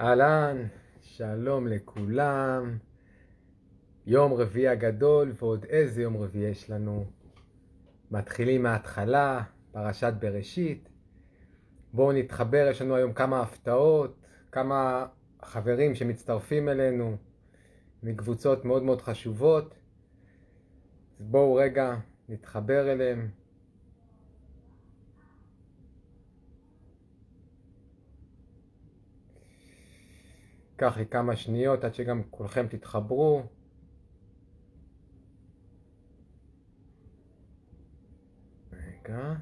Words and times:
אהלן, 0.00 0.66
שלום 1.00 1.66
לכולם. 1.66 2.78
יום 4.06 4.32
רביעי 4.32 4.68
הגדול, 4.68 5.32
ועוד 5.38 5.64
איזה 5.64 6.02
יום 6.02 6.16
רביעי 6.16 6.50
יש 6.50 6.70
לנו. 6.70 7.04
מתחילים 8.10 8.62
מההתחלה, 8.62 9.42
פרשת 9.72 10.12
בראשית. 10.20 10.88
בואו 11.92 12.12
נתחבר, 12.12 12.66
יש 12.70 12.82
לנו 12.82 12.96
היום 12.96 13.12
כמה 13.12 13.40
הפתעות, 13.40 14.16
כמה 14.52 15.06
חברים 15.42 15.94
שמצטרפים 15.94 16.68
אלינו 16.68 17.16
מקבוצות 18.02 18.64
מאוד 18.64 18.82
מאוד 18.82 19.00
חשובות. 19.00 19.74
אז 21.20 21.26
בואו 21.26 21.54
רגע 21.54 21.96
נתחבר 22.28 22.92
אליהם. 22.92 23.39
ייקח 30.82 30.96
לי 30.96 31.06
כמה 31.06 31.36
שניות 31.36 31.84
עד 31.84 31.94
שגם 31.94 32.22
כולכם 32.30 32.66
תתחברו. 32.66 33.42
רגע. 38.72 39.34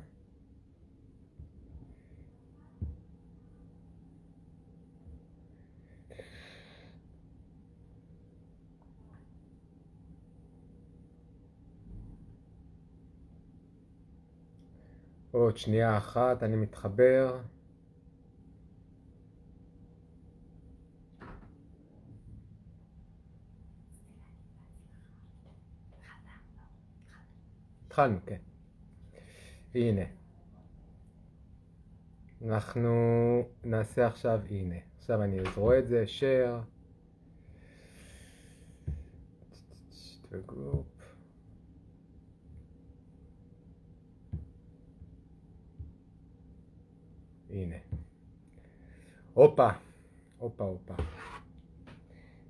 עוד 15.31 15.57
שנייה 15.57 15.99
אחת, 15.99 16.43
אני 16.43 16.57
מתחבר. 16.57 17.39
התחלנו, 27.99 28.19
כן. 28.27 28.39
הנה. 29.75 30.03
אנחנו 32.45 32.93
נעשה 33.65 34.07
עכשיו, 34.07 34.41
הנה. 34.51 34.75
עכשיו 34.99 35.23
אני 35.23 35.41
רואה 35.57 35.79
את 35.79 35.89
זה, 35.89 36.05
share. 36.21 36.65
הנה. 47.51 47.77
הופה, 49.35 49.69
הופה, 50.39 50.65
הופה. 50.65 50.95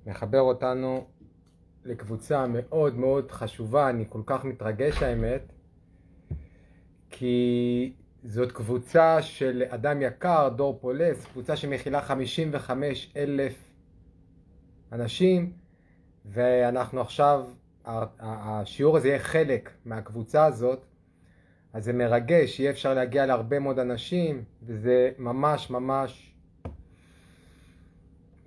מחבר 0.05 0.41
אותנו 0.41 1.07
לקבוצה 1.89 2.45
מאוד 2.47 2.97
מאוד 2.97 3.31
חשובה, 3.31 3.89
אני 3.89 4.05
כל 4.09 4.21
כך 4.25 4.45
מתרגש 4.45 5.03
האמת, 5.03 5.53
כי 7.09 7.93
זאת 8.23 8.51
קבוצה 8.51 9.21
של 9.21 9.63
אדם 9.69 10.01
יקר, 10.01 10.49
דור 10.55 10.77
פולס, 10.81 11.25
קבוצה 11.25 11.55
שמכילה 11.55 12.01
55 12.01 13.13
אלף 13.15 13.53
אנשים, 14.91 15.53
ואנחנו 16.25 17.01
עכשיו, 17.01 17.45
השיעור 18.19 18.97
הזה 18.97 19.07
יהיה 19.07 19.19
חלק 19.19 19.69
מהקבוצה 19.85 20.45
הזאת, 20.45 20.85
אז 21.73 21.83
זה 21.83 21.93
מרגש, 21.93 22.59
יהיה 22.59 22.71
אפשר 22.71 22.93
להגיע 22.93 23.25
להרבה 23.25 23.59
מאוד 23.59 23.79
אנשים, 23.79 24.43
וזה 24.63 25.11
ממש 25.17 25.69
ממש 25.69 26.28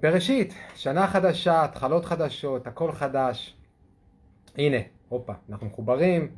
בראשית, 0.03 0.55
שנה 0.75 1.07
חדשה, 1.07 1.65
התחלות 1.65 2.05
חדשות, 2.05 2.67
הכל 2.67 2.93
חדש. 2.93 3.57
הנה, 4.57 4.77
הופה, 5.09 5.33
אנחנו 5.51 5.67
מחוברים. 5.67 6.31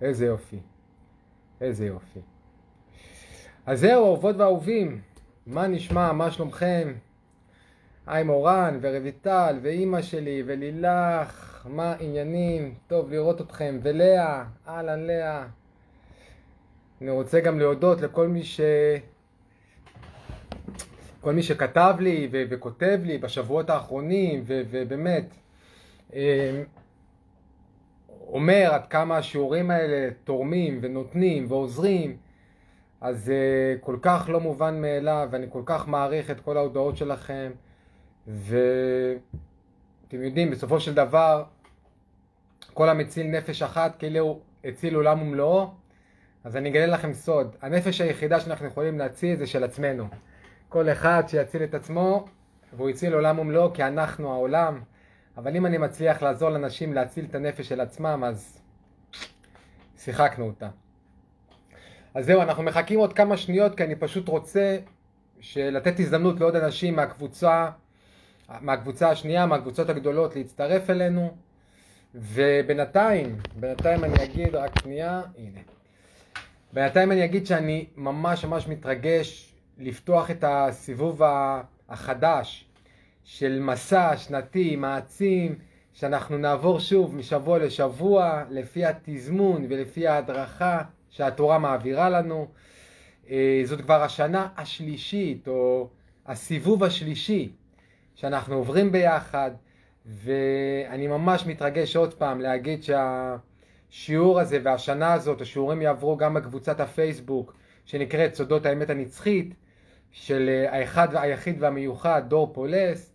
איזה 0.00 0.26
יופי, 0.26 0.58
איזה 1.60 1.86
יופי. 1.86 2.20
אז 3.66 3.80
זהו, 3.80 4.06
אהובות 4.06 4.36
ואהובים, 4.36 5.00
מה 5.46 5.66
נשמע, 5.66 6.12
מה 6.12 6.30
שלומכם? 6.30 6.94
היי 8.06 8.24
מורן 8.24 8.78
ורויטל 8.82 9.58
ואימא 9.62 10.02
שלי 10.02 10.42
ולילך, 10.46 11.66
מה 11.70 11.94
עניינים? 12.00 12.74
טוב 12.86 13.10
לראות 13.10 13.40
אתכם. 13.40 13.78
ולאה, 13.82 14.44
אהלן 14.68 15.00
לאה. 15.00 15.46
אני 17.00 17.10
רוצה 17.10 17.40
גם 17.40 17.58
להודות 17.58 18.00
לכל 18.00 18.28
מי 18.28 18.42
ש... 18.42 18.60
כל 21.20 21.32
מי 21.32 21.42
שכתב 21.42 21.94
לי 22.00 22.28
ו- 22.32 22.42
וכותב 22.50 23.00
לי 23.04 23.18
בשבועות 23.18 23.70
האחרונים, 23.70 24.42
ו- 24.46 24.62
ובאמת 24.70 25.34
אה, 26.14 26.62
אומר 28.10 28.68
עד 28.72 28.86
כמה 28.86 29.16
השיעורים 29.16 29.70
האלה 29.70 30.10
תורמים 30.24 30.78
ונותנים 30.82 31.46
ועוזרים, 31.48 32.16
אז 33.00 33.24
זה 33.24 33.34
אה, 33.34 33.78
כל 33.80 33.96
כך 34.02 34.28
לא 34.28 34.40
מובן 34.40 34.80
מאליו, 34.80 35.28
ואני 35.30 35.46
כל 35.50 35.62
כך 35.66 35.88
מעריך 35.88 36.30
את 36.30 36.40
כל 36.40 36.56
ההודעות 36.56 36.96
שלכם, 36.96 37.50
ואתם 38.26 39.20
יודעים, 40.12 40.50
בסופו 40.50 40.80
של 40.80 40.94
דבר, 40.94 41.44
כל 42.74 42.88
המציל 42.88 43.26
נפש 43.26 43.62
אחת 43.62 43.96
כאילו 43.98 44.40
הציל 44.64 44.94
עולם 44.94 45.22
ומלואו, 45.22 45.79
אז 46.44 46.56
אני 46.56 46.68
אגלה 46.68 46.86
לכם 46.86 47.12
סוד, 47.12 47.56
הנפש 47.62 48.00
היחידה 48.00 48.40
שאנחנו 48.40 48.66
יכולים 48.66 48.98
להציל 48.98 49.36
זה 49.36 49.46
של 49.46 49.64
עצמנו. 49.64 50.08
כל 50.68 50.88
אחד 50.88 51.22
שיציל 51.26 51.64
את 51.64 51.74
עצמו, 51.74 52.24
והוא 52.76 52.90
הציל 52.90 53.14
עולם 53.14 53.38
ומלואו 53.38 53.72
כי 53.72 53.84
אנחנו 53.84 54.32
העולם, 54.32 54.80
אבל 55.36 55.56
אם 55.56 55.66
אני 55.66 55.78
מצליח 55.78 56.22
לעזור 56.22 56.50
לאנשים 56.50 56.92
להציל 56.92 57.24
את 57.30 57.34
הנפש 57.34 57.68
של 57.68 57.80
עצמם, 57.80 58.24
אז 58.26 58.60
שיחקנו 59.98 60.46
אותה. 60.46 60.68
אז 62.14 62.26
זהו, 62.26 62.42
אנחנו 62.42 62.62
מחכים 62.62 62.98
עוד 62.98 63.12
כמה 63.12 63.36
שניות 63.36 63.76
כי 63.76 63.84
אני 63.84 63.96
פשוט 63.96 64.28
רוצה 64.28 64.78
לתת 65.56 66.00
הזדמנות 66.00 66.40
לעוד 66.40 66.56
אנשים 66.56 66.96
מהקבוצה, 66.96 67.70
מהקבוצה 68.60 69.10
השנייה, 69.10 69.46
מהקבוצות 69.46 69.88
הגדולות 69.88 70.36
להצטרף 70.36 70.90
אלינו. 70.90 71.36
ובינתיים, 72.14 73.38
בינתיים 73.56 74.04
אני 74.04 74.24
אגיד 74.24 74.54
רק 74.54 74.78
שנייה, 74.82 75.22
הנה. 75.38 75.60
בינתיים 76.72 77.12
אני 77.12 77.24
אגיד 77.24 77.46
שאני 77.46 77.86
ממש 77.96 78.44
ממש 78.44 78.68
מתרגש 78.68 79.54
לפתוח 79.78 80.30
את 80.30 80.44
הסיבוב 80.46 81.22
החדש 81.88 82.64
של 83.24 83.60
מסע 83.60 84.16
שנתי 84.16 84.76
מעצים, 84.76 85.58
שאנחנו 85.92 86.38
נעבור 86.38 86.80
שוב 86.80 87.14
משבוע 87.14 87.58
לשבוע 87.58 88.44
לפי 88.50 88.84
התזמון 88.84 89.66
ולפי 89.68 90.08
ההדרכה 90.08 90.82
שהתורה 91.10 91.58
מעבירה 91.58 92.10
לנו. 92.10 92.48
אה, 93.30 93.62
זאת 93.64 93.80
כבר 93.80 94.02
השנה 94.02 94.48
השלישית 94.56 95.48
או 95.48 95.88
הסיבוב 96.26 96.84
השלישי 96.84 97.52
שאנחנו 98.14 98.54
עוברים 98.54 98.92
ביחד, 98.92 99.50
ואני 100.06 101.06
ממש 101.06 101.46
מתרגש 101.46 101.96
עוד 101.96 102.14
פעם 102.14 102.40
להגיד 102.40 102.82
שה... 102.82 103.36
השיעור 103.90 104.40
הזה 104.40 104.58
והשנה 104.62 105.12
הזאת, 105.12 105.40
השיעורים 105.40 105.82
יעברו 105.82 106.16
גם 106.16 106.34
בקבוצת 106.34 106.80
הפייסבוק 106.80 107.54
שנקראת 107.84 108.34
סודות 108.34 108.66
האמת 108.66 108.90
הנצחית 108.90 109.54
של 110.10 110.48
אה, 110.48 110.78
האחד 110.78 111.08
והיחיד 111.12 111.56
והמיוחד 111.62 112.22
דור 112.28 112.52
פולס 112.52 113.12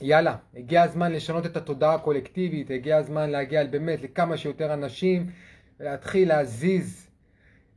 ויאללה, 0.00 0.36
הגיע 0.56 0.82
הזמן 0.82 1.12
לשנות 1.12 1.46
את 1.46 1.56
התודעה 1.56 1.94
הקולקטיבית, 1.94 2.70
הגיע 2.70 2.96
הזמן 2.96 3.30
להגיע 3.30 3.64
באמת 3.64 4.02
לכמה 4.02 4.36
שיותר 4.36 4.74
אנשים 4.74 5.30
ולהתחיל 5.80 6.28
להזיז 6.28 7.08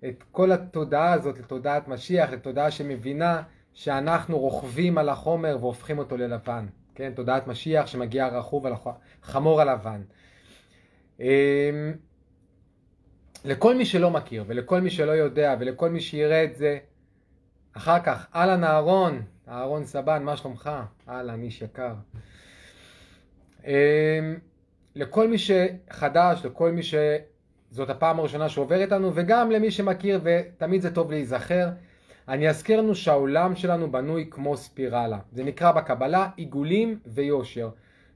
את 0.06 0.24
כל 0.32 0.52
התודעה 0.52 1.14
הזאת 1.14 1.40
לתודעת 1.40 1.88
משיח, 1.88 2.30
לתודעה 2.30 2.72
שמבינה 2.72 3.42
שאנחנו 3.74 4.40
רוכבים 4.40 4.98
על 4.98 5.10
החומר 5.10 5.58
והופכים 5.62 5.98
אותו 5.98 6.18
ללבן. 6.18 6.66
כן, 6.98 7.12
תודעת 7.16 7.48
משיח 7.48 7.88
שמגיע 7.88 8.28
רכוב 8.28 8.66
על 8.66 8.74
החמור 9.24 9.62
הלבן. 9.62 10.02
אמ, 11.20 11.26
לכל 13.46 13.76
מי 13.76 13.86
שלא 13.86 14.12
מכיר 14.12 14.44
ולכל 14.48 14.82
מי 14.82 14.90
שלא 14.90 15.12
יודע 15.12 15.56
ולכל 15.60 15.90
מי 15.90 16.02
שיראה 16.02 16.44
את 16.44 16.56
זה 16.56 16.78
אחר 17.74 18.00
כך, 18.00 18.28
אהלן 18.36 18.64
אהרון, 18.64 19.22
אהרון 19.48 19.86
סבן, 19.86 20.24
מה 20.24 20.38
שלומך? 20.38 20.70
אהלן, 21.10 21.42
איש 21.42 21.62
יקר. 21.62 21.94
אמ, 23.66 23.72
לכל 24.96 25.28
מי 25.28 25.38
שחדש, 25.38 26.46
לכל 26.46 26.72
מי 26.72 26.82
שזאת 26.84 27.90
הפעם 27.90 28.20
הראשונה 28.20 28.50
שעובר 28.50 28.82
איתנו 28.82 29.12
וגם 29.16 29.52
למי 29.52 29.72
שמכיר 29.72 30.20
ותמיד 30.24 30.82
זה 30.82 30.96
טוב 30.96 31.12
להיזכר. 31.12 31.70
אני 32.28 32.50
אזכיר 32.50 32.82
לנו 32.82 32.96
שהעולם 32.96 33.56
שלנו 33.56 33.92
בנוי 33.92 34.28
כמו 34.32 34.58
ספירלה. 34.58 35.20
זה 35.32 35.44
נקרא 35.44 35.72
בקבלה 35.72 36.30
עיגולים 36.36 37.00
ויושר. 37.06 37.70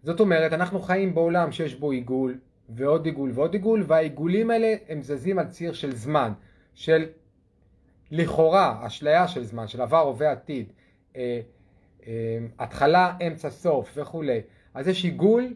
זאת 0.04 0.20
אומרת, 0.20 0.54
אנחנו 0.54 0.80
חיים 0.80 1.16
בעולם 1.16 1.52
שיש 1.52 1.76
בו 1.76 1.92
עיגול 1.92 2.38
ועוד 2.70 3.06
עיגול 3.06 3.32
ועוד 3.34 3.54
עיגול, 3.54 3.84
והעיגולים 3.88 4.52
האלה 4.52 4.76
הם 4.90 5.02
זזים 5.02 5.40
על 5.40 5.48
ציר 5.48 5.74
של 5.74 5.96
זמן, 5.96 6.34
של 6.74 7.06
לכאורה 8.12 8.88
אשליה 8.88 9.28
של 9.28 9.44
זמן, 9.44 9.68
של 9.68 9.82
עבר, 9.82 10.00
הווה, 10.00 10.32
עתיד, 10.32 10.72
אה, 11.16 11.42
אה, 12.08 12.38
התחלה, 12.60 13.14
אמצע, 13.28 13.50
סוף 13.50 13.92
וכולי. 13.96 14.42
אז 14.74 14.88
יש 14.88 15.04
עיגול 15.04 15.54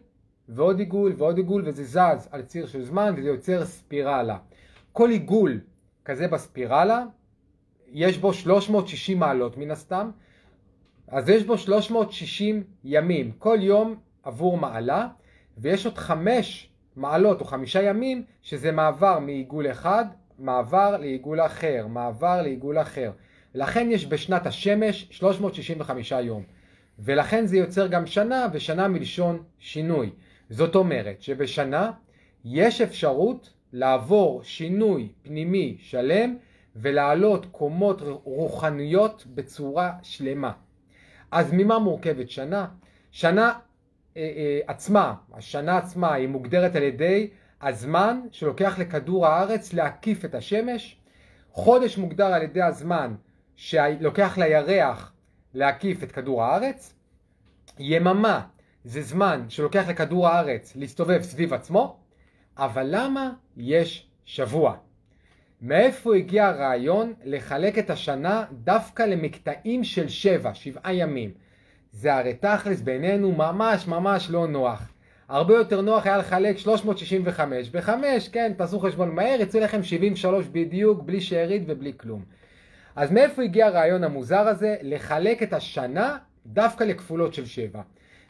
ועוד 0.48 0.78
עיגול 0.78 1.14
ועוד 1.16 1.36
עיגול 1.36 1.62
וזה 1.66 1.84
זז 1.84 2.28
על 2.30 2.42
ציר 2.42 2.66
של 2.66 2.84
זמן 2.84 3.14
וזה 3.16 3.28
יוצר 3.28 3.64
ספירלה. 3.64 4.38
כל 4.92 5.10
עיגול 5.10 5.60
כזה 6.04 6.28
בספירלה 6.28 7.04
יש 7.92 8.18
בו 8.18 8.32
360 8.32 9.18
מעלות 9.18 9.56
מן 9.56 9.70
הסתם, 9.70 10.10
אז 11.08 11.28
יש 11.28 11.44
בו 11.44 11.58
360 11.58 12.64
ימים, 12.84 13.32
כל 13.38 13.58
יום 13.60 13.96
עבור 14.22 14.58
מעלה, 14.58 15.08
ויש 15.58 15.86
עוד 15.86 15.98
חמש 15.98 16.68
מעלות 16.96 17.40
או 17.40 17.44
חמישה 17.44 17.82
ימים 17.82 18.24
שזה 18.42 18.72
מעבר 18.72 19.18
מעיגול 19.18 19.70
אחד, 19.70 20.04
מעבר 20.38 20.96
לעיגול 20.96 21.40
אחר, 21.40 21.86
מעבר 21.86 22.42
לעיגול 22.42 22.80
אחר. 22.80 23.10
לכן 23.54 23.88
יש 23.90 24.06
בשנת 24.06 24.46
השמש 24.46 25.08
365 25.10 26.12
יום. 26.12 26.42
ולכן 26.98 27.46
זה 27.46 27.56
יוצר 27.56 27.86
גם 27.86 28.06
שנה, 28.06 28.46
ושנה 28.52 28.88
מלשון 28.88 29.42
שינוי. 29.58 30.10
זאת 30.50 30.74
אומרת 30.74 31.22
שבשנה 31.22 31.90
יש 32.44 32.80
אפשרות 32.80 33.50
לעבור 33.72 34.42
שינוי 34.42 35.08
פנימי 35.22 35.76
שלם 35.80 36.36
ולעלות 36.76 37.46
קומות 37.46 38.02
רוחניות 38.24 39.26
בצורה 39.34 39.92
שלמה. 40.02 40.52
אז 41.30 41.52
ממה 41.52 41.78
מורכבת 41.78 42.30
שנה? 42.30 42.66
שנה 43.10 43.52
אה, 44.16 44.32
אה, 44.36 44.60
עצמה, 44.66 45.14
השנה 45.34 45.78
עצמה 45.78 46.14
היא 46.14 46.28
מוגדרת 46.28 46.76
על 46.76 46.82
ידי 46.82 47.30
הזמן 47.62 48.20
שלוקח 48.30 48.78
לכדור 48.78 49.26
הארץ 49.26 49.72
להקיף 49.72 50.24
את 50.24 50.34
השמש, 50.34 51.00
חודש 51.52 51.98
מוגדר 51.98 52.26
על 52.26 52.42
ידי 52.42 52.62
הזמן 52.62 53.14
שלוקח 53.56 54.38
לירח 54.38 55.12
להקיף 55.54 56.02
את 56.02 56.12
כדור 56.12 56.42
הארץ, 56.42 56.94
יממה 57.78 58.46
זה 58.84 59.02
זמן 59.02 59.44
שלוקח 59.48 59.88
לכדור 59.88 60.28
הארץ 60.28 60.76
להסתובב 60.76 61.22
סביב 61.22 61.52
עצמו, 61.52 61.96
אבל 62.56 62.86
למה 62.90 63.32
יש 63.56 64.08
שבוע? 64.24 64.76
מאיפה 65.62 66.16
הגיע 66.16 66.46
הרעיון 66.46 67.12
לחלק 67.24 67.78
את 67.78 67.90
השנה 67.90 68.44
דווקא 68.52 69.02
למקטעים 69.02 69.84
של 69.84 70.08
שבע, 70.08 70.54
שבעה 70.54 70.94
ימים? 70.94 71.30
זה 71.92 72.14
הרי 72.14 72.34
תכלס 72.34 72.80
בינינו 72.80 73.32
ממש 73.32 73.88
ממש 73.88 74.30
לא 74.30 74.46
נוח. 74.46 74.92
הרבה 75.28 75.54
יותר 75.54 75.80
נוח 75.80 76.06
היה 76.06 76.16
לחלק 76.16 76.58
365 76.58 77.70
ב-5, 77.70 77.90
כן, 78.32 78.52
תעשו 78.56 78.80
חשבון 78.80 79.14
מהר, 79.14 79.40
יצא 79.40 79.58
לכם 79.58 79.82
73 79.82 80.46
בדיוק, 80.46 81.02
בלי 81.02 81.20
שארית 81.20 81.62
ובלי 81.66 81.92
כלום. 81.96 82.22
אז 82.96 83.12
מאיפה 83.12 83.42
הגיע 83.42 83.66
הרעיון 83.66 84.04
המוזר 84.04 84.48
הזה 84.48 84.76
לחלק 84.82 85.42
את 85.42 85.52
השנה 85.52 86.18
דווקא 86.46 86.84
לכפולות 86.84 87.34
של 87.34 87.46
7? 87.46 87.80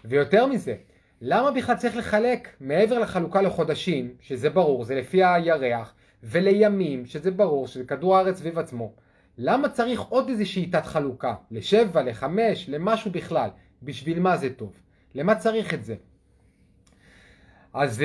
ויותר 0.05 0.47
מזה, 0.47 0.75
למה 1.21 1.51
בכלל 1.51 1.77
צריך 1.77 1.97
לחלק 1.97 2.49
מעבר 2.61 2.99
לחלוקה 2.99 3.43
לחודשים, 3.43 4.11
שזה 4.21 4.51
ברור, 4.51 4.85
זה 4.85 4.95
לפי 4.95 5.25
הירח, 5.25 5.95
ולימים, 6.31 7.07
שזה 7.07 7.31
ברור, 7.31 7.67
שזה 7.67 7.85
כדור 7.85 8.17
הארץ 8.17 8.39
סביב 8.39 8.59
עצמו, 8.59 8.93
למה 9.39 9.69
צריך 9.69 10.01
עוד 10.01 10.29
איזו 10.29 10.47
שיטת 10.47 10.87
חלוקה? 10.87 11.35
לשבע, 11.51 12.03
לחמש, 12.03 12.69
למשהו 12.69 13.11
בכלל? 13.11 13.49
בשביל 13.83 14.21
מה 14.21 14.37
זה 14.37 14.55
טוב? 14.55 14.73
למה 15.15 15.35
צריך 15.35 15.75
את 15.75 15.85
זה? 15.85 15.95
אז 17.75 18.01
uh, 18.01 18.05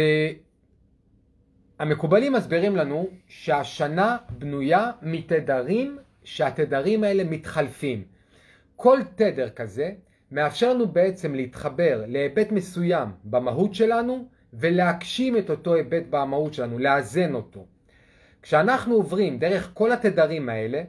המקובלים 1.80 2.34
מסבירים 2.34 2.76
לנו 2.76 3.08
שהשנה 3.28 4.18
בנויה 4.30 4.92
מתדרים 5.02 5.98
שהתדרים 6.24 7.04
האלה 7.04 7.24
מתחלפים. 7.24 8.04
כל 8.76 9.00
תדר 9.16 9.50
כזה 9.50 9.92
מאפשר 10.32 10.74
לנו 10.74 10.88
בעצם 10.88 11.36
להתחבר 11.36 12.04
להיבט 12.08 12.52
מסוים 12.52 13.10
במהות 13.24 13.76
שלנו 13.76 14.28
ולהגשים 14.54 15.38
את 15.38 15.50
אותו 15.50 15.74
היבט 15.74 16.04
במהות 16.10 16.54
שלנו, 16.54 16.80
לאזן 16.80 17.34
אותו. 17.34 17.66
כשאנחנו 18.42 18.96
עוברים 18.96 19.38
דרך 19.40 19.72
כל 19.74 19.92
התדרים 19.92 20.50
האלה, 20.50 20.84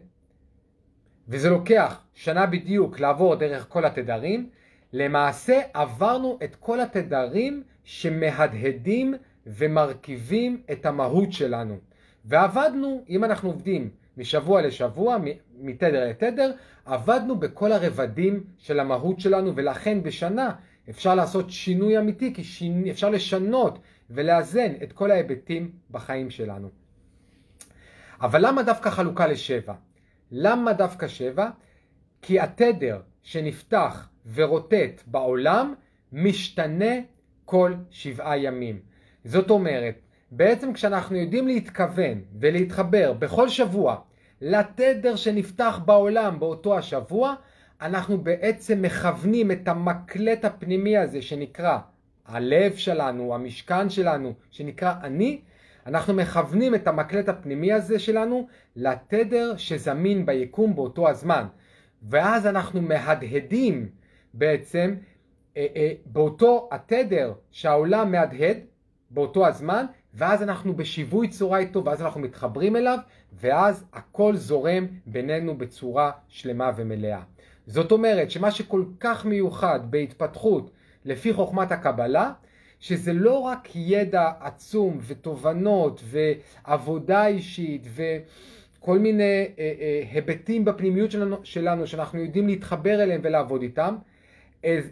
וזה 1.29 1.51
לוקח 1.51 2.01
שנה 2.15 2.47
בדיוק 2.47 3.01
לעבור 3.01 3.35
דרך 3.35 3.67
כל 3.69 3.85
התדרים, 3.85 4.51
למעשה 4.93 5.61
עברנו 5.75 6.39
את 6.45 6.57
כל 6.57 6.81
התדרים 6.81 7.63
שמהדהדים 7.85 9.15
ומרכיבים 9.47 10.63
את 10.73 10.87
המהות 10.87 11.33
שלנו. 11.33 11.79
ועבדנו, 12.25 13.05
אם 13.09 13.25
אנחנו 13.25 13.49
עובדים 13.49 13.91
משבוע 14.17 14.63
לשבוע, 14.63 15.17
מתדר 15.61 16.09
לתדר, 16.09 16.53
עבדנו 16.85 17.37
בכל 17.37 17.73
הרבדים 17.73 18.45
של 18.59 18.81
המהות 18.81 19.21
שלנו, 19.21 19.57
ולכן 19.57 20.03
בשנה 20.03 20.51
אפשר 20.91 21.15
לעשות 21.15 21.51
שינוי 21.51 21.99
אמיתי, 21.99 22.35
כי 22.35 22.45
שיני, 22.45 22.91
אפשר 22.91 23.11
לשנות 23.11 23.79
ולאזן 24.11 24.73
את 24.83 24.93
כל 24.93 25.11
ההיבטים 25.11 25.71
בחיים 25.91 26.31
שלנו. 26.31 26.82
אבל 28.23 28.47
למה 28.47 28.63
דווקא 28.63 28.91
חלוקה 28.91 29.27
לשבע? 29.27 29.75
למה 30.31 30.73
דווקא 30.73 31.09
שבע? 31.09 31.51
כי 32.23 32.41
התדר 32.41 33.01
שנפתח 33.23 34.09
ורוטט 34.35 35.03
בעולם 35.07 35.75
משתנה 36.13 36.95
כל 37.45 37.75
שבעה 37.91 38.39
ימים. 38.39 38.81
זאת 39.25 39.51
אומרת, 39.51 39.95
בעצם 40.31 40.73
כשאנחנו 40.73 41.17
יודעים 41.17 41.49
להתכוון 41.49 42.21
ולהתחבר 42.41 43.13
בכל 43.13 43.49
שבוע 43.49 43.97
לתדר 44.41 45.17
שנפתח 45.17 45.81
בעולם 45.85 46.39
באותו 46.39 46.79
השבוע, 46.79 47.35
אנחנו 47.81 48.19
בעצם 48.19 48.83
מכוונים 48.83 49.51
את 49.51 49.69
המקלט 49.69 50.45
הפנימי 50.45 50.97
הזה 50.97 51.23
שנקרא 51.23 51.79
הלב 52.27 52.77
שלנו, 52.77 53.35
המשכן 53.35 53.91
שלנו, 53.91 54.33
שנקרא 54.51 54.95
אני, 55.03 55.41
אנחנו 55.87 56.15
מכוונים 56.15 56.75
את 56.75 56.89
המקלט 56.89 57.29
הפנימי 57.29 57.73
הזה 57.73 57.99
שלנו 57.99 58.47
לתדר 58.77 59.57
שזמין 59.57 60.27
ביקום 60.27 60.75
באותו 60.75 61.09
הזמן. 61.09 61.47
ואז 62.03 62.47
אנחנו 62.47 62.83
מהדהדים 62.83 63.89
בעצם 64.35 64.95
אה, 65.57 65.67
אה, 65.77 65.93
באותו 66.07 66.69
התדר 66.73 67.33
שהעולם 67.51 68.13
מהדהד 68.13 68.57
באותו 69.11 69.47
הזמן, 69.47 69.87
ואז 70.15 70.43
אנחנו 70.43 70.75
בשיווי 70.75 71.29
צורה 71.29 71.59
איתו, 71.59 71.85
ואז 71.85 72.03
אנחנו 72.03 72.21
מתחברים 72.21 72.77
אליו, 72.77 72.99
ואז 73.33 73.85
הכל 73.93 74.37
זורם 74.37 74.87
בינינו 75.07 75.59
בצורה 75.59 76.11
שלמה 76.29 76.71
ומלאה. 76.77 77.23
זאת 77.67 77.93
אומרת 77.93 78.31
שמה 78.31 78.51
שכל 78.51 78.85
כך 79.01 79.27
מיוחד 79.27 79.81
בהתפתחות 79.91 80.71
לפי 81.05 81.33
חוכמת 81.33 81.73
הקבלה, 81.73 82.33
שזה 82.83 83.13
לא 83.13 83.39
רק 83.39 83.69
ידע 83.75 84.31
עצום 84.41 84.99
ותובנות 85.07 86.03
ועבודה 86.05 87.27
אישית 87.27 87.87
וכל 87.95 88.99
מיני 88.99 89.23
אה, 89.23 89.47
אה, 89.59 90.03
היבטים 90.13 90.65
בפנימיות 90.65 91.11
שלנו, 91.11 91.37
שלנו 91.43 91.87
שאנחנו 91.87 92.19
יודעים 92.19 92.47
להתחבר 92.47 93.03
אליהם 93.03 93.21
ולעבוד 93.25 93.63
איתם, 93.63 93.97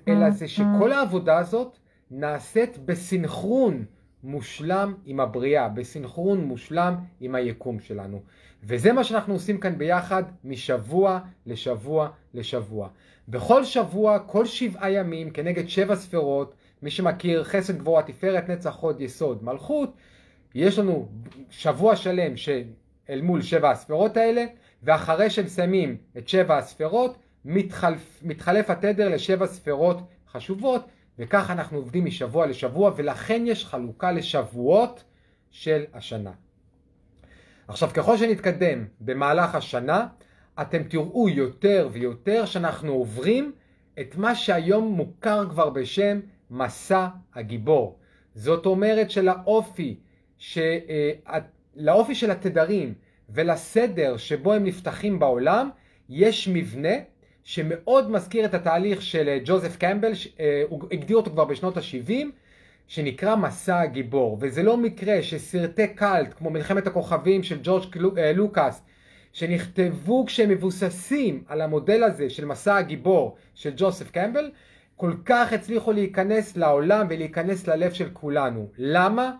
אלא 0.08 0.30
זה 0.30 0.48
שכל 0.48 0.92
העבודה 0.92 1.38
הזאת 1.38 1.78
נעשית 2.10 2.78
בסנכרון 2.78 3.84
מושלם 4.24 4.94
עם 5.06 5.20
הבריאה, 5.20 5.68
בסנכרון 5.68 6.44
מושלם 6.44 6.94
עם 7.20 7.34
היקום 7.34 7.80
שלנו. 7.80 8.20
וזה 8.64 8.92
מה 8.92 9.04
שאנחנו 9.04 9.34
עושים 9.34 9.58
כאן 9.58 9.78
ביחד 9.78 10.22
משבוע 10.44 11.20
לשבוע 11.46 12.08
לשבוע. 12.34 12.88
בכל 13.28 13.64
שבוע, 13.64 14.18
כל 14.18 14.46
שבעה 14.46 14.90
ימים, 14.90 15.30
כנגד 15.30 15.68
שבע 15.68 15.96
ספרות, 15.96 16.54
מי 16.82 16.90
שמכיר 16.90 17.44
חסד 17.44 17.78
גבורה 17.78 18.02
תפארת 18.02 18.48
נצח 18.48 18.70
חוד 18.70 19.00
יסוד 19.00 19.44
מלכות, 19.44 19.96
יש 20.54 20.78
לנו 20.78 21.08
שבוע 21.50 21.96
שלם 21.96 22.32
אל 23.10 23.20
מול 23.22 23.42
שבע 23.42 23.70
הספרות 23.70 24.16
האלה, 24.16 24.44
ואחרי 24.82 25.30
שמסיימים 25.30 25.96
את 26.18 26.28
שבע 26.28 26.58
הספרות, 26.58 27.18
מתחלף, 27.44 28.20
מתחלף 28.22 28.70
התדר 28.70 29.08
לשבע 29.08 29.46
ספרות 29.46 29.98
חשובות, 30.32 30.88
וכך 31.18 31.50
אנחנו 31.50 31.78
עובדים 31.78 32.04
משבוע 32.04 32.46
לשבוע, 32.46 32.92
ולכן 32.96 33.42
יש 33.46 33.64
חלוקה 33.64 34.12
לשבועות 34.12 35.04
של 35.50 35.84
השנה. 35.94 36.32
עכשיו, 37.68 37.90
ככל 37.94 38.16
שנתקדם 38.16 38.84
במהלך 39.00 39.54
השנה, 39.54 40.06
אתם 40.60 40.82
תראו 40.82 41.28
יותר 41.28 41.88
ויותר 41.92 42.44
שאנחנו 42.44 42.92
עוברים 42.92 43.52
את 44.00 44.16
מה 44.16 44.34
שהיום 44.34 44.84
מוכר 44.84 45.50
כבר 45.50 45.70
בשם 45.70 46.20
מסע 46.50 47.06
הגיבור. 47.34 47.98
זאת 48.34 48.66
אומרת 48.66 49.10
שלאופי. 49.10 49.96
אה, 50.56 51.38
לאופי 51.76 52.14
של 52.14 52.30
התדרים 52.30 52.94
ולסדר 53.28 54.16
שבו 54.16 54.52
הם 54.52 54.64
נפתחים 54.64 55.18
בעולם, 55.18 55.70
יש 56.08 56.48
מבנה 56.48 56.94
שמאוד 57.44 58.10
מזכיר 58.10 58.44
את 58.44 58.54
התהליך 58.54 59.02
של 59.02 59.28
אה, 59.28 59.38
ג'וזף 59.44 59.76
קמבל, 59.76 60.12
אה, 60.40 60.62
הוא 60.68 60.82
הגדיר 60.92 61.16
אותו 61.16 61.30
כבר 61.30 61.44
בשנות 61.44 61.76
ה-70, 61.76 62.12
שנקרא 62.86 63.36
מסע 63.36 63.80
הגיבור, 63.80 64.38
וזה 64.40 64.62
לא 64.62 64.76
מקרה 64.76 65.22
שסרטי 65.22 65.88
קאלט 65.88 66.34
כמו 66.38 66.50
מלחמת 66.50 66.86
הכוכבים 66.86 67.42
של 67.42 67.58
ג'ורג' 67.62 67.96
לוקאס, 68.34 68.82
שנכתבו 69.32 70.24
כשהם 70.26 70.48
מבוססים 70.48 71.44
על 71.46 71.60
המודל 71.60 72.04
הזה 72.04 72.30
של 72.30 72.44
מסע 72.44 72.76
הגיבור 72.76 73.36
של 73.54 73.72
ג'וסף 73.76 74.10
קמבל, 74.10 74.50
כל 75.00 75.14
כך 75.24 75.52
הצליחו 75.52 75.92
להיכנס 75.92 76.56
לעולם 76.56 77.06
ולהיכנס 77.10 77.66
ללב 77.66 77.92
של 77.92 78.08
כולנו. 78.12 78.68
למה? 78.78 79.32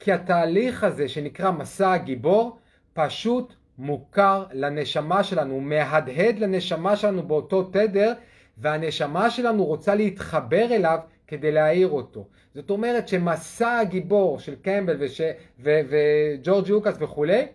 כי 0.00 0.12
התהליך 0.12 0.84
הזה 0.84 1.08
שנקרא 1.08 1.50
מסע 1.50 1.92
הגיבור 1.92 2.58
פשוט 2.92 3.54
מוכר 3.78 4.44
לנשמה 4.52 5.24
שלנו, 5.24 5.54
הוא 5.54 5.62
מהדהד 5.62 6.38
לנשמה 6.38 6.96
שלנו 6.96 7.22
באותו 7.22 7.62
תדר 7.62 8.12
והנשמה 8.58 9.30
שלנו 9.30 9.64
רוצה 9.64 9.94
להתחבר 9.94 10.64
אליו 10.70 10.98
כדי 11.26 11.52
להעיר 11.52 11.88
אותו. 11.88 12.28
זאת 12.54 12.70
אומרת 12.70 13.08
שמסע 13.08 13.78
הגיבור 13.78 14.38
של 14.38 14.54
קמבל 14.54 14.96
וש... 15.00 15.20
ו... 15.60 15.80
וג'ורג' 15.88 16.68
לוקאס 16.68 16.96
וכולי, 17.00 17.46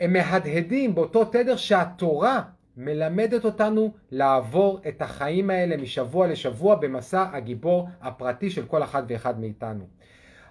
הם 0.00 0.12
מהדהדים 0.12 0.94
באותו 0.94 1.24
תדר 1.24 1.56
שהתורה 1.56 2.42
מלמדת 2.80 3.44
אותנו 3.44 3.92
לעבור 4.10 4.80
את 4.88 5.02
החיים 5.02 5.50
האלה 5.50 5.76
משבוע 5.76 6.26
לשבוע 6.26 6.74
במסע 6.74 7.26
הגיבור 7.32 7.88
הפרטי 8.02 8.50
של 8.50 8.66
כל 8.66 8.82
אחד 8.82 9.02
ואחד 9.08 9.40
מאיתנו. 9.40 9.84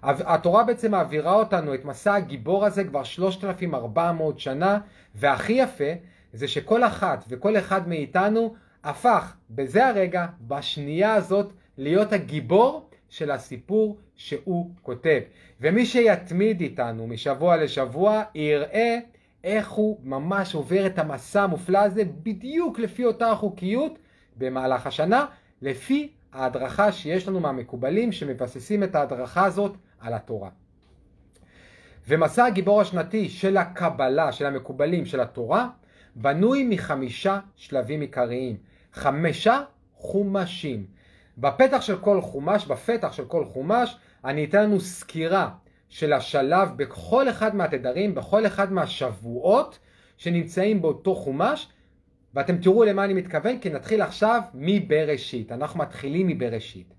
התורה 0.04 0.64
בעצם 0.64 0.92
מעבירה 0.92 1.34
אותנו 1.34 1.74
את 1.74 1.86
מסע 1.86 2.14
הגיבור 2.14 2.66
הזה 2.66 2.84
כבר 2.84 3.04
3,400 3.04 4.40
שנה, 4.40 4.80
והכי 5.16 5.54
יפה 5.54 5.92
זה 6.34 6.48
שכל 6.48 6.84
אחת 6.84 7.26
וכל 7.30 7.58
אחד 7.58 7.88
מאיתנו 7.88 8.56
הפך 8.84 9.36
בזה 9.50 9.88
הרגע, 9.88 10.26
בשנייה 10.42 11.14
הזאת, 11.14 11.54
להיות 11.78 12.14
הגיבור 12.14 12.90
של 13.10 13.32
הסיפור 13.32 13.98
שהוא 14.16 14.72
כותב. 14.82 15.20
ומי 15.62 15.86
שיתמיד 15.86 16.62
איתנו 16.62 17.08
משבוע 17.08 17.58
לשבוע 17.58 18.24
יראה 18.36 18.98
איך 19.48 19.70
הוא 19.70 20.00
ממש 20.04 20.56
עובר 20.56 20.86
את 20.86 21.00
המסע 21.00 21.44
המופלא 21.44 21.78
הזה 21.78 22.04
בדיוק 22.24 22.80
לפי 22.80 23.06
אותה 23.06 23.32
החוקיות 23.32 24.00
במהלך 24.38 24.88
השנה, 24.88 25.26
לפי 25.62 26.12
ההדרכה 26.34 26.92
שיש 26.92 27.28
לנו 27.28 27.40
מהמקובלים 27.40 28.12
שמבססים 28.12 28.84
את 28.84 28.96
ההדרכה 28.96 29.46
הזאת 29.46 29.78
על 30.00 30.14
התורה. 30.14 30.50
ומסע 32.08 32.46
הגיבור 32.46 32.82
השנתי 32.82 33.30
של 33.30 33.58
הקבלה, 33.58 34.32
של 34.32 34.46
המקובלים, 34.46 35.06
של 35.06 35.20
התורה, 35.20 35.70
בנוי 36.16 36.68
מחמישה 36.70 37.40
שלבים 37.56 38.02
עיקריים. 38.02 38.58
חמישה 38.94 39.62
חומשים. 39.96 40.86
בפתח 41.38 41.82
של 41.82 41.98
כל 41.98 42.22
חומש, 42.22 42.66
בפתח 42.66 43.12
של 43.12 43.26
כל 43.26 43.46
חומש, 43.46 43.98
אני 44.26 44.46
אתן 44.46 44.64
לנו 44.64 44.80
סקירה 44.80 45.50
של 45.90 46.14
השלב 46.14 46.70
בכל 46.76 47.30
אחד 47.30 47.56
מהתדרים, 47.56 48.16
בכל 48.16 48.46
אחד 48.46 48.74
מהשבועות 48.74 49.80
שנמצאים 50.18 50.82
באותו 50.82 51.16
חומש, 51.16 51.68
ואתם 52.34 52.58
תראו 52.58 52.84
למה 52.84 53.06
אני 53.06 53.14
מתכוון, 53.14 53.60
כי 53.60 53.70
נתחיל 53.70 54.02
עכשיו 54.02 54.42
מבראשית. 54.54 55.52
אנחנו 55.52 55.80
מתחילים 55.80 56.28
מבראשית. 56.28 56.94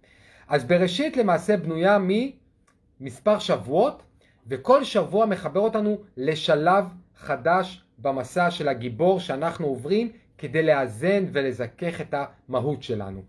אז 0.49 0.65
בראשית 0.65 1.17
למעשה 1.17 1.57
בנויה 1.57 1.99
ממספר 3.01 3.39
שבועות, 3.39 4.03
וכל 4.47 4.85
שבוע 4.85 5.27
מחבר 5.27 5.61
אותנו 5.61 5.99
לשלב 6.17 6.85
חדש 7.17 7.85
במסע 7.99 8.51
של 8.51 8.69
הגיבור 8.69 9.21
שאנחנו 9.21 9.67
עוברים 9.67 10.13
כדי 10.39 10.63
לאזן 10.63 11.25
ולזכך 11.33 12.01
את 12.01 12.15
המהות 12.49 12.83
שלנו. 12.83 13.23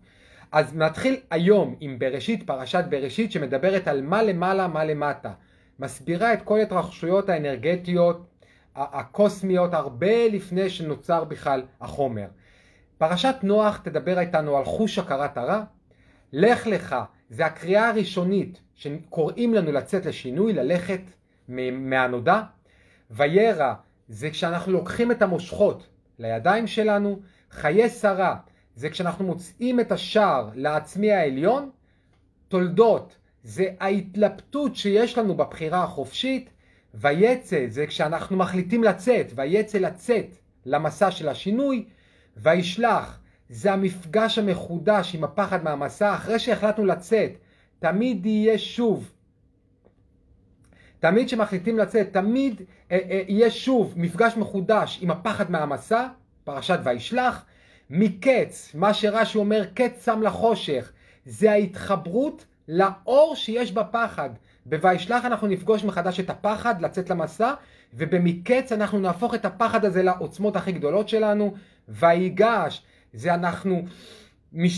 אז 0.52 0.76
נתחיל 0.76 1.16
היום 1.30 1.76
עם 1.80 1.98
בראשית, 1.98 2.46
פרשת 2.46 2.84
בראשית, 2.90 3.32
שמדברת 3.32 3.88
על 3.88 4.02
מה 4.02 4.22
למעלה, 4.22 4.68
מה 4.68 4.84
למטה. 4.84 5.32
מסבירה 5.80 6.32
את 6.32 6.42
כל 6.42 6.60
התרחשויות 6.60 7.28
האנרגטיות 7.28 8.26
הקוסמיות 8.76 9.74
הרבה 9.74 10.28
לפני 10.28 10.70
שנוצר 10.70 11.24
בכלל 11.24 11.62
החומר. 11.80 12.26
פרשת 12.98 13.34
נוח 13.42 13.76
תדבר 13.76 14.18
איתנו 14.18 14.56
על 14.56 14.64
חוש 14.64 14.98
הכרת 14.98 15.38
הרע. 15.38 15.62
לך 16.32 16.66
לך, 16.66 16.96
זה 17.30 17.46
הקריאה 17.46 17.88
הראשונית 17.88 18.60
שקוראים 18.74 19.54
לנו 19.54 19.72
לצאת 19.72 20.06
לשינוי, 20.06 20.52
ללכת 20.52 21.00
מהנודע. 21.48 22.42
וירא, 23.10 23.74
זה 24.08 24.30
כשאנחנו 24.30 24.72
לוקחים 24.72 25.10
את 25.10 25.22
המושכות 25.22 25.88
לידיים 26.18 26.66
שלנו. 26.66 27.20
חיי 27.50 27.88
שרה, 27.88 28.36
זה 28.74 28.90
כשאנחנו 28.90 29.24
מוצאים 29.24 29.80
את 29.80 29.92
השער 29.92 30.50
לעצמי 30.54 31.12
העליון. 31.12 31.70
תולדות, 32.48 33.16
זה 33.44 33.66
ההתלבטות 33.80 34.76
שיש 34.76 35.18
לנו 35.18 35.34
בבחירה 35.34 35.84
החופשית, 35.84 36.50
ויצא 36.94 37.66
זה 37.68 37.86
כשאנחנו 37.86 38.36
מחליטים 38.36 38.84
לצאת, 38.84 39.32
ויצא 39.34 39.78
לצאת 39.78 40.26
למסע 40.66 41.10
של 41.10 41.28
השינוי, 41.28 41.84
וישלח 42.36 43.20
זה 43.48 43.72
המפגש 43.72 44.38
המחודש 44.38 45.14
עם 45.14 45.24
הפחד 45.24 45.64
מהמסע, 45.64 46.14
אחרי 46.14 46.38
שהחלטנו 46.38 46.84
לצאת, 46.84 47.30
תמיד 47.78 48.26
יהיה 48.26 48.58
שוב. 48.58 49.12
תמיד 51.00 51.26
כשמחליטים 51.26 51.78
לצאת, 51.78 52.12
תמיד 52.12 52.62
אה, 52.90 52.98
אה, 53.10 53.22
יהיה 53.28 53.50
שוב 53.50 53.94
מפגש 53.96 54.36
מחודש 54.36 54.98
עם 55.02 55.10
הפחד 55.10 55.50
מהמסע, 55.50 56.06
פרשת 56.44 56.78
וישלח. 56.84 57.44
מקץ, 57.90 58.70
מה 58.74 58.94
שרש"י 58.94 59.38
אומר, 59.38 59.64
קץ 59.74 60.04
שם 60.04 60.22
לחושך, 60.22 60.92
זה 61.26 61.52
ההתחברות 61.52 62.44
לאור 62.70 63.34
שיש 63.36 63.72
בפחד. 63.72 64.30
ב"וישלח" 64.66 65.24
אנחנו 65.24 65.46
נפגוש 65.46 65.84
מחדש 65.84 66.20
את 66.20 66.30
הפחד, 66.30 66.82
לצאת 66.82 67.10
למסע, 67.10 67.54
ובמקץ 67.94 68.72
אנחנו 68.72 68.98
נהפוך 68.98 69.34
את 69.34 69.44
הפחד 69.44 69.84
הזה 69.84 70.02
לעוצמות 70.02 70.56
הכי 70.56 70.72
גדולות 70.72 71.08
שלנו. 71.08 71.54
ויגש, 71.88 72.82
זה 73.12 73.34
אנחנו 73.34 73.82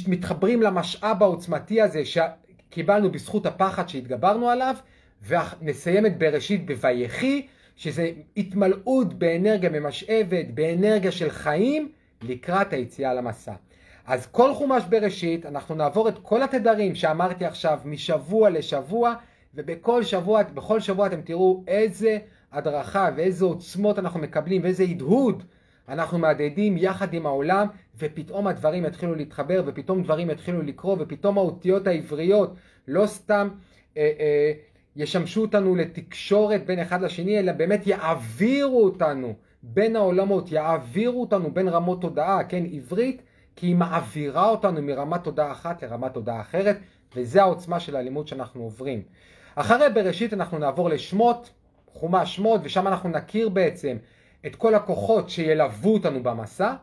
מתחברים 0.06 0.62
למשאב 0.62 1.22
העוצמתי 1.22 1.80
הזה 1.82 2.02
שקיבלנו 2.04 3.12
בזכות 3.12 3.46
הפחד 3.46 3.88
שהתגברנו 3.88 4.48
עליו, 4.48 4.74
ונסיים 5.26 6.06
את 6.06 6.18
בראשית 6.18 6.66
ב"ויחי", 6.66 7.46
שזה 7.76 8.10
התמלאות 8.36 9.14
באנרגיה 9.14 9.70
ממשאבת, 9.70 10.46
באנרגיה 10.54 11.12
של 11.12 11.30
חיים, 11.30 11.92
לקראת 12.22 12.72
היציאה 12.72 13.14
למסע. 13.14 13.52
אז 14.06 14.26
כל 14.26 14.54
חומש 14.54 14.82
בראשית, 14.88 15.46
אנחנו 15.46 15.74
נעבור 15.74 16.08
את 16.08 16.18
כל 16.22 16.42
התדרים 16.42 16.94
שאמרתי 16.94 17.44
עכשיו 17.44 17.80
משבוע 17.84 18.50
לשבוע, 18.50 19.14
ובכל 19.54 20.02
שבוע, 20.02 20.42
בכל 20.42 20.80
שבוע 20.80 21.06
אתם 21.06 21.20
תראו 21.20 21.64
איזה 21.68 22.18
הדרכה 22.52 23.10
ואיזה 23.16 23.44
עוצמות 23.44 23.98
אנחנו 23.98 24.20
מקבלים 24.20 24.62
ואיזה 24.62 24.84
הדהוד 24.84 25.42
אנחנו 25.88 26.18
מהדהדים 26.18 26.76
יחד 26.76 27.14
עם 27.14 27.26
העולם, 27.26 27.66
ופתאום 27.98 28.46
הדברים 28.46 28.84
יתחילו 28.84 29.14
להתחבר, 29.14 29.62
ופתאום 29.66 30.02
דברים 30.02 30.30
יתחילו 30.30 30.62
לקרוא, 30.62 30.96
ופתאום 31.00 31.38
האותיות 31.38 31.86
העבריות 31.86 32.54
לא 32.88 33.06
סתם 33.06 33.48
אה, 33.96 34.10
אה, 34.20 34.52
ישמשו 34.96 35.40
אותנו 35.40 35.76
לתקשורת 35.76 36.66
בין 36.66 36.78
אחד 36.78 37.02
לשני, 37.02 37.38
אלא 37.38 37.52
באמת 37.52 37.86
יעבירו 37.86 38.84
אותנו 38.84 39.34
בין 39.62 39.96
העולמות, 39.96 40.52
יעבירו 40.52 41.20
אותנו 41.20 41.50
בין 41.50 41.68
רמות 41.68 42.00
תודעה, 42.00 42.44
כן, 42.44 42.64
עברית 42.72 43.22
כי 43.56 43.66
היא 43.66 43.76
מעבירה 43.76 44.48
אותנו 44.48 44.82
מרמת 44.82 45.24
תודעה 45.24 45.52
אחת 45.52 45.82
לרמת 45.82 46.14
תודעה 46.14 46.40
אחרת, 46.40 46.78
וזה 47.16 47.42
העוצמה 47.42 47.80
של 47.80 47.96
הלימוד 47.96 48.28
שאנחנו 48.28 48.62
עוברים. 48.62 49.02
אחרי 49.54 49.90
בראשית 49.94 50.32
אנחנו 50.32 50.58
נעבור 50.58 50.88
לשמות, 50.88 51.50
חומש 51.92 52.36
שמות, 52.36 52.60
ושם 52.64 52.88
אנחנו 52.88 53.08
נכיר 53.08 53.48
בעצם 53.48 53.96
את 54.46 54.56
כל 54.56 54.74
הכוחות 54.74 55.30
שילוו 55.30 55.94
אותנו 55.94 56.22
במסע. 56.22 56.74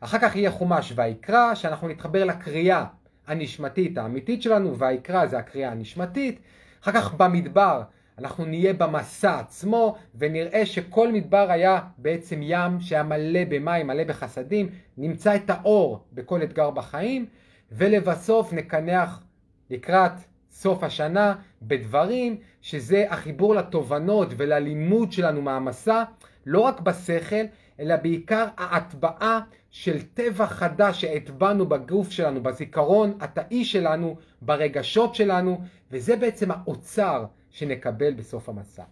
אחר 0.00 0.18
כך 0.18 0.36
יהיה 0.36 0.50
חומש 0.50 0.92
ויקרא, 0.96 1.54
שאנחנו 1.54 1.88
נתחבר 1.88 2.24
לקריאה 2.24 2.84
הנשמתית 3.26 3.98
האמיתית 3.98 4.42
שלנו, 4.42 4.78
ויקרא 4.78 5.26
זה 5.26 5.38
הקריאה 5.38 5.70
הנשמתית. 5.70 6.40
אחר 6.82 6.92
כך 6.92 7.14
במדבר 7.14 7.82
אנחנו 8.18 8.44
נהיה 8.44 8.72
במסע 8.72 9.38
עצמו 9.38 9.94
ונראה 10.14 10.66
שכל 10.66 11.12
מדבר 11.12 11.46
היה 11.50 11.80
בעצם 11.98 12.40
ים 12.42 12.80
שהיה 12.80 13.02
מלא 13.02 13.40
במים, 13.48 13.86
מלא 13.86 14.04
בחסדים, 14.04 14.68
נמצא 14.96 15.36
את 15.36 15.50
האור 15.50 16.04
בכל 16.12 16.42
אתגר 16.42 16.70
בחיים 16.70 17.26
ולבסוף 17.72 18.52
נקנח 18.52 19.22
לקראת 19.70 20.12
סוף 20.50 20.82
השנה 20.82 21.34
בדברים 21.62 22.36
שזה 22.62 23.04
החיבור 23.10 23.54
לתובנות 23.54 24.28
וללימוד 24.36 25.12
שלנו 25.12 25.42
מהמסע, 25.42 26.02
לא 26.46 26.60
רק 26.60 26.80
בשכל 26.80 27.44
אלא 27.80 27.96
בעיקר 27.96 28.46
ההטבעה 28.56 29.40
של 29.70 30.02
טבע 30.02 30.46
חדש 30.46 31.00
שהטבענו 31.00 31.66
בגוף 31.66 32.10
שלנו, 32.10 32.42
בזיכרון 32.42 33.16
התאי 33.20 33.64
שלנו, 33.64 34.16
ברגשות 34.42 35.14
שלנו, 35.14 35.60
וזה 35.90 36.16
בעצם 36.16 36.50
האוצר 36.50 37.24
שנקבל 37.54 38.14
בסוף 38.14 38.48
המסע. 38.48 38.82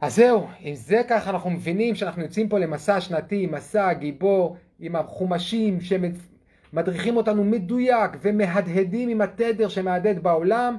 אז 0.00 0.16
זהו, 0.16 0.48
עם 0.60 0.74
זה 0.74 1.02
ככה 1.08 1.30
אנחנו 1.30 1.50
מבינים 1.50 1.94
שאנחנו 1.94 2.22
יוצאים 2.22 2.48
פה 2.48 2.58
למסע 2.58 3.00
שנתי, 3.00 3.46
מסע 3.46 3.88
הגיבור, 3.88 4.56
עם 4.80 4.96
החומשים 4.96 5.78
שמדריכים 5.80 7.16
אותנו 7.16 7.44
מדויק 7.44 8.10
ומהדהדים 8.20 9.08
עם 9.08 9.20
התדר 9.20 9.68
שמהדהד 9.68 10.22
בעולם. 10.22 10.76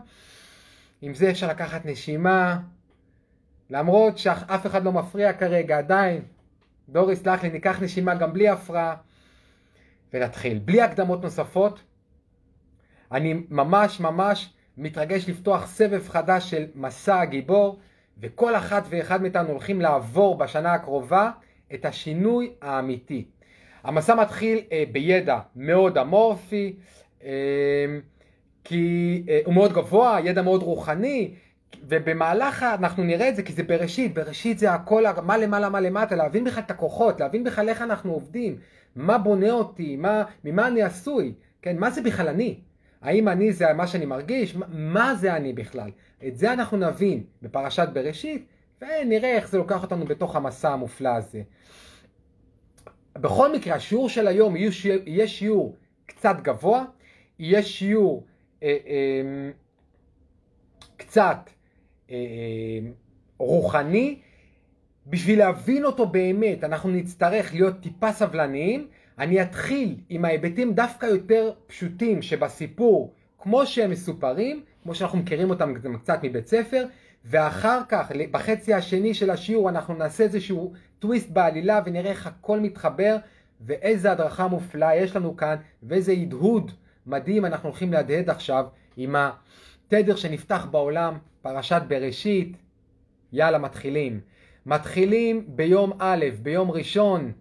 עם 1.02 1.14
זה 1.14 1.30
אפשר 1.30 1.48
לקחת 1.48 1.86
נשימה, 1.86 2.60
למרות 3.70 4.18
שאף 4.18 4.66
אחד 4.66 4.84
לא 4.84 4.92
מפריע 4.92 5.34
כרגע, 5.34 5.78
עדיין. 5.78 6.22
דורי, 6.90 7.16
סלח 7.16 7.44
לי, 7.44 7.50
ניקח 7.50 7.82
נשימה 7.82 8.16
גם 8.16 8.34
בלי 8.34 8.50
הפרעה, 8.50 8.96
ונתחיל. 10.14 10.60
בלי 10.60 10.82
הקדמות 10.82 11.24
נוספות, 11.24 11.82
אני 13.12 13.44
ממש 13.50 14.00
ממש 14.00 14.54
מתרגש 14.78 15.30
לפתוח 15.30 15.68
סבב 15.68 16.08
חדש 16.10 16.50
של 16.50 16.66
מסע 16.76 17.20
הגיבור, 17.20 17.80
וכל 18.22 18.56
אחת 18.56 18.84
ואחד 18.90 19.22
מאיתנו 19.22 19.50
הולכים 19.50 19.82
לעבור 19.82 20.38
בשנה 20.38 20.74
הקרובה 20.74 21.32
את 21.74 21.86
השינוי 21.86 22.52
האמיתי. 22.62 23.26
המסע 23.84 24.16
מתחיל 24.16 24.60
אה, 24.72 24.84
בידע 24.92 25.40
מאוד 25.56 25.98
אמורפי, 25.98 26.76
אה, 27.24 27.30
כי 28.64 29.24
אה, 29.30 29.40
הוא 29.46 29.54
מאוד 29.54 29.74
גבוה, 29.74 30.20
ידע 30.24 30.42
מאוד 30.42 30.64
רוחני, 30.64 31.34
ובמהלך 31.84 32.64
אנחנו 32.64 33.04
נראה 33.04 33.30
את 33.30 33.36
זה 33.36 33.44
כי 33.44 33.54
זה 33.54 33.64
בראשית, 33.64 34.14
בראשית 34.14 34.60
זה 34.60 34.72
הכל, 34.72 35.04
מה 35.24 35.38
למעלה 35.38 35.70
מה 35.70 35.80
למטה, 35.80 36.16
להבין 36.16 36.44
בכלל 36.44 36.64
את 36.64 36.72
הכוחות, 36.72 37.20
להבין 37.20 37.44
בכלל 37.44 37.70
איך 37.70 37.82
אנחנו 37.82 38.14
עובדים, 38.14 38.58
מה 38.96 39.18
בונה 39.18 39.52
אותי, 39.52 39.96
מה, 39.96 40.24
ממה 40.44 40.68
אני 40.68 40.82
עשוי, 40.82 41.34
כן, 41.62 41.78
מה 41.78 41.92
זה 41.92 42.02
בכלל 42.02 42.28
אני, 42.28 42.60
האם 43.02 43.28
אני 43.28 43.54
זה 43.54 43.74
מה 43.74 43.88
שאני 43.88 44.06
מרגיש, 44.06 44.56
מה, 44.68 45.16
זה 45.16 45.36
אני 45.36 45.54
בכלל, 45.54 45.92
את 46.28 46.38
זה 46.38 46.54
אנחנו 46.54 46.78
נבין 46.78 47.24
בפרשת 47.42 47.90
בראשית, 47.94 48.46
ונראה 48.82 49.36
איך 49.36 49.50
זה 49.50 49.58
לוקח 49.58 49.84
אותנו 49.84 50.06
בתוך 50.06 50.36
המסע 50.36 50.70
המופלא 50.70 51.10
הזה. 51.10 51.42
בכל 53.16 53.56
מקרה, 53.56 53.76
השיעור 53.76 54.10
של 54.10 54.28
היום 54.28 54.56
יהיה 55.06 55.28
שיעור 55.28 55.76
קצת 56.06 56.36
גבוה, 56.42 56.86
יהיה 57.40 57.64
שיעור 57.64 58.26
אה, 58.64 58.78
אה, 58.88 59.50
קצת 60.98 61.50
אה, 62.12 62.16
רוחני, 63.38 64.20
בשביל 65.08 65.40
להבין 65.40 65.86
אותו 65.86 66.06
באמת 66.08 66.64
אנחנו 66.64 66.90
נצטרך 66.90 67.54
להיות 67.54 67.80
טיפה 67.82 68.12
סבלניים. 68.12 68.88
אני 69.20 69.42
אתחיל 69.42 69.96
עם 70.10 70.26
ההיבטים 70.26 70.74
דווקא 70.74 71.06
יותר 71.06 71.52
פשוטים 71.68 72.22
שבסיפור, 72.22 73.14
כמו 73.40 73.66
שהם 73.66 73.92
מסופרים, 73.92 74.64
כמו 74.84 74.96
שאנחנו 74.96 75.18
מכירים 75.18 75.50
אותם 75.50 75.74
קצת 76.04 76.20
מבית 76.24 76.48
ספר, 76.48 76.86
ואחר 77.26 77.82
כך, 77.90 78.12
בחצי 78.32 78.74
השני 78.74 79.14
של 79.14 79.30
השיעור, 79.30 79.70
אנחנו 79.70 79.94
נעשה 79.94 80.24
איזשהו 80.24 80.74
טוויסט 81.00 81.30
בעלילה 81.30 81.82
ונראה 81.86 82.10
איך 82.10 82.28
הכל 82.28 82.60
מתחבר, 82.60 83.18
ואיזה 83.62 84.12
הדרכה 84.12 84.48
מופלאה 84.48 84.96
יש 84.96 85.16
לנו 85.16 85.38
כאן, 85.38 85.56
ואיזה 85.84 86.12
הדהוד 86.12 86.72
מדהים 87.08 87.46
אנחנו 87.46 87.70
הולכים 87.70 87.94
להדהד 87.94 88.30
עכשיו 88.30 88.66
עם 88.98 89.16
התדר 89.16 90.16
שנפתח 90.16 90.68
בעולם, 90.72 91.18
פרשת 91.42 91.82
בראשית. 91.88 92.58
יאללה, 93.34 93.58
מתחילים. 93.58 94.20
מתחילים 94.66 95.46
ביום 95.48 95.92
א', 96.00 96.26
ביום 96.42 96.72
ראשון, 96.72 97.32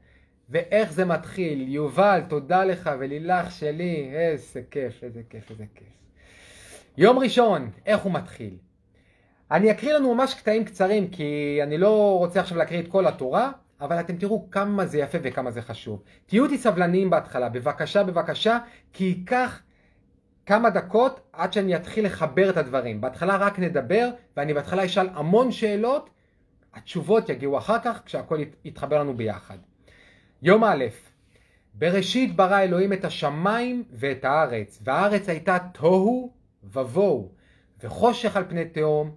ואיך 0.51 0.93
זה 0.93 1.05
מתחיל? 1.05 1.69
יובל, 1.69 2.21
תודה 2.29 2.65
לך, 2.65 2.91
ולילך 2.99 3.51
שלי, 3.51 4.11
איזה 4.13 4.61
כיף, 4.71 5.05
איזה 5.05 5.23
כיף, 5.31 5.51
איזה 5.51 5.65
כיף. 5.75 5.89
יום 6.97 7.19
ראשון, 7.19 7.71
איך 7.87 8.01
הוא 8.01 8.13
מתחיל? 8.13 8.57
אני 9.51 9.71
אקריא 9.71 9.95
לנו 9.95 10.15
ממש 10.15 10.35
קטעים 10.35 10.65
קצרים, 10.65 11.09
כי 11.09 11.61
אני 11.63 11.79
לא 11.79 12.19
רוצה 12.19 12.41
עכשיו 12.41 12.59
להקריא 12.59 12.81
את 12.81 12.89
כל 12.89 13.07
התורה, 13.07 13.51
אבל 13.81 14.01
אתם 14.01 14.17
תראו 14.17 14.51
כמה 14.51 14.87
זה 14.87 14.99
יפה 14.99 15.19
וכמה 15.23 15.51
זה 15.51 15.63
חשוב. 15.63 16.03
תהיו 16.27 16.45
איתי 16.45 16.59
סבלניים 16.59 17.11
בהתחלה, 17.11 17.49
בבקשה, 17.49 18.03
בבקשה, 18.03 18.59
כי 18.93 19.05
ייקח 19.05 19.63
כמה 20.47 20.71
דקות 20.71 21.21
עד 21.33 21.53
שאני 21.53 21.77
אתחיל 21.77 22.07
לחבר 22.07 22.51
את 22.51 22.57
הדברים. 22.57 23.01
בהתחלה 23.01 23.37
רק 23.37 23.59
נדבר, 23.59 24.09
ואני 24.37 24.55
בהתחלה 24.55 24.85
אשאל 24.85 25.09
המון 25.15 25.53
שאלות, 25.53 26.11
התשובות 26.75 27.29
יגיעו 27.29 27.59
אחר 27.59 27.79
כך, 27.85 28.03
כשהכל 28.05 28.39
יתחבר 28.65 29.01
לנו 29.01 29.17
ביחד. 29.17 29.59
יום 30.43 30.65
א', 30.65 30.85
בראשית 31.75 32.37
ברא 32.37 32.61
אלוהים 32.61 32.93
את 32.93 33.05
השמיים 33.05 33.85
ואת 33.93 34.25
הארץ, 34.25 34.81
והארץ 34.85 35.29
הייתה 35.29 35.59
תוהו 35.73 36.33
ובוהו, 36.65 37.33
וחושך 37.83 38.37
על 38.37 38.45
פני 38.49 38.65
תהום, 38.65 39.11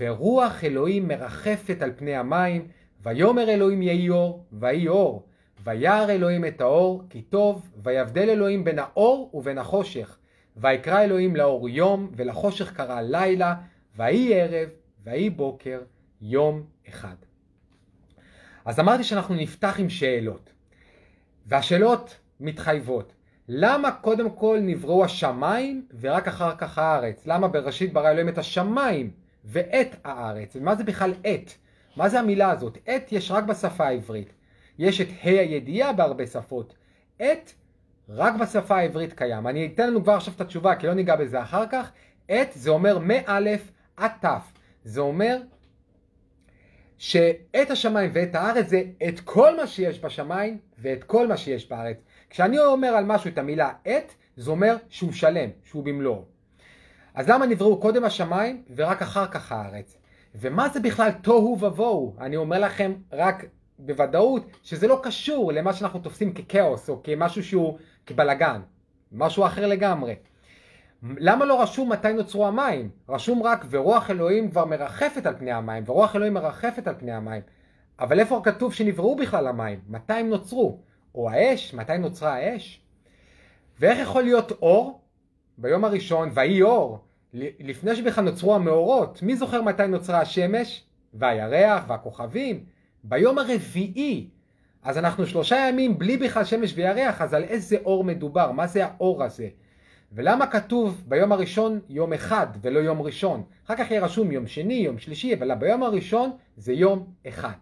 ורוח 0.00 0.64
אלוהים 0.64 1.08
מרחפת 1.08 1.82
על 1.82 1.92
פני 1.96 2.16
המים, 2.16 2.68
ויאמר 3.02 3.50
אלוהים 3.50 3.82
יהי 3.82 4.10
אור, 4.10 4.44
ויהי 4.52 4.88
אור. 4.88 5.26
וירא 5.64 6.10
אלוהים 6.10 6.44
את 6.44 6.60
האור, 6.60 7.02
כי 7.10 7.22
טוב, 7.22 7.70
ויבדל 7.82 8.30
אלוהים 8.30 8.64
בין 8.64 8.78
האור 8.78 9.30
ובין 9.34 9.58
החושך. 9.58 10.18
ויקרא 10.56 11.04
אלוהים 11.04 11.36
לאור 11.36 11.68
יום, 11.68 12.10
ולחושך 12.16 12.72
קרא 12.72 13.00
לילה, 13.00 13.54
ויהי 13.96 14.40
ערב, 14.40 14.68
ויהי 15.04 15.30
בוקר, 15.30 15.80
יום 16.20 16.62
אחד. 16.88 17.16
אז 18.64 18.80
אמרתי 18.80 19.04
שאנחנו 19.04 19.34
נפתח 19.34 19.76
עם 19.78 19.90
שאלות. 19.90 20.53
והשאלות 21.46 22.16
מתחייבות. 22.40 23.12
למה 23.48 23.90
קודם 23.90 24.30
כל 24.30 24.58
נבראו 24.62 25.04
השמיים 25.04 25.86
ורק 26.00 26.28
אחר 26.28 26.56
כך 26.56 26.78
הארץ? 26.78 27.26
למה 27.26 27.48
בראשית 27.48 27.92
ברא 27.92 28.10
אלוהים 28.10 28.28
את 28.28 28.38
השמיים 28.38 29.10
ואת 29.44 29.96
הארץ? 30.04 30.56
ומה 30.56 30.74
זה 30.74 30.84
בכלל 30.84 31.10
את? 31.20 31.50
מה 31.96 32.08
זה 32.08 32.20
המילה 32.20 32.50
הזאת? 32.50 32.78
את 32.96 33.12
יש 33.12 33.30
רק 33.30 33.44
בשפה 33.44 33.86
העברית. 33.86 34.32
יש 34.78 35.00
את 35.00 35.08
ה' 35.08 35.28
הידיעה 35.28 35.92
בהרבה 35.92 36.26
שפות. 36.26 36.74
את 37.16 37.50
רק 38.08 38.34
בשפה 38.40 38.76
העברית 38.76 39.12
קיים. 39.12 39.46
אני 39.46 39.70
אתן 39.74 39.90
לנו 39.90 40.02
כבר 40.02 40.12
עכשיו 40.12 40.34
את 40.36 40.40
התשובה 40.40 40.76
כי 40.76 40.86
לא 40.86 40.94
ניגע 40.94 41.16
בזה 41.16 41.42
אחר 41.42 41.64
כך. 41.72 41.90
את 42.30 42.48
זה 42.52 42.70
אומר 42.70 42.98
מא' 42.98 43.56
עד 43.96 44.10
ת'. 44.20 44.26
זה 44.84 45.00
אומר 45.00 45.38
שאת 47.04 47.70
השמיים 47.70 48.10
ואת 48.14 48.34
הארץ 48.34 48.68
זה 48.68 48.82
את 49.08 49.20
כל 49.20 49.56
מה 49.56 49.66
שיש 49.66 50.00
בשמיים 50.04 50.58
ואת 50.78 51.04
כל 51.04 51.26
מה 51.26 51.36
שיש 51.36 51.70
בארץ. 51.70 51.96
כשאני 52.30 52.58
אומר 52.58 52.88
על 52.88 53.04
משהו 53.04 53.30
את 53.30 53.38
המילה 53.38 53.72
את, 53.82 54.14
זה 54.36 54.50
אומר 54.50 54.76
שהוא 54.88 55.12
שלם, 55.12 55.50
שהוא 55.64 55.84
במלואו. 55.84 56.24
אז 57.14 57.28
למה 57.28 57.46
נבראו 57.46 57.80
קודם 57.80 58.04
השמיים 58.04 58.62
ורק 58.76 59.02
אחר 59.02 59.26
כך 59.26 59.52
הארץ? 59.52 59.96
ומה 60.34 60.68
זה 60.68 60.80
בכלל 60.80 61.10
תוהו 61.10 61.58
ובוהו? 61.60 62.16
אני 62.20 62.36
אומר 62.36 62.58
לכם 62.58 62.92
רק 63.12 63.44
בוודאות 63.78 64.46
שזה 64.62 64.88
לא 64.88 65.00
קשור 65.02 65.52
למה 65.52 65.72
שאנחנו 65.72 66.00
תופסים 66.00 66.34
ככאוס 66.34 66.88
או 66.88 67.02
כמשהו 67.02 67.42
שהוא 67.44 67.78
כבלגן, 68.06 68.60
משהו 69.12 69.46
אחר 69.46 69.66
לגמרי. 69.66 70.14
למה 71.04 71.44
לא 71.44 71.62
רשום 71.62 71.92
מתי 71.92 72.12
נוצרו 72.12 72.46
המים? 72.46 72.90
רשום 73.08 73.42
רק 73.42 73.64
ורוח 73.70 74.10
אלוהים 74.10 74.50
כבר 74.50 74.64
מרחפת 74.64 75.26
על 75.26 75.34
פני 75.38 75.52
המים, 75.52 75.84
ורוח 75.86 76.16
אלוהים 76.16 76.34
מרחפת 76.34 76.86
על 76.86 76.94
פני 76.98 77.12
המים. 77.12 77.42
אבל 78.00 78.20
איפה 78.20 78.40
כתוב 78.44 78.74
שנבראו 78.74 79.16
בכלל 79.16 79.46
המים? 79.46 79.80
מתי 79.88 80.12
הם 80.12 80.28
נוצרו? 80.28 80.78
או 81.14 81.30
האש? 81.30 81.74
מתי 81.74 81.98
נוצרה 81.98 82.34
האש? 82.34 82.80
ואיך 83.80 83.98
יכול 83.98 84.22
להיות 84.22 84.50
אור 84.50 85.00
ביום 85.58 85.84
הראשון, 85.84 86.30
ויהי 86.34 86.62
אור, 86.62 87.04
לפני 87.34 87.96
שבכלל 87.96 88.24
נוצרו 88.24 88.54
המאורות? 88.54 89.22
מי 89.22 89.36
זוכר 89.36 89.62
מתי 89.62 89.86
נוצרה 89.86 90.20
השמש? 90.20 90.84
והירח 91.14 91.84
והכוכבים? 91.88 92.64
ביום 93.04 93.38
הרביעי. 93.38 94.28
אז 94.82 94.98
אנחנו 94.98 95.26
שלושה 95.26 95.56
ימים 95.56 95.98
בלי 95.98 96.16
בכלל 96.16 96.44
שמש 96.44 96.72
וירח, 96.76 97.20
אז 97.20 97.34
על 97.34 97.44
איזה 97.44 97.76
אור 97.84 98.04
מדובר? 98.04 98.52
מה 98.52 98.66
זה 98.66 98.86
האור 98.86 99.24
הזה? 99.24 99.48
ולמה 100.14 100.46
כתוב 100.46 101.04
ביום 101.08 101.32
הראשון 101.32 101.80
יום 101.88 102.12
אחד 102.12 102.46
ולא 102.62 102.78
יום 102.78 103.02
ראשון? 103.02 103.42
אחר 103.66 103.76
כך 103.76 103.90
יהיה 103.90 104.04
רשום 104.04 104.32
יום 104.32 104.46
שני, 104.46 104.74
יום 104.74 104.98
שלישי, 104.98 105.34
אבל 105.34 105.54
ביום 105.54 105.82
הראשון 105.82 106.30
זה 106.56 106.72
יום 106.72 107.06
אחד. 107.28 107.54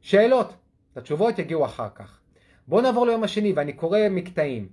שאלות, 0.00 0.54
התשובות 0.96 1.38
יגיעו 1.38 1.64
אחר 1.64 1.88
כך. 1.94 2.20
בואו 2.68 2.80
נעבור 2.82 3.06
ליום 3.06 3.24
השני 3.24 3.52
ואני 3.52 3.72
קורא 3.72 3.98
מקטעים. 4.10 4.68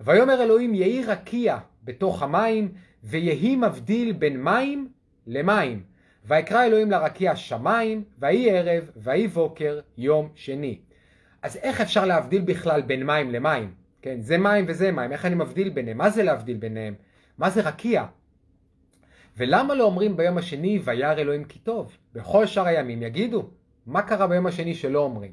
ויאמר 0.00 0.42
אלוהים 0.42 0.74
יהי 0.74 1.04
רקיע 1.04 1.58
בתוך 1.84 2.22
המים 2.22 2.72
ויהי 3.04 3.56
מבדיל 3.56 4.12
בין 4.12 4.42
מים 4.42 4.88
למים. 5.26 5.82
ויקרא 6.24 6.64
אלוהים 6.64 6.90
לרקיע 6.90 7.36
שמיים 7.36 8.04
ויהי 8.18 8.50
ערב 8.50 8.90
ויהי 8.96 9.28
בוקר 9.28 9.80
יום 9.98 10.28
שני. 10.34 10.78
אז 11.42 11.56
איך 11.56 11.80
אפשר 11.80 12.06
להבדיל 12.06 12.42
בכלל 12.42 12.82
בין 12.82 13.06
מים 13.06 13.30
למים? 13.30 13.85
כן, 14.06 14.20
זה 14.20 14.38
מים 14.38 14.64
וזה 14.68 14.92
מים, 14.92 15.12
איך 15.12 15.24
אני 15.24 15.34
מבדיל 15.34 15.68
ביניהם? 15.68 15.98
מה 15.98 16.10
זה 16.10 16.22
להבדיל 16.22 16.56
ביניהם? 16.56 16.94
מה 17.38 17.50
זה 17.50 17.60
רקיע? 17.60 18.04
ולמה 19.36 19.74
לא 19.74 19.84
אומרים 19.84 20.16
ביום 20.16 20.38
השני 20.38 20.80
וירא 20.84 21.12
אלוהים 21.12 21.44
כי 21.44 21.58
טוב? 21.58 21.96
בכל 22.14 22.46
שאר 22.46 22.66
הימים 22.66 23.02
יגידו. 23.02 23.50
מה 23.86 24.02
קרה 24.02 24.26
ביום 24.26 24.46
השני 24.46 24.74
שלא 24.74 24.98
אומרים? 24.98 25.32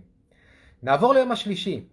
נעבור 0.83 1.13
ליום 1.13 1.31
השלישי. 1.31 1.83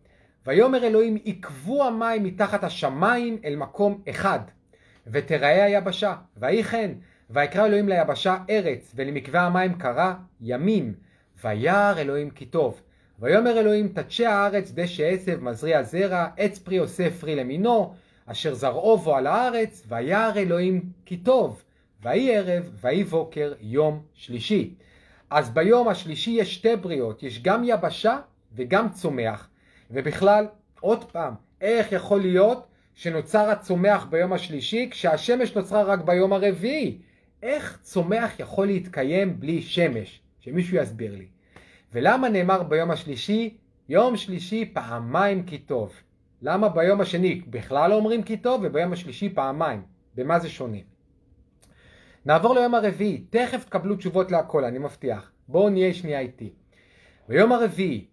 ויאמר 0.47 0.85
אלוהים 0.85 1.19
עקבו 1.25 1.85
המים 1.85 2.25
מתחת 2.25 2.65
השמיים 2.65 3.39
אל 3.45 3.57
מקום 3.57 4.03
אחד 4.11 4.41
ותראה 5.07 5.65
היבשה 5.65 6.15
ויהי 6.37 6.65
כן 6.65 6.91
ויקרא 7.31 7.67
אלוהים 7.67 7.89
ליבשה 7.89 8.37
ארץ 8.51 8.93
ולמקווה 8.95 9.41
המים 9.41 9.79
קרא 9.79 10.13
ימים 10.41 10.95
וירא 11.45 11.95
אלוהים 11.99 12.31
כי 12.31 12.47
טוב 12.47 12.83
ויאמר 13.21 13.61
אלוהים 13.61 13.89
תדשא 13.89 14.23
הארץ 14.23 14.73
דשא 14.75 15.09
עשב 15.09 15.45
מזריע 15.45 15.83
זרע 15.83 16.29
עץ 16.37 16.59
פרי 16.59 16.79
עושה 16.79 17.11
פרי 17.11 17.37
למינו 17.37 17.95
אשר 18.27 18.55
זרעו 18.55 18.99
בו 18.99 19.17
על 19.17 19.27
הארץ 19.27 19.83
וירא 19.89 20.33
אלוהים 20.37 20.83
כי 21.05 21.17
טוב 21.17 21.63
ויהי 22.03 22.37
ערב, 22.37 22.71
ויהי 22.81 23.05
בוקר, 23.05 23.53
יום 23.61 24.03
שלישי. 24.15 24.75
אז 25.31 25.51
ביום 25.51 25.89
השלישי 25.89 26.31
יש 26.31 26.55
שתי 26.55 26.77
בריאות, 26.77 27.23
יש 27.23 27.43
גם 27.43 27.63
יבשה 27.65 28.19
וגם 28.55 28.89
צומח. 28.89 29.49
ובכלל, 29.91 30.47
עוד 30.81 31.05
פעם, 31.05 31.35
איך 31.61 31.93
יכול 31.93 32.21
להיות 32.21 32.67
שנוצר 32.95 33.51
הצומח 33.51 34.07
ביום 34.11 34.33
השלישי 34.33 34.89
כשהשמש 34.91 35.55
נוצרה 35.57 35.83
רק 35.83 36.01
ביום 36.01 36.33
הרביעי? 36.33 36.99
איך 37.43 37.79
צומח 37.83 38.41
יכול 38.41 38.67
להתקיים 38.67 39.41
בלי 39.41 39.63
שמש? 39.63 40.21
שמישהו 40.41 40.77
יסביר 40.77 41.17
לי. 41.17 41.27
ולמה 41.93 42.29
נאמר 42.29 42.63
ביום 42.63 42.91
השלישי, 42.91 43.57
יום 43.89 44.17
שלישי 44.17 44.71
פעמיים 44.73 45.43
כי 45.43 45.59
טוב? 45.59 45.93
למה 46.43 46.69
ביום 46.69 47.01
השני 47.01 47.43
בכלל 47.47 47.91
לא 47.91 47.95
אומרים 47.95 48.23
כי 48.23 48.37
טוב 48.37 48.61
וביום 48.65 48.93
השלישי 48.93 49.29
פעמיים? 49.29 49.83
במה 50.15 50.39
זה 50.39 50.49
שונה? 50.49 50.79
נעבור 52.25 52.55
ליום 52.55 52.75
הרביעי, 52.75 53.25
תכף 53.31 53.65
תקבלו 53.65 53.97
תשובות 53.97 54.31
להכל, 54.31 54.65
אני 54.65 54.79
מבטיח. 54.79 55.33
בואו 55.49 55.69
נהיה 55.69 55.95
שנייה 55.95 56.21
איתי. 56.21 56.53
ביום 57.29 57.53
הרביעי, 57.53 58.07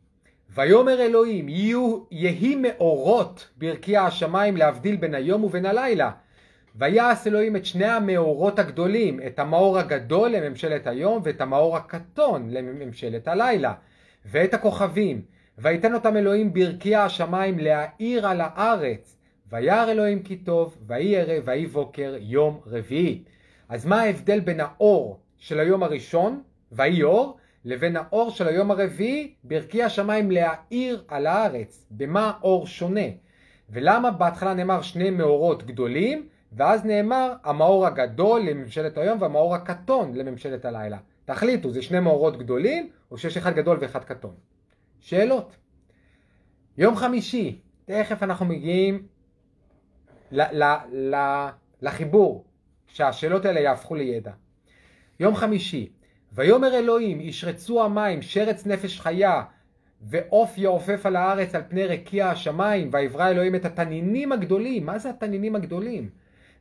ויאמר 0.49 1.01
אלוהים, 1.01 1.49
יהיו, 1.49 2.03
יהי 2.11 2.55
מאורות 2.55 3.49
ברקיע 3.57 4.03
השמיים 4.03 4.57
להבדיל 4.57 4.95
בין 4.95 5.15
היום 5.15 5.43
ובין 5.43 5.65
הלילה. 5.65 6.11
ויעש 6.77 7.27
אלוהים 7.27 7.55
את 7.55 7.65
שני 7.65 7.85
המאורות 7.85 8.59
הגדולים, 8.59 9.19
את 9.27 9.39
המאור 9.39 9.79
הגדול 9.79 10.29
לממשלת 10.29 10.87
היום 10.87 11.21
ואת 11.23 11.41
המאור 11.41 11.77
הקטון 11.77 12.49
לממשלת 12.49 13.27
הלילה, 13.27 13.73
ואת 14.25 14.53
הכוכבים, 14.53 15.21
ויתן 15.57 15.93
אותם 15.93 16.17
אלוהים 16.17 16.53
ברקיע 16.53 17.03
השמיים 17.03 17.59
להאיר 17.59 18.27
על 18.27 18.41
הארץ. 18.41 19.17
וירא 19.51 19.91
אלוהים 19.91 20.23
כי 20.23 20.35
טוב, 20.35 20.77
ויהי 20.87 21.17
ערב, 21.17 21.43
ויהי 21.45 21.65
בוקר, 21.65 22.15
יום 22.19 22.59
רביעי. 22.65 23.23
אז 23.69 23.85
מה 23.85 24.01
ההבדל 24.01 24.39
בין 24.39 24.59
האור 24.59 25.19
של 25.37 25.59
היום 25.59 25.83
הראשון, 25.83 26.41
ויהי 26.71 27.03
אור, 27.03 27.37
לבין 27.65 27.95
האור 27.95 28.31
של 28.31 28.47
היום 28.47 28.71
הרביעי, 28.71 29.33
ברקיע 29.43 29.85
השמיים 29.85 30.31
להאיר 30.31 31.03
על 31.07 31.27
הארץ? 31.27 31.85
במה 31.91 32.33
אור 32.43 32.67
שונה? 32.67 33.07
ולמה 33.69 34.11
בהתחלה 34.11 34.53
נאמר 34.53 34.81
שני 34.81 35.09
מאורות 35.09 35.63
גדולים, 35.63 36.27
ואז 36.51 36.85
נאמר 36.85 37.33
המאור 37.43 37.87
הגדול 37.87 38.41
לממשלת 38.41 38.97
היום 38.97 39.21
והמאור 39.21 39.55
הקטון 39.55 40.15
לממשלת 40.15 40.65
הלילה. 40.65 40.97
תחליטו, 41.25 41.71
זה 41.71 41.81
שני 41.81 41.99
מאורות 41.99 42.37
גדולים, 42.37 42.89
או 43.11 43.17
שיש 43.17 43.37
אחד 43.37 43.55
גדול 43.55 43.77
ואחד 43.81 44.03
קטון? 44.03 44.35
שאלות. 44.99 45.55
יום 46.77 46.95
חמישי, 46.95 47.59
תכף 47.85 48.23
אנחנו 48.23 48.45
מגיעים 48.45 49.07
ל- 50.31 50.63
ל- 50.63 51.13
ל- 51.15 51.47
לחיבור, 51.81 52.45
שהשאלות 52.87 53.45
האלה 53.45 53.59
יהפכו 53.59 53.95
לידע. 53.95 54.31
יום 55.19 55.35
חמישי, 55.35 55.91
ויאמר 56.33 56.75
אלוהים, 56.75 57.21
ישרצו 57.21 57.83
המים, 57.83 58.21
שרץ 58.21 58.65
נפש 58.65 58.99
חיה, 58.99 59.43
ועוף 60.01 60.57
יעופף 60.57 61.05
על 61.05 61.15
הארץ 61.15 61.55
על 61.55 61.61
פני 61.69 61.85
רקיע 61.85 62.29
השמיים, 62.29 62.89
ויברא 62.93 63.29
אלוהים 63.29 63.55
את 63.55 63.65
התנינים 63.65 64.31
הגדולים. 64.31 64.85
מה 64.85 64.99
זה 64.99 65.09
התנינים 65.09 65.55
הגדולים? 65.55 66.09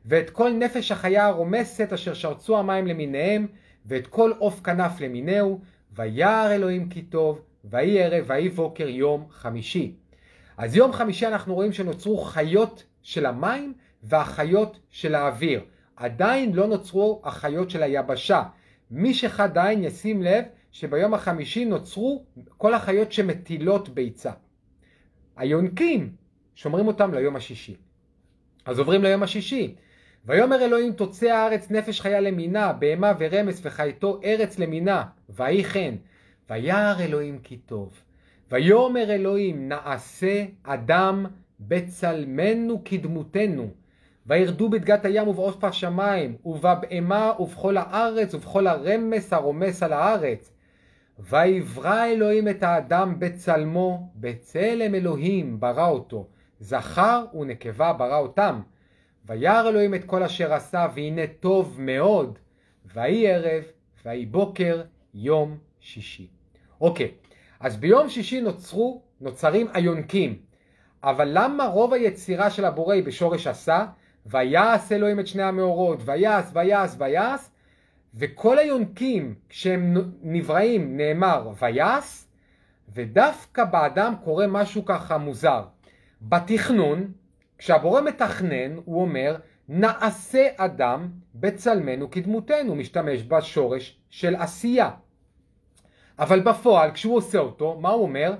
ואת 0.05 0.29
כל 0.29 0.51
נפש 0.51 0.91
החיה 0.91 1.25
הרומסת 1.25 1.93
אשר 1.93 2.13
שרצו 2.13 2.57
המים 2.57 2.87
למיניהם, 2.87 3.47
ואת 3.85 4.07
כל 4.07 4.31
עוף 4.37 4.61
כנף 4.61 5.01
למינהו, 5.01 5.59
וירא 5.95 6.51
אלוהים 6.55 6.89
כי 6.89 7.01
טוב, 7.01 7.41
ויהי 7.63 8.03
ערב, 8.03 8.25
ויהי 8.27 8.49
בוקר 8.49 8.87
יום 8.87 9.27
חמישי. 9.29 9.95
אז 10.57 10.75
יום 10.75 10.93
חמישי 10.93 11.27
אנחנו 11.27 11.55
רואים 11.55 11.73
שנוצרו 11.73 12.17
חיות 12.17 12.83
של 13.01 13.25
המים 13.25 13.73
והחיות 14.03 14.79
של 14.89 15.15
האוויר. 15.15 15.61
עדיין 15.95 16.53
לא 16.53 16.67
נוצרו 16.67 17.21
החיות 17.23 17.69
של 17.69 17.83
היבשה. 17.83 18.43
מי 18.91 19.13
שחד 19.13 19.57
עין 19.57 19.83
ישים 19.83 20.21
לב 20.21 20.43
שביום 20.71 21.13
החמישי 21.13 21.65
נוצרו 21.65 22.25
כל 22.57 22.73
החיות 22.73 23.11
שמטילות 23.11 23.89
ביצה. 23.89 24.31
היונקים, 25.37 26.11
שומרים 26.55 26.87
אותם 26.87 27.13
ליום 27.13 27.35
השישי. 27.35 27.75
אז 28.65 28.79
עוברים 28.79 29.03
ליום 29.03 29.23
השישי. 29.23 29.75
ויאמר 30.27 30.65
אלוהים 30.65 30.93
תוצא 30.93 31.25
הארץ 31.25 31.71
נפש 31.71 32.01
חיה 32.01 32.19
למינה, 32.19 32.73
בהמה 32.73 33.13
ורמס 33.19 33.59
וחייתו 33.63 34.19
ארץ 34.23 34.59
למינה, 34.59 35.03
ויהי 35.29 35.63
כן. 35.63 35.95
וירא 36.49 36.99
אלוהים 36.99 37.39
כי 37.43 37.57
טוב. 37.57 37.89
ויאמר 38.51 39.11
אלוהים 39.11 39.69
נעשה 39.69 40.45
אדם 40.63 41.25
בצלמנו 41.59 42.81
כדמותנו. 42.85 43.69
וירדו 44.25 44.69
בדגת 44.69 45.05
הים 45.05 45.27
ובעוף 45.27 45.63
השמיים, 45.63 46.35
ובבהמה 46.45 47.33
ובכל 47.39 47.77
הארץ 47.77 48.33
ובכל 48.33 48.67
הרמס 48.67 49.33
הרומס 49.33 49.83
על 49.83 49.93
הארץ. 49.93 50.53
ויברא 51.19 52.05
אלוהים 52.05 52.47
את 52.47 52.63
האדם 52.63 53.19
בצלמו, 53.19 54.09
בצלם 54.15 54.95
אלוהים 54.95 55.59
ברא 55.59 55.87
אותו, 55.87 56.27
זכר 56.59 57.25
ונקבה 57.33 57.93
ברא 57.93 58.17
אותם. 58.17 58.61
וירא 59.27 59.69
אלוהים 59.69 59.95
את 59.95 60.03
כל 60.03 60.23
אשר 60.23 60.53
עשה, 60.53 60.87
והנה 60.95 61.21
טוב 61.39 61.75
מאוד. 61.79 62.39
ויהי 62.93 63.27
ערב, 63.27 63.63
ויהי 64.05 64.25
בוקר, 64.25 64.81
יום 65.13 65.57
שישי. 65.79 66.27
אוקיי, 66.81 67.11
אז 67.59 67.77
ביום 67.77 68.09
שישי 68.09 68.41
נוצרו, 68.41 69.01
נוצרים 69.21 69.67
היונקים. 69.73 70.39
אבל 71.03 71.29
למה 71.33 71.65
רוב 71.65 71.93
היצירה 71.93 72.49
של 72.49 72.65
הבורא 72.65 72.93
היא 72.95 73.03
בשורש 73.03 73.47
עשה? 73.47 73.85
ויעש 74.25 74.91
אלוהים 74.91 75.19
את 75.19 75.27
שני 75.27 75.43
המאורות, 75.43 75.99
ויעש, 76.05 76.45
ויעש, 76.53 76.91
ויעש, 76.97 77.41
וכל 78.15 78.59
היונקים, 78.59 79.35
כשהם 79.49 79.93
נבראים, 80.21 80.97
נאמר 80.97 81.49
ויעש, 81.61 82.23
ודווקא 82.93 83.63
באדם 83.63 84.13
קורה 84.23 84.47
משהו 84.47 84.85
ככה 84.85 85.17
מוזר. 85.17 85.63
בתכנון, 86.21 87.11
כשהבורא 87.57 88.01
מתכנן, 88.01 88.75
הוא 88.85 89.01
אומר, 89.01 89.35
נעשה 89.69 90.47
אדם 90.57 91.07
בצלמנו 91.35 92.11
כדמותנו, 92.11 92.75
משתמש 92.75 93.23
בשורש 93.23 93.99
של 94.09 94.35
עשייה. 94.35 94.89
אבל 96.19 96.39
בפועל, 96.39 96.91
כשהוא 96.91 97.15
עושה 97.15 97.39
אותו, 97.39 97.77
מה 97.81 97.89
הוא 97.89 98.01
אומר? 98.03 98.33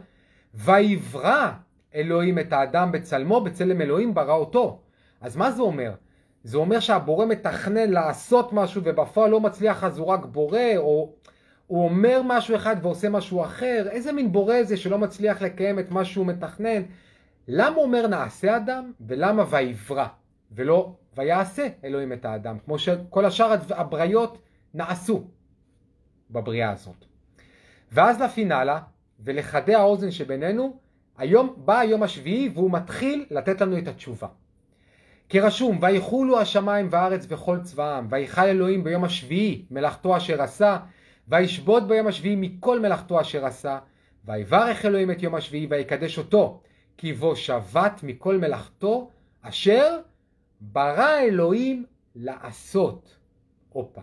ויברא 0.54 1.52
אלוהים 1.96 2.40
את 2.40 2.54
האדם 2.54 2.92
בצלמו, 2.92 3.42
בצלם 3.42 3.82
אלוהים 3.82 4.14
ברא 4.14 4.34
אותו. 4.34 4.80
אז 5.22 5.36
מה 5.38 5.52
זה 5.52 5.62
אומר? 5.62 5.92
זה 6.44 6.58
אומר 6.58 6.80
שהבורא 6.80 7.26
מתכנן 7.26 7.90
לעשות 7.90 8.54
משהו 8.54 8.82
ובפועל 8.84 9.32
לא 9.32 9.40
מצליח 9.40 9.84
אז 9.84 9.98
הוא 9.98 10.08
רק 10.08 10.26
בורא, 10.26 10.78
או 10.78 11.14
הוא 11.68 11.84
אומר 11.84 12.22
משהו 12.26 12.56
אחד 12.56 12.76
ועושה 12.82 13.10
משהו 13.10 13.44
אחר. 13.44 13.88
איזה 13.90 14.12
מין 14.12 14.32
בורא 14.32 14.64
זה 14.64 14.78
שלא 14.78 14.98
מצליח 14.98 15.42
לקיים 15.42 15.80
את 15.80 15.92
מה 15.92 16.06
שהוא 16.06 16.26
מתכנן? 16.26 16.82
למה 17.48 17.78
אומר 17.78 18.08
נעשה 18.08 18.58
אדם, 18.58 18.92
ולמה 19.02 19.44
ויברא, 19.50 20.08
ולא 20.52 20.96
ויעשה 21.18 21.68
אלוהים 21.84 22.14
את 22.14 22.26
האדם, 22.26 22.58
כמו 22.66 22.80
שכל 22.80 23.26
השאר 23.26 23.56
הבריות 23.70 24.42
נעשו 24.74 25.24
בבריאה 26.32 26.72
הזאת. 26.72 27.06
ואז 27.92 28.22
לפינאלה, 28.22 28.80
ולחדי 29.20 29.76
האוזן 29.76 30.12
שבינינו, 30.12 30.78
היום 31.18 31.54
בא 31.58 31.80
היום 31.80 32.04
השביעי 32.04 32.50
והוא 32.54 32.72
מתחיל 32.72 33.26
לתת 33.32 33.62
לנו 33.62 33.78
את 33.78 33.88
התשובה. 33.88 34.28
כי 35.30 35.40
רשום, 35.40 35.80
ויחולו 35.82 36.40
השמיים 36.40 36.88
והארץ 36.92 37.26
וכל 37.30 37.60
צבאם, 37.64 38.08
ויכל 38.10 38.42
אלוהים 38.42 38.84
ביום 38.84 39.04
השביעי 39.04 39.66
מלאכתו 39.72 40.18
אשר 40.18 40.42
עשה, 40.42 40.78
וישבות 41.28 41.88
ביום 41.88 42.08
השביעי 42.08 42.36
מכל 42.36 42.80
מלאכתו 42.80 43.22
אשר 43.22 43.46
עשה, 43.46 43.80
ויברך 44.26 44.86
אלוהים 44.86 45.12
את 45.12 45.24
יום 45.24 45.36
השביעי 45.36 45.68
ויקדש 45.70 46.18
אותו, 46.18 46.62
כי 46.98 47.14
בו 47.14 47.36
שבת 47.36 48.00
מכל 48.04 48.38
מלאכתו 48.38 49.10
אשר 49.42 50.00
ברא 50.62 51.20
אלוהים 51.20 51.86
לעשות. 52.16 53.18
הופה. 53.70 54.02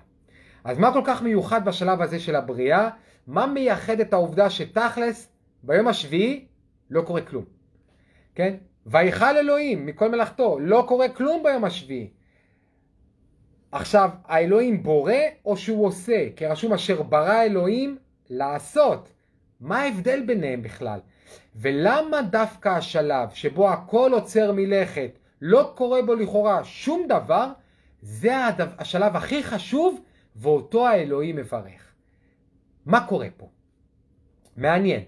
אז 0.65 0.79
מה 0.79 0.93
כל 0.93 1.03
כך 1.05 1.23
מיוחד 1.23 1.65
בשלב 1.65 2.03
הזה 2.03 2.21
של 2.21 2.37
הבריאה? 2.37 2.91
מה 3.27 3.47
מייחד 3.47 4.01
את 4.01 4.13
העובדה 4.13 4.51
שתכלס 4.51 5.29
ביום 5.63 5.89
השביעי 5.89 6.47
לא 6.91 7.03
קורה 7.03 7.21
כלום? 7.21 7.45
כן? 8.35 8.55
ויכל 8.87 9.37
אלוהים 9.37 9.87
מכל 9.87 10.11
מלאכתו, 10.11 10.59
לא 10.61 10.85
קורה 10.89 11.09
כלום 11.09 11.43
ביום 11.43 11.65
השביעי. 11.65 12.11
עכשיו, 13.73 14.11
האלוהים 14.25 14.83
בורא 14.83 15.13
או 15.45 15.57
שהוא 15.57 15.87
עושה? 15.87 16.27
כי 16.37 16.47
רשום 16.47 16.73
אשר 16.73 17.03
ברא 17.03 17.43
אלוהים 17.43 17.99
לעשות. 18.31 19.13
מה 19.61 19.81
ההבדל 19.81 20.23
ביניהם 20.27 20.63
בכלל? 20.63 21.01
ולמה 21.55 22.23
דווקא 22.23 22.69
השלב 22.69 23.31
שבו 23.31 23.71
הכל 23.71 24.11
עוצר 24.15 24.53
מלכת, 24.53 25.19
לא 25.41 25.73
קורה 25.77 26.03
בו 26.03 26.15
לכאורה 26.15 26.65
שום 26.65 27.07
דבר, 27.09 27.53
זה 28.03 28.33
השלב 28.79 29.17
הכי 29.17 29.43
חשוב 29.43 30.05
ואותו 30.37 30.89
האלוהים 30.89 31.37
מברך. 31.37 31.93
מה 32.87 33.07
קורה 33.07 33.29
פה? 33.37 33.49
מעניין, 34.57 35.03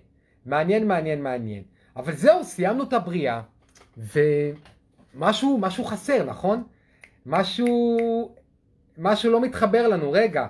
מעניין, 0.47 0.89
מעניין, 0.89 1.23
מעניין. 1.23 1.63
אבל 1.97 2.13
זהו, 2.13 2.45
סיימנו 2.45 2.85
את 2.85 2.93
הבריאה, 2.93 3.43
ומשהו 3.97 5.59
משהו 5.59 5.85
חסר, 5.85 6.25
נכון? 6.25 6.63
משהו... 7.27 7.97
משהו 8.99 9.33
לא 9.33 9.41
מתחבר 9.41 9.89
לנו, 9.89 10.13
רגע. 10.13 10.47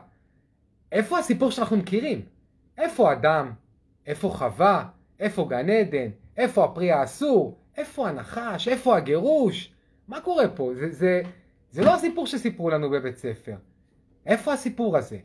איפה 0.92 1.18
הסיפור 1.18 1.50
שאנחנו 1.50 1.76
מכירים? 1.76 2.24
איפה 2.78 3.12
אדם? 3.12 3.52
איפה 4.06 4.28
חווה? 4.28 4.88
איפה 5.20 5.46
גן 5.48 5.70
עדן? 5.70 6.08
איפה 6.36 6.64
הפרי 6.64 6.92
האסור? 6.92 7.58
איפה 7.76 8.08
הנחש? 8.08 8.68
איפה 8.68 8.96
הגירוש? 8.96 9.72
מה 10.08 10.20
קורה 10.20 10.48
פה? 10.48 10.70
זה, 10.74 10.90
זה, 10.90 11.22
זה 11.70 11.84
לא 11.84 11.94
הסיפור 11.94 12.26
שסיפרו 12.26 12.70
לנו 12.70 12.90
בבית 12.90 13.16
ספר. 13.16 13.56
איפה 14.26 14.52
הסיפור 14.52 14.96
הזה? 14.96 15.18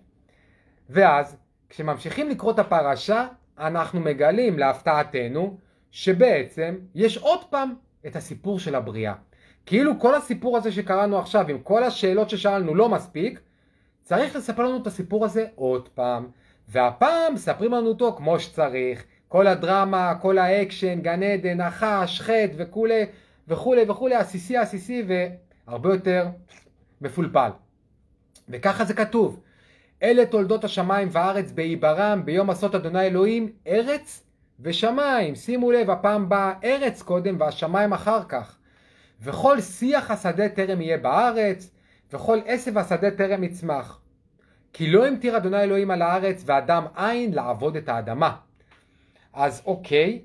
ואז, 0.90 1.38
כשממשיכים 1.70 2.30
לקרוא 2.30 2.52
את 2.52 2.60
הפרשה, 2.60 3.28
אנחנו 3.60 4.00
מגלים 4.00 4.60
להפתעתנו 4.60 5.58
שבעצם 5.92 6.78
יש 6.96 7.18
עוד 7.18 7.46
פעם 7.50 7.74
את 8.08 8.16
הסיפור 8.16 8.60
של 8.60 8.76
הבריאה. 8.76 9.14
כאילו 9.66 10.00
כל 10.00 10.16
הסיפור 10.16 10.58
הזה 10.58 10.72
שקראנו 10.72 11.20
עכשיו, 11.20 11.48
עם 11.48 11.60
כל 11.60 11.84
השאלות 11.84 12.30
ששאלנו 12.30 12.76
לא 12.76 12.90
מספיק, 12.90 13.40
צריך 14.04 14.36
לספר 14.36 14.64
לנו 14.64 14.78
את 14.82 14.88
הסיפור 14.88 15.26
הזה 15.26 15.46
עוד 15.56 15.90
פעם. 15.90 16.28
והפעם 16.68 17.34
מספרים 17.34 17.72
לנו 17.72 17.88
אותו 17.88 18.14
כמו 18.18 18.40
שצריך. 18.40 19.06
כל 19.32 19.48
הדרמה, 19.48 20.14
כל 20.22 20.38
האקשן, 20.38 21.02
גן 21.02 21.24
עדן, 21.24 21.62
נחש, 21.62 22.22
חטא 22.22 22.54
וכולי 22.58 23.06
וכולי 23.48 23.82
וכולי, 23.90 24.16
עסיסי 24.16 24.58
עסיסי 24.58 25.04
והרבה 25.08 25.94
יותר 25.94 26.28
מפולפל. 27.02 27.50
וככה 28.50 28.86
זה 28.86 28.94
כתוב. 28.94 29.40
אלה 30.04 30.26
תולדות 30.26 30.64
השמיים 30.64 31.08
והארץ 31.12 31.52
בעיברם 31.52 32.26
ביום 32.26 32.50
עשות 32.50 32.76
אדוני 32.76 33.02
אלוהים 33.08 33.52
ארץ 33.68 34.24
ושמיים. 34.60 35.36
שימו 35.36 35.72
לב, 35.72 35.90
הפעם 35.90 36.30
באה 36.30 36.54
ארץ 36.64 37.02
קודם 37.02 37.36
והשמיים 37.40 37.94
אחר 37.94 38.24
כך. 38.30 38.58
וכל 39.22 39.62
שיח 39.62 40.12
השדה 40.12 40.50
טרם 40.50 40.82
יהיה 40.82 40.98
בארץ, 40.98 41.72
וכל 42.14 42.40
עשב 42.46 42.78
השדה 42.78 43.12
טרם 43.12 43.44
יצמח. 43.44 44.00
כי 44.74 44.92
לא 44.92 45.08
המטיר 45.08 45.38
אדוני 45.38 45.64
אלוהים 45.64 45.92
על 45.92 46.02
הארץ 46.02 46.44
ואדם 46.46 46.86
אין 46.98 47.34
לעבוד 47.34 47.76
את 47.76 47.90
האדמה. 47.90 48.36
אז 49.34 49.62
אוקיי, 49.66 50.22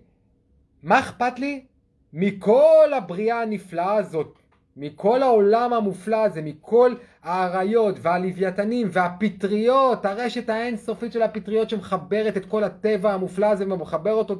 מה 0.82 0.98
אכפת 0.98 1.38
לי 1.38 1.64
מכל 2.12 2.92
הבריאה 2.96 3.42
הנפלאה 3.42 3.94
הזאת, 3.94 4.38
מכל 4.76 5.22
העולם 5.22 5.72
המופלא 5.72 6.24
הזה, 6.24 6.42
מכל 6.42 6.94
האריות 7.22 7.96
והלוויתנים 8.02 8.88
והפטריות, 8.92 10.04
הרשת 10.04 10.48
האינסופית 10.48 11.12
של 11.12 11.22
הפטריות 11.22 11.70
שמחברת 11.70 12.36
את 12.36 12.46
כל 12.46 12.64
הטבע 12.64 13.12
המופלא 13.12 13.46
הזה 13.46 13.64
ומחברת 13.64 14.30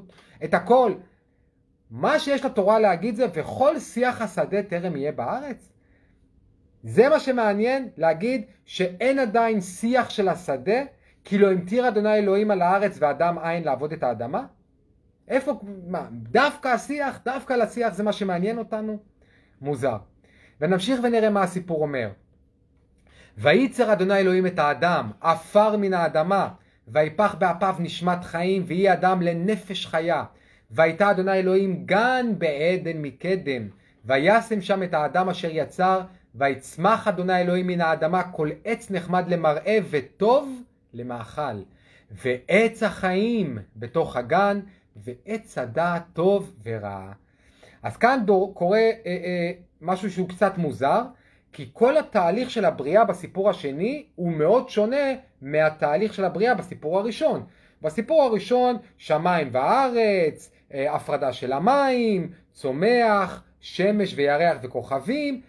את 0.44 0.54
הכל. 0.54 0.94
מה 1.90 2.18
שיש 2.18 2.44
לתורה 2.44 2.78
להגיד 2.78 3.16
זה, 3.16 3.26
וכל 3.34 3.78
שיח 3.78 4.22
השדה 4.22 4.62
טרם 4.62 4.96
יהיה 4.96 5.12
בארץ? 5.12 5.72
זה 6.82 7.08
מה 7.08 7.20
שמעניין 7.20 7.88
להגיד 7.96 8.44
שאין 8.64 9.18
עדיין 9.18 9.60
שיח 9.60 10.10
של 10.10 10.28
השדה, 10.28 10.82
כי 11.24 11.38
לא 11.38 11.50
המטיר 11.50 11.88
אדוני 11.88 12.14
אלוהים 12.14 12.50
על 12.50 12.62
הארץ 12.62 12.96
ואדם 13.00 13.38
אין 13.38 13.64
לעבוד 13.64 13.92
את 13.92 14.02
האדמה? 14.02 14.46
איפה, 15.28 15.60
מה, 15.86 16.06
דווקא 16.12 16.68
השיח, 16.68 17.20
דווקא 17.24 17.52
לשיח 17.52 17.94
זה 17.94 18.02
מה 18.02 18.12
שמעניין 18.12 18.58
אותנו? 18.58 18.98
מוזר. 19.60 19.96
ונמשיך 20.60 21.00
ונראה 21.02 21.30
מה 21.30 21.42
הסיפור 21.42 21.82
אומר. 21.82 22.10
וייצר 23.38 23.92
אדוני 23.92 24.18
אלוהים 24.18 24.46
את 24.46 24.58
האדם, 24.58 25.10
עפר 25.20 25.76
מן 25.76 25.94
האדמה, 25.94 26.48
ויפח 26.88 27.34
באפיו 27.34 27.76
נשמת 27.78 28.24
חיים, 28.24 28.64
ויהי 28.66 28.92
אדם 28.92 29.22
לנפש 29.22 29.86
חיה. 29.86 30.24
והייתה 30.70 31.10
אדוני 31.10 31.32
אלוהים 31.32 31.86
גן 31.86 32.26
בעדן 32.38 33.02
מקדם, 33.02 33.68
וישם 34.04 34.60
שם 34.60 34.82
את 34.82 34.94
האדם 34.94 35.28
אשר 35.28 35.48
יצר, 35.50 36.00
ויצמח 36.34 37.08
אדוני 37.08 37.40
אלוהים 37.40 37.66
מן 37.66 37.80
האדמה 37.80 38.22
כל 38.22 38.50
עץ 38.64 38.90
נחמד 38.90 39.28
למראה 39.28 39.78
וטוב 39.90 40.62
למאכל. 40.94 41.62
ועץ 42.10 42.82
החיים 42.82 43.58
בתוך 43.76 44.16
הגן, 44.16 44.60
ועץ 45.04 45.58
הדעת 45.58 46.02
טוב 46.12 46.52
ורע. 46.64 47.12
אז 47.82 47.96
כאן 47.96 48.20
דור, 48.24 48.54
קורה 48.54 48.78
אה, 48.78 48.92
אה, 49.06 49.50
משהו 49.80 50.10
שהוא 50.10 50.28
קצת 50.28 50.58
מוזר, 50.58 51.02
כי 51.52 51.70
כל 51.72 51.96
התהליך 51.96 52.50
של 52.50 52.64
הבריאה 52.64 53.04
בסיפור 53.04 53.50
השני 53.50 54.06
הוא 54.14 54.32
מאוד 54.32 54.68
שונה 54.68 55.14
מהתהליך 55.42 56.14
של 56.14 56.24
הבריאה 56.24 56.54
בסיפור 56.54 56.98
הראשון. 56.98 57.46
בסיפור 57.82 58.22
הראשון, 58.22 58.76
שמיים 58.98 59.48
וארץ, 59.52 60.50
אה, 60.74 60.94
הפרדה 60.94 61.32
של 61.32 61.52
המים, 61.52 62.30
צומח, 62.52 63.42
שמש 63.60 64.14
וירח 64.16 64.56
וכוכבים, 64.62 65.40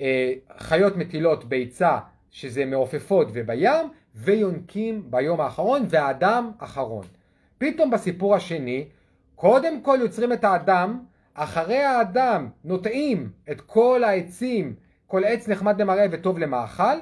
אה, 0.00 0.32
חיות 0.58 0.96
מטילות 0.96 1.44
ביצה 1.44 1.98
שזה 2.30 2.64
מעופפות 2.64 3.28
ובים, 3.32 3.88
ויונקים 4.14 5.10
ביום 5.10 5.40
האחרון, 5.40 5.86
והאדם 5.88 6.50
אחרון. 6.58 7.04
פתאום 7.58 7.90
בסיפור 7.90 8.34
השני, 8.34 8.84
קודם 9.34 9.80
כל 9.80 9.98
יוצרים 10.00 10.32
את 10.32 10.44
האדם, 10.44 11.04
אחרי 11.34 11.82
האדם 11.82 12.48
נוטעים 12.64 13.30
את 13.50 13.60
כל 13.60 14.04
העצים, 14.04 14.74
כל 15.06 15.24
עץ 15.24 15.48
נחמד 15.48 15.80
למראה 15.80 16.06
וטוב 16.10 16.38
למאכל, 16.38 16.98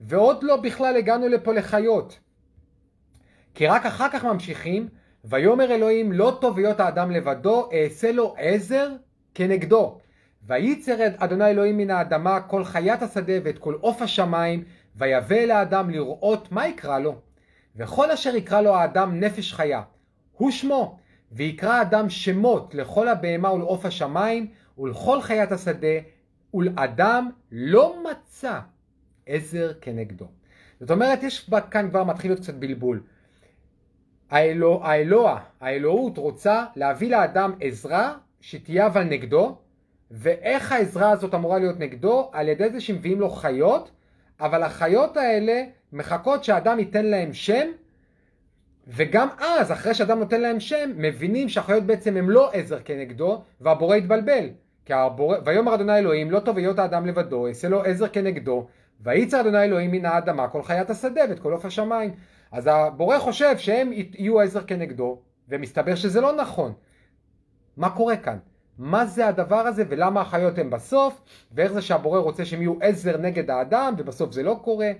ועוד 0.00 0.42
לא 0.42 0.56
בכלל 0.56 0.96
הגענו 0.96 1.28
לפה 1.28 1.52
לחיות. 1.52 2.18
כי 3.54 3.66
רק 3.66 3.86
אחר 3.86 4.08
כך 4.12 4.24
ממשיכים, 4.24 4.88
ויאמר 5.24 5.74
אלוהים 5.74 6.12
לא 6.12 6.38
טוב 6.40 6.58
היות 6.58 6.80
האדם 6.80 7.10
לבדו, 7.10 7.68
אעשה 7.72 8.12
לו 8.12 8.34
עזר 8.38 8.90
כנגדו. 9.34 9.98
וייצר 10.46 10.96
אדוני 11.16 11.50
אלוהים 11.50 11.76
מן 11.76 11.90
האדמה 11.90 12.40
כל 12.40 12.64
חיית 12.64 13.02
השדה 13.02 13.32
ואת 13.44 13.58
כל 13.58 13.74
עוף 13.80 14.02
השמיים, 14.02 14.64
ויבא 14.96 15.36
אל 15.36 15.50
האדם 15.50 15.90
לראות 15.90 16.52
מה 16.52 16.68
יקרא 16.68 16.98
לו. 16.98 17.14
וכל 17.76 18.10
אשר 18.10 18.36
יקרא 18.36 18.60
לו 18.60 18.74
האדם 18.74 19.20
נפש 19.20 19.52
חיה, 19.52 19.82
הוא 20.32 20.50
שמו. 20.50 20.98
ויקרא 21.32 21.72
האדם 21.72 22.10
שמות 22.10 22.74
לכל 22.74 23.08
הבהמה 23.08 23.52
ולעוף 23.52 23.84
השמיים 23.84 24.46
ולכל 24.78 25.20
חיית 25.20 25.52
השדה, 25.52 25.98
ולאדם 26.54 27.30
לא 27.52 28.02
מצא 28.10 28.60
עזר 29.26 29.72
כנגדו. 29.80 30.26
זאת 30.80 30.90
אומרת, 30.90 31.22
יש 31.22 31.50
כאן 31.70 31.90
כבר 31.90 32.04
מתחיל 32.04 32.30
להיות 32.30 32.40
קצת 32.40 32.54
בלבול. 32.54 33.02
האלוה, 34.30 34.88
האלוה, 34.88 35.40
האלוהות 35.60 36.18
רוצה 36.18 36.64
להביא 36.76 37.10
לאדם 37.10 37.52
עזרה 37.60 38.14
שתהיה 38.40 38.86
אבל 38.86 39.02
נגדו, 39.02 39.58
ואיך 40.10 40.72
העזרה 40.72 41.10
הזאת 41.10 41.34
אמורה 41.34 41.58
להיות 41.58 41.78
נגדו? 41.78 42.30
על 42.32 42.48
ידי 42.48 42.70
זה 42.70 42.80
שמביאים 42.80 43.20
לו 43.20 43.30
חיות, 43.30 43.90
אבל 44.40 44.62
החיות 44.62 45.16
האלה 45.16 45.62
מחכות 45.92 46.44
שהאדם 46.44 46.78
ייתן 46.78 47.06
להם 47.06 47.32
שם, 47.32 47.68
וגם 48.88 49.28
אז, 49.38 49.72
אחרי 49.72 49.94
שאדם 49.94 50.18
נותן 50.18 50.40
להם 50.40 50.60
שם, 50.60 50.90
מבינים 50.96 51.48
שהחיות 51.48 51.84
בעצם 51.84 52.16
הם 52.16 52.30
לא 52.30 52.50
עזר 52.52 52.78
כנגדו, 52.84 53.42
והבורא 53.60 53.96
יתבלבל. 53.96 54.48
כי 54.84 54.92
הבורא, 54.92 55.38
ויאמר 55.44 55.74
אדוני 55.74 55.98
אלוהים, 55.98 56.30
לא 56.30 56.40
טוב 56.40 56.56
היות 56.56 56.78
האדם 56.78 57.06
לבדו, 57.06 57.46
אעשה 57.46 57.68
לו 57.68 57.82
עזר 57.82 58.08
כנגדו, 58.08 58.66
וייצר 59.00 59.40
אדוני 59.40 59.62
אלוהים 59.62 59.90
מן 59.90 60.04
האדמה 60.04 60.48
כל 60.48 60.62
חיית 60.62 60.90
השדה 60.90 61.20
ואת 61.28 61.38
כל 61.38 61.52
עוף 61.52 61.64
השמיים. 61.64 62.10
אז 62.52 62.68
הבורא 62.72 63.18
חושב 63.18 63.58
שהם 63.58 63.92
יהיו 63.92 64.40
עזר 64.40 64.60
כנגדו, 64.64 65.18
ומסתבר 65.48 65.94
שזה 65.94 66.20
לא 66.20 66.36
נכון. 66.36 66.72
מה 67.76 67.90
קורה 67.90 68.16
כאן? 68.16 68.36
מה 68.78 69.06
זה 69.06 69.26
הדבר 69.26 69.56
הזה 69.56 69.84
ולמה 69.88 70.20
החיות 70.20 70.58
הן 70.58 70.70
בסוף, 70.70 71.20
ואיך 71.52 71.72
זה 71.72 71.82
שהבורא 71.82 72.18
רוצה 72.18 72.44
שהם 72.44 72.60
יהיו 72.60 72.74
עזר 72.80 73.16
נגד 73.16 73.50
האדם 73.50 73.94
ובסוף 73.98 74.32
זה 74.32 74.42
לא 74.42 74.60
קורה. 74.64 74.90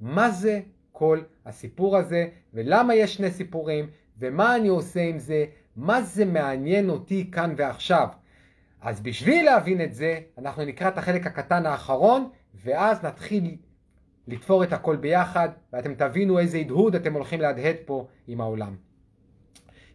מה 0.00 0.30
זה 0.30 0.60
כל 0.96 1.20
הסיפור 1.46 1.96
הזה, 1.96 2.26
ולמה 2.54 2.94
יש 2.94 3.14
שני 3.14 3.30
סיפורים, 3.30 3.86
ומה 4.18 4.56
אני 4.56 4.68
עושה 4.68 5.02
עם 5.02 5.18
זה, 5.18 5.44
מה 5.76 6.02
זה 6.02 6.24
מעניין 6.24 6.90
אותי 6.90 7.30
כאן 7.32 7.54
ועכשיו. 7.56 8.08
אז 8.80 9.00
בשביל 9.00 9.44
להבין 9.44 9.80
את 9.80 9.94
זה, 9.94 10.20
אנחנו 10.38 10.64
נקרא 10.64 10.88
את 10.88 10.98
החלק 10.98 11.26
הקטן 11.26 11.66
האחרון, 11.66 12.30
ואז 12.64 13.04
נתחיל 13.04 13.56
לתפור 14.28 14.64
את 14.64 14.72
הכל 14.72 14.96
ביחד, 14.96 15.48
ואתם 15.72 15.94
תבינו 15.94 16.38
איזה 16.38 16.58
הדהוד 16.58 16.94
אתם 16.94 17.12
הולכים 17.12 17.40
להדהד 17.40 17.76
פה 17.84 18.06
עם 18.26 18.40
העולם. 18.40 18.76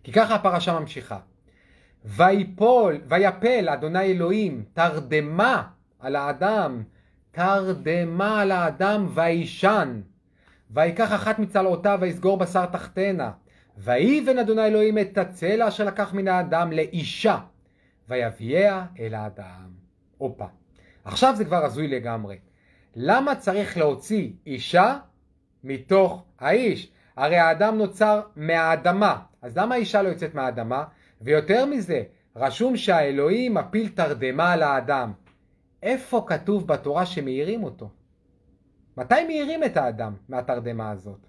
כי 0.03 0.11
ככה 0.11 0.35
הפרשה 0.35 0.79
ממשיכה. 0.79 1.19
ויפול, 2.05 3.01
ויפל 3.07 3.69
אדוני 3.69 4.01
אלוהים 4.01 4.63
תרדמה 4.73 5.67
על 5.99 6.15
האדם, 6.15 6.83
תרדמה 7.31 8.41
על 8.41 8.51
האדם 8.51 9.07
וישן. 9.13 10.01
ויקח 10.71 11.13
אחת 11.13 11.39
מצלעותיו 11.39 11.97
ויסגור 12.01 12.37
בשר 12.37 12.65
תחתנה. 12.65 13.31
ויבן 13.77 14.37
אדוני 14.37 14.65
אלוהים 14.65 14.97
את 14.97 15.17
הצלע 15.17 15.67
אשר 15.67 15.85
לקח 15.85 16.13
מן 16.13 16.27
האדם 16.27 16.71
לאישה, 16.71 17.37
ויביאה 18.09 18.85
אל 18.99 19.13
האדם. 19.13 19.69
הופה. 20.17 20.45
עכשיו 21.05 21.35
זה 21.35 21.45
כבר 21.45 21.65
הזוי 21.65 21.87
לגמרי. 21.87 22.37
למה 22.95 23.35
צריך 23.35 23.77
להוציא 23.77 24.29
אישה 24.45 24.97
מתוך 25.63 26.23
האיש? 26.39 26.91
הרי 27.15 27.37
האדם 27.37 27.77
נוצר 27.77 28.21
מהאדמה, 28.35 29.19
אז 29.41 29.57
למה 29.57 29.75
האישה 29.75 30.01
לא 30.01 30.09
יוצאת 30.09 30.35
מהאדמה? 30.35 30.83
ויותר 31.21 31.65
מזה, 31.65 32.03
רשום 32.35 32.77
שהאלוהים 32.77 33.53
מפיל 33.53 33.89
תרדמה 33.89 34.53
על 34.53 34.63
האדם. 34.63 35.11
איפה 35.83 36.25
כתוב 36.27 36.67
בתורה 36.67 37.05
שמאירים 37.05 37.63
אותו? 37.63 37.89
מתי 38.97 39.23
מאירים 39.27 39.63
את 39.63 39.77
האדם 39.77 40.13
מהתרדמה 40.29 40.91
הזאת? 40.91 41.19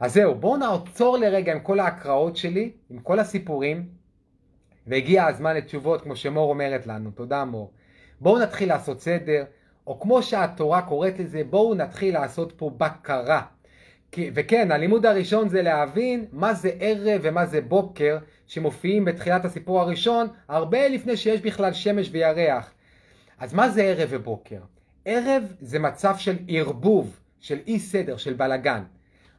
אז 0.00 0.14
זהו, 0.14 0.34
בואו 0.34 0.56
נעצור 0.56 1.16
לרגע 1.16 1.52
עם 1.52 1.60
כל 1.60 1.80
ההקראות 1.80 2.36
שלי, 2.36 2.72
עם 2.90 2.98
כל 2.98 3.18
הסיפורים, 3.18 3.88
והגיע 4.86 5.26
הזמן 5.26 5.56
לתשובות, 5.56 6.02
כמו 6.02 6.16
שמור 6.16 6.50
אומרת 6.50 6.86
לנו. 6.86 7.10
תודה, 7.10 7.44
מור. 7.44 7.72
בואו 8.20 8.38
נתחיל 8.38 8.68
לעשות 8.68 9.00
סדר, 9.00 9.44
או 9.86 10.00
כמו 10.00 10.22
שהתורה 10.22 10.82
קוראת 10.82 11.18
לזה, 11.18 11.42
בואו 11.50 11.74
נתחיל 11.74 12.14
לעשות 12.14 12.52
פה 12.56 12.70
בקרה. 12.76 13.42
וכן, 14.34 14.70
הלימוד 14.70 15.06
הראשון 15.06 15.48
זה 15.48 15.62
להבין 15.62 16.26
מה 16.32 16.54
זה 16.54 16.70
ערב 16.80 17.20
ומה 17.24 17.46
זה 17.46 17.60
בוקר, 17.60 18.18
שמופיעים 18.46 19.04
בתחילת 19.04 19.44
הסיפור 19.44 19.80
הראשון, 19.80 20.28
הרבה 20.48 20.88
לפני 20.88 21.16
שיש 21.16 21.40
בכלל 21.40 21.72
שמש 21.72 22.08
וירח. 22.12 22.72
אז 23.38 23.54
מה 23.54 23.68
זה 23.68 23.82
ערב 23.82 24.08
ובוקר? 24.12 24.60
ערב 25.04 25.42
זה 25.60 25.78
מצב 25.78 26.14
של 26.18 26.36
ערבוב, 26.48 27.20
של 27.40 27.58
אי 27.66 27.78
סדר, 27.78 28.16
של 28.16 28.34
בלגן. 28.34 28.82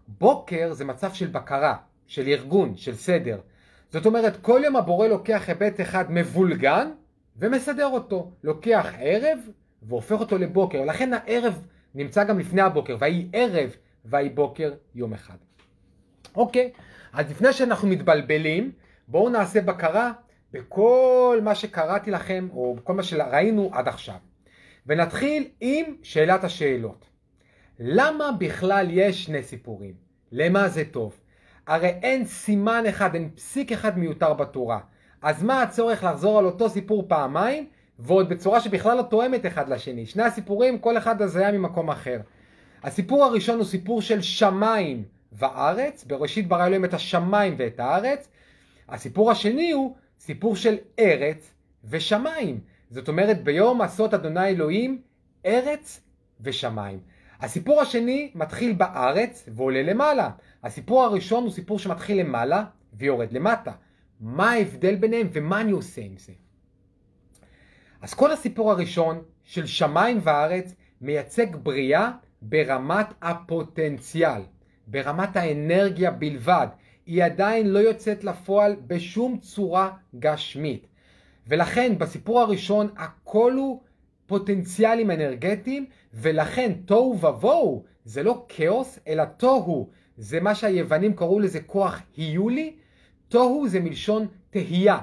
בוקר 0.08 0.74
זה 0.74 0.86
מצב 0.86 1.14
של 1.14 1.28
בקרה, 1.28 1.76
של 2.08 2.28
ארגון, 2.28 2.78
של 2.78 2.96
סדר. 2.96 3.40
זאת 3.92 4.06
אומרת, 4.06 4.38
כל 4.42 4.62
יום 4.64 4.76
הבורא 4.76 5.08
לוקח 5.08 5.44
היבט 5.48 5.82
אחד 5.82 6.06
מבולגן 6.10 6.92
ומסדר 7.38 7.88
אותו. 7.88 8.32
לוקח 8.44 8.94
ערב 9.00 9.40
והופך 9.82 10.20
אותו 10.20 10.38
לבוקר. 10.38 10.86
לכן 10.86 11.12
הערב 11.14 11.62
נמצא 11.96 12.24
גם 12.24 12.40
לפני 12.40 12.62
הבוקר, 12.62 12.98
ויהי 13.00 13.30
ערב 13.34 13.76
ויהי 14.06 14.30
בוקר 14.30 14.74
יום 14.96 15.14
אחד. 15.14 15.38
אוקיי, 16.36 16.72
אז 17.14 17.32
לפני 17.32 17.54
שאנחנו 17.54 17.88
מתבלבלים, 17.88 18.72
בואו 19.08 19.30
נעשה 19.30 19.62
בקרה 19.62 20.12
בכל 20.52 21.40
מה 21.44 21.56
שקראתי 21.56 22.12
לכם, 22.12 22.48
או 22.52 22.76
בכל 22.76 22.94
מה 22.94 23.04
שראינו 23.04 23.70
עד 23.74 23.88
עכשיו. 23.88 24.16
ונתחיל 24.88 25.48
עם 25.62 25.86
שאלת 26.04 26.44
השאלות. 26.44 27.06
למה 27.80 28.32
בכלל 28.40 28.88
יש 28.90 29.24
שני 29.24 29.44
סיפורים? 29.44 29.94
למה 30.32 30.70
זה 30.70 30.84
טוב? 30.92 31.20
הרי 31.68 31.88
אין 31.88 32.26
סימן 32.26 32.84
אחד, 32.90 33.16
אין 33.16 33.30
פסיק 33.36 33.72
אחד 33.72 34.00
מיותר 34.00 34.34
בתורה. 34.34 34.80
אז 35.22 35.44
מה 35.44 35.62
הצורך 35.62 36.04
לחזור 36.04 36.40
על 36.40 36.46
אותו 36.46 36.70
סיפור 36.70 37.06
פעמיים, 37.08 37.68
ועוד 38.00 38.30
בצורה 38.30 38.62
שבכלל 38.62 38.98
לא 38.98 39.02
תואמת 39.02 39.46
אחד 39.46 39.70
לשני? 39.70 40.06
שני 40.06 40.24
הסיפורים, 40.24 40.80
כל 40.80 40.98
אחד 40.98 41.22
הזיה 41.22 41.52
ממקום 41.52 41.90
אחר. 41.90 42.20
הסיפור 42.84 43.26
הראשון 43.26 43.58
הוא 43.58 43.66
סיפור 43.66 44.02
של 44.02 44.22
שמיים 44.22 45.04
וארץ, 45.32 46.04
בראשית 46.04 46.48
ברא 46.48 46.66
אלוהים 46.66 46.86
את 46.86 46.94
השמיים 46.94 47.56
ואת 47.58 47.80
הארץ. 47.80 48.30
הסיפור 48.90 49.32
השני 49.32 49.72
הוא 49.72 49.96
סיפור 50.20 50.56
של 50.56 50.76
ארץ 51.00 51.52
ושמיים. 51.84 52.60
זאת 52.90 53.08
אומרת, 53.08 53.44
ביום 53.44 53.82
עשות 53.82 54.14
אדוני 54.14 54.48
אלוהים 54.48 55.02
ארץ 55.46 56.02
ושמיים. 56.42 57.00
הסיפור 57.40 57.82
השני 57.82 58.32
מתחיל 58.36 58.74
בארץ 58.74 59.50
ועולה 59.56 59.84
למעלה. 59.84 60.30
הסיפור 60.64 61.04
הראשון 61.04 61.44
הוא 61.44 61.52
סיפור 61.52 61.80
שמתחיל 61.80 62.20
למעלה 62.20 62.66
ויורד 62.94 63.32
למטה. 63.32 63.72
מה 64.20 64.52
ההבדל 64.52 64.96
ביניהם 64.96 65.30
ומה 65.34 65.62
אני 65.62 65.72
עושה 65.72 66.02
עם 66.02 66.18
זה? 66.18 66.34
אז 68.02 68.14
כל 68.14 68.32
הסיפור 68.32 68.72
הראשון 68.72 69.24
של 69.44 69.66
שמיים 69.66 70.20
וארץ 70.24 70.76
מייצג 71.02 71.56
בריאה 71.56 72.12
ברמת 72.42 73.08
הפוטנציאל, 73.22 74.42
ברמת 74.88 75.36
האנרגיה 75.36 76.12
בלבד. 76.12 76.68
היא 77.06 77.24
עדיין 77.24 77.68
לא 77.68 77.80
יוצאת 77.80 78.24
לפועל 78.24 78.76
בשום 78.88 79.38
צורה 79.38 79.92
גשמית. 80.20 80.88
ולכן 81.48 81.98
בסיפור 81.98 82.42
הראשון 82.42 82.90
הכל 82.98 83.54
הוא 83.54 83.82
פוטנציאלים 84.26 85.12
אנרגטיים, 85.12 85.86
ולכן 86.14 86.72
תוהו 86.86 87.20
ובוהו 87.22 87.84
זה 88.06 88.24
לא 88.24 88.46
כאוס, 88.50 89.00
אלא 89.08 89.26
תוהו. 89.26 89.90
זה 90.18 90.40
מה 90.40 90.56
שהיוונים 90.56 91.14
קראו 91.14 91.40
לזה 91.40 91.62
כוח 91.62 92.02
היולי. 92.18 92.76
תוהו 93.28 93.68
זה 93.68 93.80
מלשון 93.80 94.28
תהייה. 94.50 94.98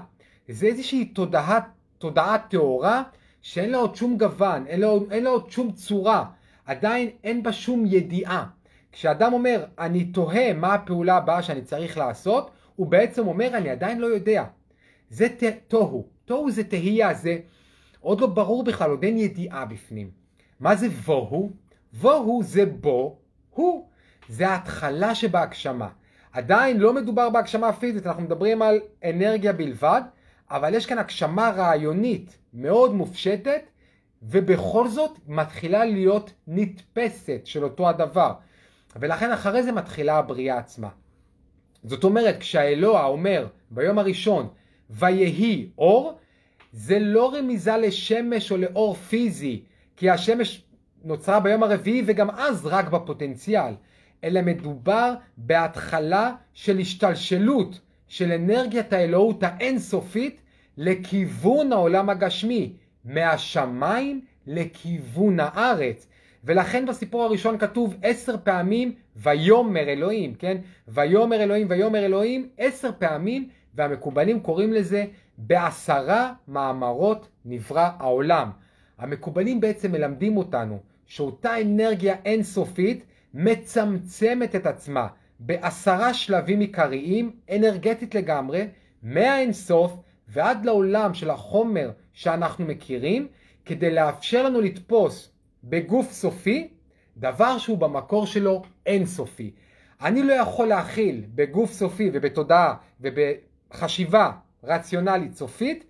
זה 0.48 0.66
איזושהי 0.66 1.04
תודעה, 1.04 1.60
תודעה 1.98 2.38
טהורה 2.38 3.02
שאין 3.42 3.70
לה 3.70 3.78
עוד 3.78 3.96
שום 3.96 4.18
גוון, 4.18 4.66
אין 4.66 4.80
לה, 4.80 4.88
אין 5.10 5.24
לה 5.24 5.30
עוד 5.30 5.50
שום 5.50 5.72
צורה. 5.72 6.24
עדיין 6.66 7.10
אין 7.24 7.42
בה 7.42 7.52
שום 7.52 7.84
ידיעה. 7.86 8.46
כשאדם 8.92 9.32
אומר, 9.32 9.64
אני 9.78 10.04
תוהה 10.04 10.52
מה 10.52 10.74
הפעולה 10.74 11.16
הבאה 11.16 11.42
שאני 11.42 11.62
צריך 11.62 11.98
לעשות, 11.98 12.50
הוא 12.76 12.86
בעצם 12.86 13.26
אומר, 13.26 13.48
אני 13.54 13.70
עדיין 13.70 13.98
לא 13.98 14.06
יודע. 14.06 14.44
זה 15.10 15.28
תוהו. 15.68 16.11
תוהו 16.24 16.50
זה 16.50 16.64
תהייה, 16.64 17.14
זה 17.14 17.38
עוד 18.00 18.20
לא 18.20 18.26
ברור 18.26 18.64
בכלל, 18.64 18.90
עוד 18.90 19.04
אין 19.04 19.18
ידיעה 19.18 19.64
בפנים. 19.64 20.10
מה 20.60 20.76
זה 20.76 20.88
בוהו? 20.88 21.50
בוהו 21.92 22.42
זה 22.42 22.66
בו, 22.66 23.18
הוא. 23.50 23.88
זה 24.28 24.48
ההתחלה 24.48 25.14
שבהגשמה. 25.14 25.88
עדיין 26.32 26.78
לא 26.78 26.92
מדובר 26.94 27.30
בהגשמה 27.30 27.72
פיזית, 27.72 28.06
אנחנו 28.06 28.22
מדברים 28.22 28.62
על 28.62 28.80
אנרגיה 29.04 29.52
בלבד, 29.52 30.02
אבל 30.50 30.74
יש 30.74 30.86
כאן 30.86 30.98
הגשמה 30.98 31.50
רעיונית 31.50 32.38
מאוד 32.54 32.94
מופשטת, 32.94 33.62
ובכל 34.22 34.88
זאת 34.88 35.18
מתחילה 35.26 35.84
להיות 35.84 36.32
נתפסת 36.46 37.40
של 37.44 37.64
אותו 37.64 37.88
הדבר. 37.88 38.32
ולכן 38.96 39.30
אחרי 39.30 39.62
זה 39.62 39.72
מתחילה 39.72 40.18
הבריאה 40.18 40.58
עצמה. 40.58 40.88
זאת 41.84 42.04
אומרת, 42.04 42.36
כשהאלוה 42.40 43.04
אומר 43.04 43.46
ביום 43.70 43.98
הראשון, 43.98 44.48
ויהי 44.92 45.68
אור, 45.78 46.18
זה 46.72 46.98
לא 46.98 47.34
רמיזה 47.34 47.76
לשמש 47.76 48.52
או 48.52 48.56
לאור 48.56 48.94
פיזי, 48.94 49.62
כי 49.96 50.10
השמש 50.10 50.64
נוצרה 51.04 51.40
ביום 51.40 51.62
הרביעי 51.62 52.02
וגם 52.06 52.30
אז 52.30 52.66
רק 52.66 52.88
בפוטנציאל, 52.88 53.74
אלא 54.24 54.42
מדובר 54.42 55.14
בהתחלה 55.36 56.34
של 56.54 56.78
השתלשלות 56.78 57.80
של 58.08 58.32
אנרגיית 58.32 58.92
האלוהות 58.92 59.42
האינסופית 59.42 60.40
לכיוון 60.76 61.72
העולם 61.72 62.10
הגשמי, 62.10 62.72
מהשמיים 63.04 64.20
לכיוון 64.46 65.40
הארץ. 65.40 66.06
ולכן 66.44 66.86
בסיפור 66.86 67.22
הראשון 67.22 67.58
כתוב 67.58 67.96
עשר 68.02 68.34
פעמים 68.44 68.94
ויאמר 69.16 69.80
אלוהים, 69.80 70.34
כן? 70.34 70.56
ויאמר 70.88 71.42
אלוהים 71.42 71.66
ויאמר 71.70 72.04
אלוהים 72.04 72.48
עשר 72.58 72.90
פעמים, 72.98 73.48
והמקובלים 73.74 74.40
קוראים 74.40 74.72
לזה 74.72 75.04
בעשרה 75.38 76.32
מאמרות 76.48 77.28
נברא 77.44 77.90
העולם. 77.98 78.50
המקובלים 78.98 79.60
בעצם 79.60 79.92
מלמדים 79.92 80.36
אותנו 80.36 80.78
שאותה 81.06 81.60
אנרגיה 81.60 82.16
אינסופית 82.24 83.04
מצמצמת 83.34 84.54
את 84.54 84.66
עצמה 84.66 85.06
בעשרה 85.40 86.14
שלבים 86.14 86.60
עיקריים, 86.60 87.30
אנרגטית 87.56 88.14
לגמרי, 88.14 88.66
מהאינסוף 89.02 89.92
ועד 90.28 90.64
לעולם 90.64 91.14
של 91.14 91.30
החומר 91.30 91.90
שאנחנו 92.12 92.64
מכירים, 92.64 93.28
כדי 93.64 93.90
לאפשר 93.90 94.42
לנו 94.42 94.60
לתפוס 94.60 95.30
בגוף 95.64 96.12
סופי 96.12 96.68
דבר 97.16 97.58
שהוא 97.58 97.78
במקור 97.78 98.26
שלו 98.26 98.62
אינסופי. 98.86 99.50
אני 100.02 100.22
לא 100.22 100.32
יכול 100.32 100.66
להכיל 100.66 101.24
בגוף 101.34 101.72
סופי 101.72 102.10
ובתודעה 102.12 102.74
ובחשיבה 103.72 104.32
רציונלית 104.64 105.36
סופית 105.36 105.84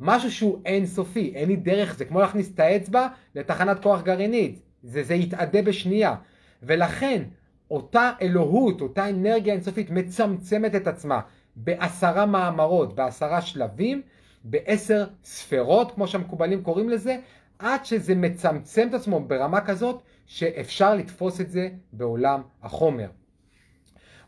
משהו 0.00 0.30
שהוא 0.30 0.60
אינסופי, 0.66 1.32
אין 1.34 1.48
לי 1.48 1.56
דרך, 1.56 1.94
זה 1.94 2.04
כמו 2.04 2.20
להכניס 2.20 2.50
את 2.54 2.60
האצבע 2.60 3.08
לתחנת 3.34 3.82
כוח 3.82 4.02
גרעינית, 4.02 4.62
זה, 4.82 5.02
זה 5.02 5.14
יתאדה 5.14 5.62
בשנייה. 5.62 6.14
ולכן 6.62 7.22
אותה 7.70 8.12
אלוהות, 8.22 8.80
אותה 8.80 9.10
אנרגיה 9.10 9.54
אינסופית 9.54 9.90
מצמצמת 9.90 10.74
את 10.74 10.86
עצמה 10.86 11.20
בעשרה 11.56 12.26
מאמרות, 12.26 12.94
בעשרה 12.94 13.42
שלבים, 13.42 14.02
בעשר 14.44 15.06
ספרות, 15.24 15.92
כמו 15.94 16.08
שהמקובלים 16.08 16.62
קוראים 16.62 16.88
לזה, 16.88 17.16
עד 17.58 17.84
שזה 17.84 18.14
מצמצם 18.14 18.88
את 18.88 18.94
עצמו 18.94 19.20
ברמה 19.20 19.60
כזאת 19.60 20.02
שאפשר 20.26 20.94
לתפוס 20.94 21.40
את 21.40 21.50
זה 21.50 21.68
בעולם 21.92 22.42
החומר. 22.62 23.08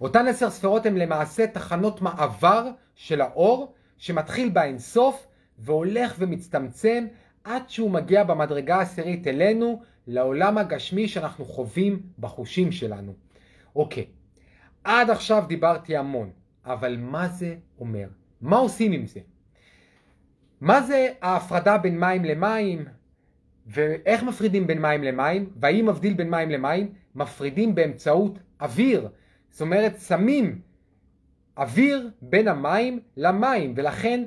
אותן 0.01 0.26
עשר 0.26 0.51
ספרות 0.51 0.87
הן 0.87 0.97
למעשה 0.97 1.47
תחנות 1.47 2.03
מעבר 2.03 2.70
של 3.01 3.20
האור 3.20 3.74
שמתחיל 3.98 4.48
באינסוף 4.48 5.26
והולך 5.59 6.14
ומצטמצם 6.18 7.07
עד 7.44 7.62
שהוא 7.68 7.90
מגיע 7.90 8.24
במדרגה 8.24 8.76
העשירית 8.76 9.26
אלינו, 9.26 9.82
לעולם 10.07 10.59
הגשמי 10.59 11.09
שאנחנו 11.09 11.44
חווים 11.44 12.03
בחושים 12.18 12.72
שלנו. 12.72 13.12
אוקיי, 13.76 14.07
עד 14.84 15.11
עכשיו 15.11 15.44
דיברתי 15.48 15.96
המון, 15.96 16.30
אבל 16.64 16.96
מה 16.96 17.28
זה 17.28 17.57
אומר? 17.78 18.09
מה 18.40 18.57
עושים 18.57 18.92
עם 18.92 19.07
זה? 19.07 19.20
מה 20.61 20.82
זה 20.82 21.09
ההפרדה 21.22 21.78
בין 21.78 22.01
מים 22.01 22.24
למים? 22.24 22.84
ואיך 23.66 24.22
מפרידים 24.22 24.66
בין 24.66 24.82
מים 24.82 25.03
למים? 25.05 25.51
והאם 25.57 25.86
מבדיל 25.86 26.14
בין 26.14 26.30
מים 26.30 26.51
למים? 26.51 26.92
מפרידים 27.14 27.74
באמצעות 27.74 28.38
אוויר. 28.61 29.09
זאת 29.51 29.61
אומרת, 29.61 30.01
שמים 30.01 30.61
אוויר 31.61 32.11
בין 32.23 32.49
המים 32.49 33.01
למים, 33.17 33.73
ולכן 33.77 34.25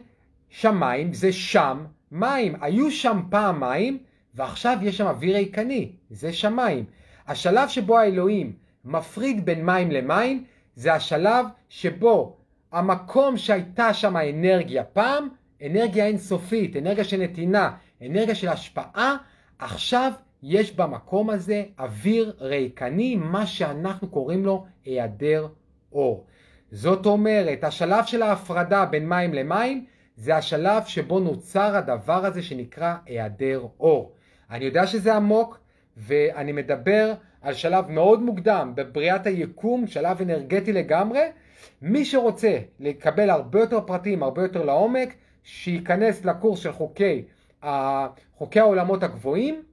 שמיים 0.49 1.13
זה 1.13 1.31
שם 1.31 1.85
מים. 2.11 2.55
היו 2.61 2.91
שם 2.91 3.21
פעם 3.29 3.59
מים, 3.59 3.97
ועכשיו 4.35 4.77
יש 4.81 4.97
שם 4.97 5.05
אוויר 5.07 5.35
ריקני, 5.35 5.91
זה 6.09 6.33
שמיים. 6.33 6.85
השלב 7.27 7.69
שבו 7.69 7.97
האלוהים 7.97 8.53
מפריד 8.85 9.45
בין 9.45 9.65
מים 9.65 9.91
למים, 9.91 10.43
זה 10.75 10.93
השלב 10.93 11.45
שבו 11.69 12.37
המקום 12.71 13.37
שהייתה 13.37 13.93
שם 13.93 14.17
אנרגיה 14.17 14.83
פעם, 14.83 15.29
אנרגיה 15.65 16.05
אינסופית, 16.05 16.77
אנרגיה 16.77 17.03
של 17.03 17.17
נתינה, 17.17 17.71
אנרגיה 18.01 18.35
של 18.35 18.47
השפעה, 18.47 19.17
עכשיו 19.59 20.11
יש 20.43 20.75
במקום 20.75 21.29
הזה 21.29 21.63
אוויר 21.79 22.33
ריקני, 22.39 23.15
מה 23.15 23.45
שאנחנו 23.45 24.07
קוראים 24.07 24.45
לו 24.45 24.65
היעדר 24.85 25.47
אור. 25.91 26.25
זאת 26.75 27.05
אומרת, 27.05 27.63
השלב 27.63 28.05
של 28.05 28.21
ההפרדה 28.21 28.85
בין 28.85 29.09
מים 29.09 29.33
למים, 29.33 29.85
זה 30.17 30.35
השלב 30.35 30.83
שבו 30.85 31.19
נוצר 31.19 31.75
הדבר 31.75 32.25
הזה 32.25 32.41
שנקרא 32.43 32.95
היעדר 33.05 33.65
אור. 33.79 34.13
אני 34.51 34.65
יודע 34.65 34.87
שזה 34.87 35.15
עמוק, 35.15 35.59
ואני 35.97 36.51
מדבר 36.51 37.13
על 37.41 37.53
שלב 37.53 37.89
מאוד 37.89 38.21
מוקדם 38.21 38.73
בבריאת 38.75 39.27
היקום, 39.27 39.87
שלב 39.87 40.21
אנרגטי 40.21 40.73
לגמרי. 40.73 41.21
מי 41.81 42.05
שרוצה 42.05 42.57
לקבל 42.79 43.29
הרבה 43.29 43.59
יותר 43.59 43.81
פרטים, 43.81 44.23
הרבה 44.23 44.41
יותר 44.41 44.65
לעומק, 44.65 45.15
שייכנס 45.43 46.25
לקורס 46.25 46.59
של 46.59 46.71
חוקי, 46.71 47.23
חוקי 48.37 48.59
העולמות 48.59 49.03
הגבוהים. 49.03 49.63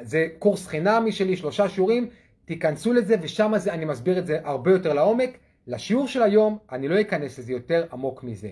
זה 0.00 0.28
קורס 0.38 0.66
חינמי 0.66 1.12
שלי, 1.12 1.36
שלושה 1.36 1.68
שיעורים, 1.68 2.08
תיכנסו 2.44 2.92
לזה 2.92 3.16
ושם 3.22 3.52
אני 3.70 3.84
מסביר 3.84 4.18
את 4.18 4.26
זה 4.26 4.38
הרבה 4.44 4.70
יותר 4.70 4.92
לעומק. 4.92 5.38
לשיעור 5.66 6.08
של 6.08 6.22
היום 6.22 6.58
אני 6.72 6.88
לא 6.88 7.00
אכנס 7.00 7.38
לזה 7.38 7.52
יותר 7.52 7.86
עמוק 7.92 8.24
מזה. 8.24 8.50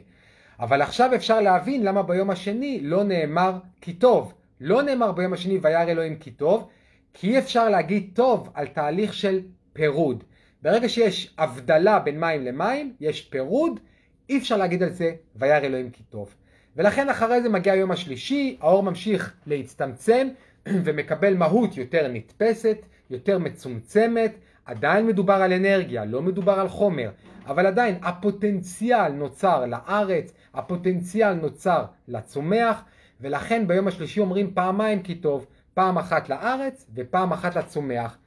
אבל 0.61 0.83
עכשיו 0.83 1.15
אפשר 1.15 1.41
להבין 1.41 1.85
למה 1.85 2.03
ביום 2.03 2.31
השני 2.31 2.81
לא 2.83 3.05
נאמר 3.05 3.59
כי 3.81 3.93
טוב. 3.93 4.35
לא 4.61 4.83
נאמר 4.83 5.13
ביום 5.13 5.33
השני 5.33 5.59
וירא 5.63 5.83
אלוהים 5.83 6.17
כי 6.17 6.31
טוב, 6.31 6.69
כי 7.15 7.31
אי 7.31 7.39
אפשר 7.39 7.69
להגיד 7.69 8.11
טוב 8.15 8.51
על 8.55 8.67
תהליך 8.67 9.15
של 9.15 9.41
פירוד. 9.73 10.25
ברגע 10.63 10.89
שיש 10.89 11.35
הבדלה 11.39 11.99
בין 11.99 12.21
מים 12.21 12.45
למים, 12.45 12.95
יש 13.01 13.21
פירוד, 13.21 13.81
אי 14.31 14.39
אפשר 14.39 14.57
להגיד 14.57 14.83
על 14.83 14.91
זה 14.91 15.15
וירא 15.37 15.59
אלוהים 15.59 15.91
כי 15.91 16.03
טוב. 16.03 16.35
ולכן 16.77 17.09
אחרי 17.09 17.43
זה 17.43 17.49
מגיע 17.49 17.73
היום 17.73 17.91
השלישי, 17.91 18.57
האור 18.61 18.83
ממשיך 18.83 19.35
להצטמצם 19.47 20.29
ומקבל 20.85 21.35
מהות 21.35 21.77
יותר 21.77 22.09
נתפסת, 22.09 22.79
יותר 23.11 23.39
מצומצמת, 23.39 24.35
עדיין 24.69 25.07
מדובר 25.07 25.35
על 25.35 25.53
אנרגיה, 25.53 26.05
לא 26.05 26.23
מדובר 26.23 26.53
על 26.61 26.69
חומר, 26.69 27.11
אבל 27.47 27.67
עדיין 27.67 27.99
הפוטנציאל 28.03 29.13
נוצר 29.13 29.67
לארץ, 29.67 30.33
הפוטנציאל 30.55 31.33
נוצר 31.33 31.85
לצומח, 32.09 32.83
ולכן 33.21 33.69
ביום 33.69 33.89
השלישי 33.89 34.21
אומרים 34.21 34.55
פעמיים 34.55 35.03
כי 35.03 35.15
טוב, 35.15 35.47
פעם 35.75 35.99
אחת 35.99 36.29
לארץ 36.29 36.87
ופעם 36.95 37.33
אחת 37.33 37.57
לצומח. 37.57 38.19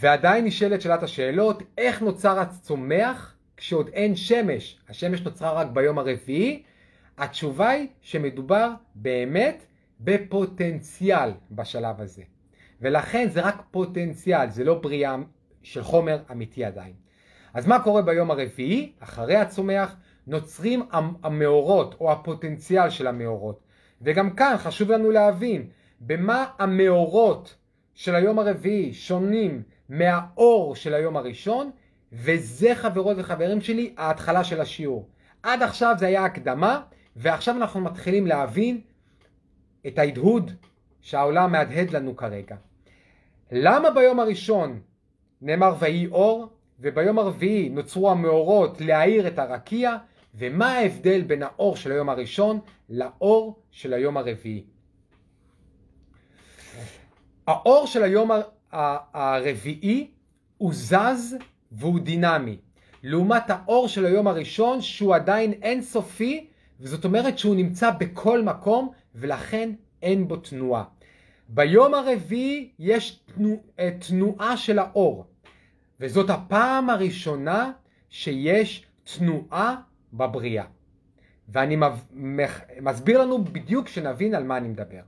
ועדיין 0.00 0.44
נשאלת 0.44 0.80
שאלת 0.80 1.02
השאלות, 1.02 1.62
איך 1.78 2.02
נוצר 2.02 2.40
הצומח 2.40 3.34
כשעוד 3.56 3.88
אין 3.88 4.16
שמש? 4.16 4.78
השמש 4.88 5.20
נוצרה 5.20 5.52
רק 5.52 5.66
ביום 5.66 5.98
הרביעי? 5.98 6.62
התשובה 7.18 7.68
היא 7.68 7.88
שמדובר 8.00 8.70
באמת 8.94 9.66
בפוטנציאל 10.00 11.30
בשלב 11.50 12.00
הזה. 12.00 12.22
ולכן 12.80 13.28
זה 13.28 13.40
רק 13.40 13.62
פוטנציאל, 13.70 14.50
זה 14.50 14.64
לא 14.64 14.74
בריאה 14.74 15.16
של 15.62 15.82
חומר 15.82 16.18
אמיתי 16.32 16.64
עדיין. 16.64 16.92
אז 17.54 17.66
מה 17.66 17.82
קורה 17.82 18.02
ביום 18.02 18.30
הרביעי, 18.30 18.92
אחרי 19.00 19.36
הצומח? 19.36 19.96
נוצרים 20.26 20.82
המאורות 21.22 21.94
או 22.00 22.12
הפוטנציאל 22.12 22.90
של 22.90 23.06
המאורות. 23.06 23.60
וגם 24.02 24.30
כאן 24.30 24.54
חשוב 24.58 24.90
לנו 24.90 25.10
להבין 25.10 25.68
במה 26.00 26.46
המאורות 26.58 27.56
של 27.94 28.14
היום 28.14 28.38
הרביעי 28.38 28.94
שונים 28.94 29.62
מהאור 29.88 30.76
של 30.76 30.94
היום 30.94 31.16
הראשון, 31.16 31.70
וזה 32.12 32.74
חברות 32.74 33.16
וחברים 33.20 33.60
שלי 33.60 33.94
ההתחלה 33.96 34.44
של 34.44 34.60
השיעור. 34.60 35.08
עד 35.42 35.62
עכשיו 35.62 35.94
זה 35.98 36.06
היה 36.06 36.24
הקדמה, 36.24 36.80
ועכשיו 37.16 37.56
אנחנו 37.56 37.80
מתחילים 37.80 38.26
להבין 38.26 38.80
את 39.86 39.98
ההדהוד 39.98 40.52
שהעולם 41.00 41.52
מהדהד 41.52 41.90
לנו 41.90 42.16
כרגע. 42.16 42.56
למה 43.52 43.90
ביום 43.90 44.20
הראשון 44.20 44.80
נאמר 45.42 45.74
ויהי 45.78 46.06
אור, 46.06 46.48
וביום 46.80 47.18
הרביעי 47.18 47.68
נוצרו 47.68 48.10
המאורות 48.10 48.80
להאיר 48.80 49.26
את 49.26 49.38
הרקיע, 49.38 49.96
ומה 50.34 50.72
ההבדל 50.72 51.22
בין 51.22 51.42
האור 51.42 51.76
של 51.76 51.92
היום 51.92 52.08
הראשון 52.08 52.60
לאור 52.88 53.60
של 53.70 53.94
היום 53.94 54.16
הרביעי. 54.16 54.64
האור 57.46 57.86
של 57.86 58.02
היום 58.02 58.30
הרביעי 59.14 60.10
הוא 60.58 60.72
זז 60.74 61.36
והוא 61.72 62.00
דינמי, 62.00 62.56
לעומת 63.02 63.50
האור 63.50 63.88
של 63.88 64.06
היום 64.06 64.26
הראשון 64.26 64.80
שהוא 64.80 65.14
עדיין 65.14 65.52
אינסופי, 65.52 66.46
וזאת 66.80 67.04
אומרת 67.04 67.38
שהוא 67.38 67.56
נמצא 67.56 67.90
בכל 67.90 68.42
מקום 68.42 68.92
ולכן 69.14 69.70
אין 70.02 70.28
בו 70.28 70.36
תנועה. 70.36 70.84
ביום 71.48 71.94
הרביעי 71.94 72.70
יש 72.78 73.20
אה, 73.78 73.90
תנועה 74.08 74.56
של 74.56 74.78
האור, 74.78 75.26
וזאת 76.00 76.30
הפעם 76.30 76.90
הראשונה 76.90 77.72
שיש 78.10 78.86
תנועה 79.04 79.76
בבריאה. 80.12 80.64
ואני 81.48 81.76
מסביר 82.80 83.22
לנו 83.22 83.44
בדיוק 83.44 83.88
שנבין 83.88 84.34
על 84.34 84.44
מה 84.44 84.56
אני 84.56 84.68
מדבר. 84.68 85.00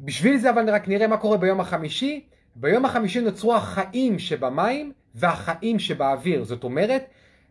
בשביל 0.00 0.36
זה 0.36 0.50
אבל 0.50 0.70
רק 0.70 0.88
נראה 0.88 1.06
מה 1.06 1.16
קורה 1.16 1.36
ביום 1.36 1.60
החמישי. 1.60 2.24
ביום 2.56 2.84
החמישי 2.84 3.20
נוצרו 3.20 3.54
החיים 3.54 4.18
שבמים 4.18 4.92
והחיים 5.14 5.78
שבאוויר. 5.78 6.44
זאת 6.44 6.64
אומרת, 6.64 7.04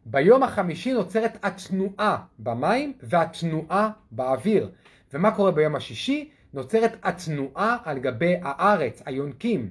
ביום 0.06 0.44
החמישי 0.44 0.94
נוצרת 0.94 1.38
התנועה 1.46 2.18
במים 2.40 2.94
והתנועה 3.04 3.90
באוויר. 4.12 4.72
ומה 5.14 5.32
קורה 5.32 5.52
ביום 5.52 5.76
השישי? 5.76 6.30
נוצרת 6.54 6.98
התנועה 7.04 7.78
על 7.84 8.00
גבי 8.00 8.36
הארץ, 8.44 9.02
היונקים. 9.06 9.70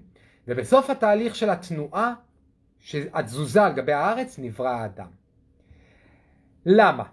ובסוף 0.49 0.91
התהליך 0.91 1.37
של 1.37 1.51
התנועה, 1.51 2.15
התזוזה 2.95 3.63
על 3.65 3.73
גבי 3.73 3.93
הארץ, 3.93 4.39
נברא 4.39 4.69
האדם. 4.69 5.09
למה? 6.67 7.05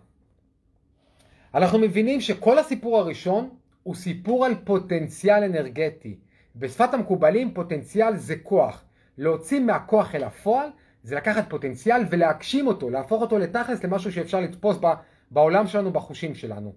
אנחנו 1.54 1.80
מבינים 1.80 2.22
שכל 2.22 2.60
הסיפור 2.60 2.98
הראשון 2.98 3.50
הוא 3.84 3.96
סיפור 3.96 4.46
על 4.46 4.56
פוטנציאל 4.64 5.44
אנרגטי. 5.44 6.18
בשפת 6.56 6.94
המקובלים 6.94 7.54
פוטנציאל 7.54 8.16
זה 8.16 8.36
כוח. 8.36 8.84
להוציא 9.18 9.60
מהכוח 9.60 10.16
אל 10.16 10.24
הפועל 10.24 10.70
זה 11.04 11.16
לקחת 11.16 11.50
פוטנציאל 11.50 12.02
ולהגשים 12.10 12.68
אותו, 12.68 12.90
להפוך 12.90 13.22
אותו 13.22 13.40
לתכלס 13.40 13.84
למשהו 13.84 14.12
שאפשר 14.12 14.40
לתפוס 14.40 14.78
בעולם 15.32 15.68
שלנו, 15.68 15.92
בחושים 15.92 16.36
שלנו. 16.36 16.74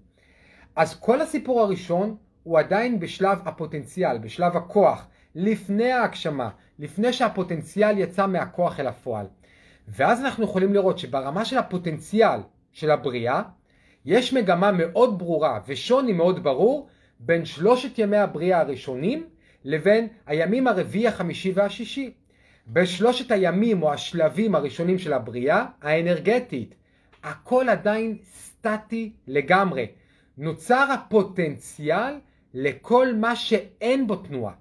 אז 0.76 1.00
כל 1.00 1.20
הסיפור 1.20 1.60
הראשון 1.60 2.16
הוא 2.42 2.58
עדיין 2.58 3.00
בשלב 3.00 3.38
הפוטנציאל, 3.44 4.18
בשלב 4.18 4.56
הכוח, 4.56 5.06
לפני 5.34 5.92
ההגשמה, 5.92 6.48
לפני 6.78 7.12
שהפוטנציאל 7.12 7.98
יצא 7.98 8.26
מהכוח 8.26 8.80
אל 8.80 8.86
הפועל. 8.86 9.26
ואז 9.88 10.20
אנחנו 10.20 10.44
יכולים 10.44 10.74
לראות 10.74 10.98
שברמה 10.98 11.44
של 11.44 11.58
הפוטנציאל 11.58 12.40
של 12.72 12.90
הבריאה, 12.90 13.42
יש 14.04 14.32
מגמה 14.32 14.72
מאוד 14.72 15.18
ברורה 15.18 15.60
ושוני 15.66 16.12
מאוד 16.12 16.42
ברור 16.42 16.88
בין 17.20 17.44
שלושת 17.44 17.98
ימי 17.98 18.16
הבריאה 18.16 18.60
הראשונים 18.60 19.26
לבין 19.64 20.08
הימים 20.26 20.68
הרביעי, 20.68 21.08
החמישי 21.08 21.52
והשישי. 21.54 22.12
בשלושת 22.66 23.30
הימים 23.30 23.82
או 23.82 23.92
השלבים 23.92 24.54
הראשונים 24.54 24.98
של 24.98 25.12
הבריאה, 25.12 25.66
האנרגטית, 25.82 26.74
הכל 27.22 27.68
עדיין 27.68 28.18
סטטי 28.34 29.12
לגמרי. 29.26 29.86
נוצר 30.38 30.92
הפוטנציאל 30.92 32.14
לכל 32.54 33.14
מה 33.14 33.36
שאין 33.36 34.06
בו 34.06 34.16
תנועה. 34.16 34.52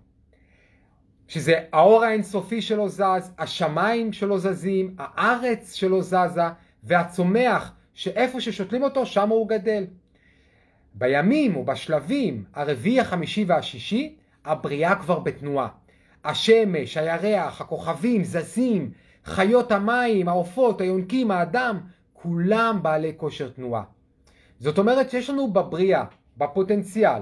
שזה 1.27 1.59
האור 1.73 2.03
האינסופי 2.03 2.61
שלו 2.61 2.89
זז, 2.89 3.31
השמיים 3.37 4.13
שלו 4.13 4.39
זזים, 4.39 4.95
הארץ 4.97 5.73
שלו 5.73 6.01
זזה, 6.01 6.41
והצומח 6.83 7.73
שאיפה 7.93 8.41
ששותלים 8.41 8.83
אותו 8.83 9.05
שם 9.05 9.29
הוא 9.29 9.49
גדל. 9.49 9.85
בימים 10.93 11.55
או 11.55 11.65
בשלבים 11.65 12.43
הרביעי, 12.53 12.99
החמישי 12.99 13.45
והשישי, 13.47 14.15
הבריאה 14.45 14.95
כבר 14.95 15.19
בתנועה. 15.19 15.67
השמש, 16.25 16.97
הירח, 16.97 17.61
הכוכבים 17.61 18.23
זזים, 18.23 18.91
חיות 19.25 19.71
המים, 19.71 20.27
העופות, 20.27 20.81
היונקים, 20.81 21.31
האדם, 21.31 21.79
כולם 22.13 22.79
בעלי 22.81 23.13
כושר 23.17 23.49
תנועה. 23.49 23.83
זאת 24.59 24.77
אומרת 24.77 25.09
שיש 25.09 25.29
לנו 25.29 25.53
בבריאה, 25.53 26.03
בפוטנציאל, 26.37 27.21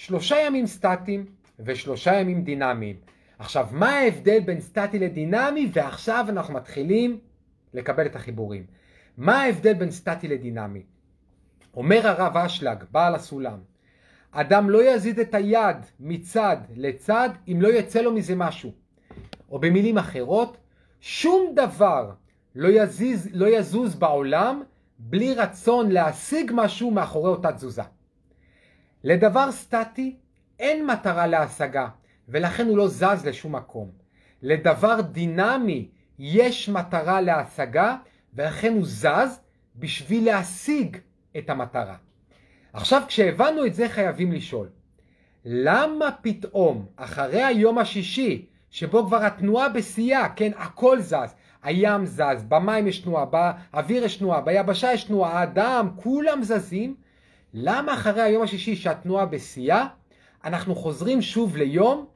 שלושה 0.00 0.36
ימים 0.46 0.66
סטטיים 0.66 1.26
ושלושה 1.58 2.14
ימים 2.14 2.44
דינמיים. 2.44 2.96
עכשיו, 3.38 3.68
מה 3.72 3.90
ההבדל 3.90 4.40
בין 4.40 4.60
סטטי 4.60 4.98
לדינמי? 4.98 5.70
ועכשיו 5.72 6.26
אנחנו 6.28 6.54
מתחילים 6.54 7.18
לקבל 7.74 8.06
את 8.06 8.16
החיבורים. 8.16 8.66
מה 9.16 9.42
ההבדל 9.42 9.72
בין 9.72 9.90
סטטי 9.90 10.28
לדינמי? 10.28 10.82
אומר 11.76 12.06
הרב 12.08 12.36
אשלג, 12.36 12.84
בעל 12.90 13.14
הסולם, 13.14 13.58
אדם 14.30 14.70
לא 14.70 14.94
יזיז 14.94 15.18
את 15.18 15.34
היד 15.34 15.76
מצד 16.00 16.56
לצד 16.76 17.28
אם 17.48 17.62
לא 17.62 17.68
יצא 17.68 18.00
לו 18.00 18.12
מזה 18.12 18.36
משהו. 18.36 18.72
או 19.50 19.58
במילים 19.58 19.98
אחרות, 19.98 20.56
שום 21.00 21.52
דבר 21.54 22.10
לא, 22.54 22.68
יזיז, 22.68 23.28
לא 23.32 23.46
יזוז 23.46 23.94
בעולם 23.94 24.62
בלי 24.98 25.34
רצון 25.34 25.90
להשיג 25.90 26.50
משהו 26.54 26.90
מאחורי 26.90 27.30
אותה 27.30 27.52
תזוזה. 27.52 27.82
לדבר 29.04 29.52
סטטי 29.52 30.16
אין 30.58 30.86
מטרה 30.86 31.26
להשגה, 31.26 31.88
ולכן 32.28 32.66
הוא 32.66 32.78
לא 32.78 32.88
זז 32.88 33.26
לשום 33.26 33.56
מקום. 33.56 33.90
לדבר 34.42 35.00
דינמי 35.00 35.88
יש 36.18 36.68
מטרה 36.68 37.20
להשגה, 37.20 37.96
ולכן 38.34 38.72
הוא 38.72 38.84
זז 38.84 39.40
בשביל 39.76 40.24
להשיג 40.24 40.96
את 41.38 41.50
המטרה. 41.50 41.96
עכשיו 42.72 43.02
כשהבנו 43.08 43.66
את 43.66 43.74
זה 43.74 43.88
חייבים 43.88 44.32
לשאול, 44.32 44.68
למה 45.44 46.08
פתאום 46.22 46.86
אחרי 46.96 47.42
היום 47.42 47.78
השישי 47.78 48.46
שבו 48.70 49.06
כבר 49.06 49.24
התנועה 49.24 49.68
בשיאה, 49.68 50.28
כן, 50.28 50.50
הכל 50.56 51.00
זז, 51.00 51.34
הים 51.62 52.06
זז, 52.06 52.44
במים 52.48 52.86
יש 52.86 52.98
תנועה, 52.98 53.24
באוויר 53.24 54.04
יש 54.04 54.16
תנועה, 54.16 54.40
ביבשה 54.40 54.92
יש 54.92 55.04
תנועה, 55.04 55.38
האדם, 55.38 55.88
כולם 55.96 56.42
זזים, 56.42 56.94
למה 57.54 57.94
אחרי 57.94 58.22
היום 58.22 58.42
השישי 58.42 58.76
שהתנועה 58.76 59.26
בשיאה, 59.26 59.86
אנחנו 60.44 60.74
חוזרים 60.74 61.22
שוב 61.22 61.56
ליום 61.56 62.06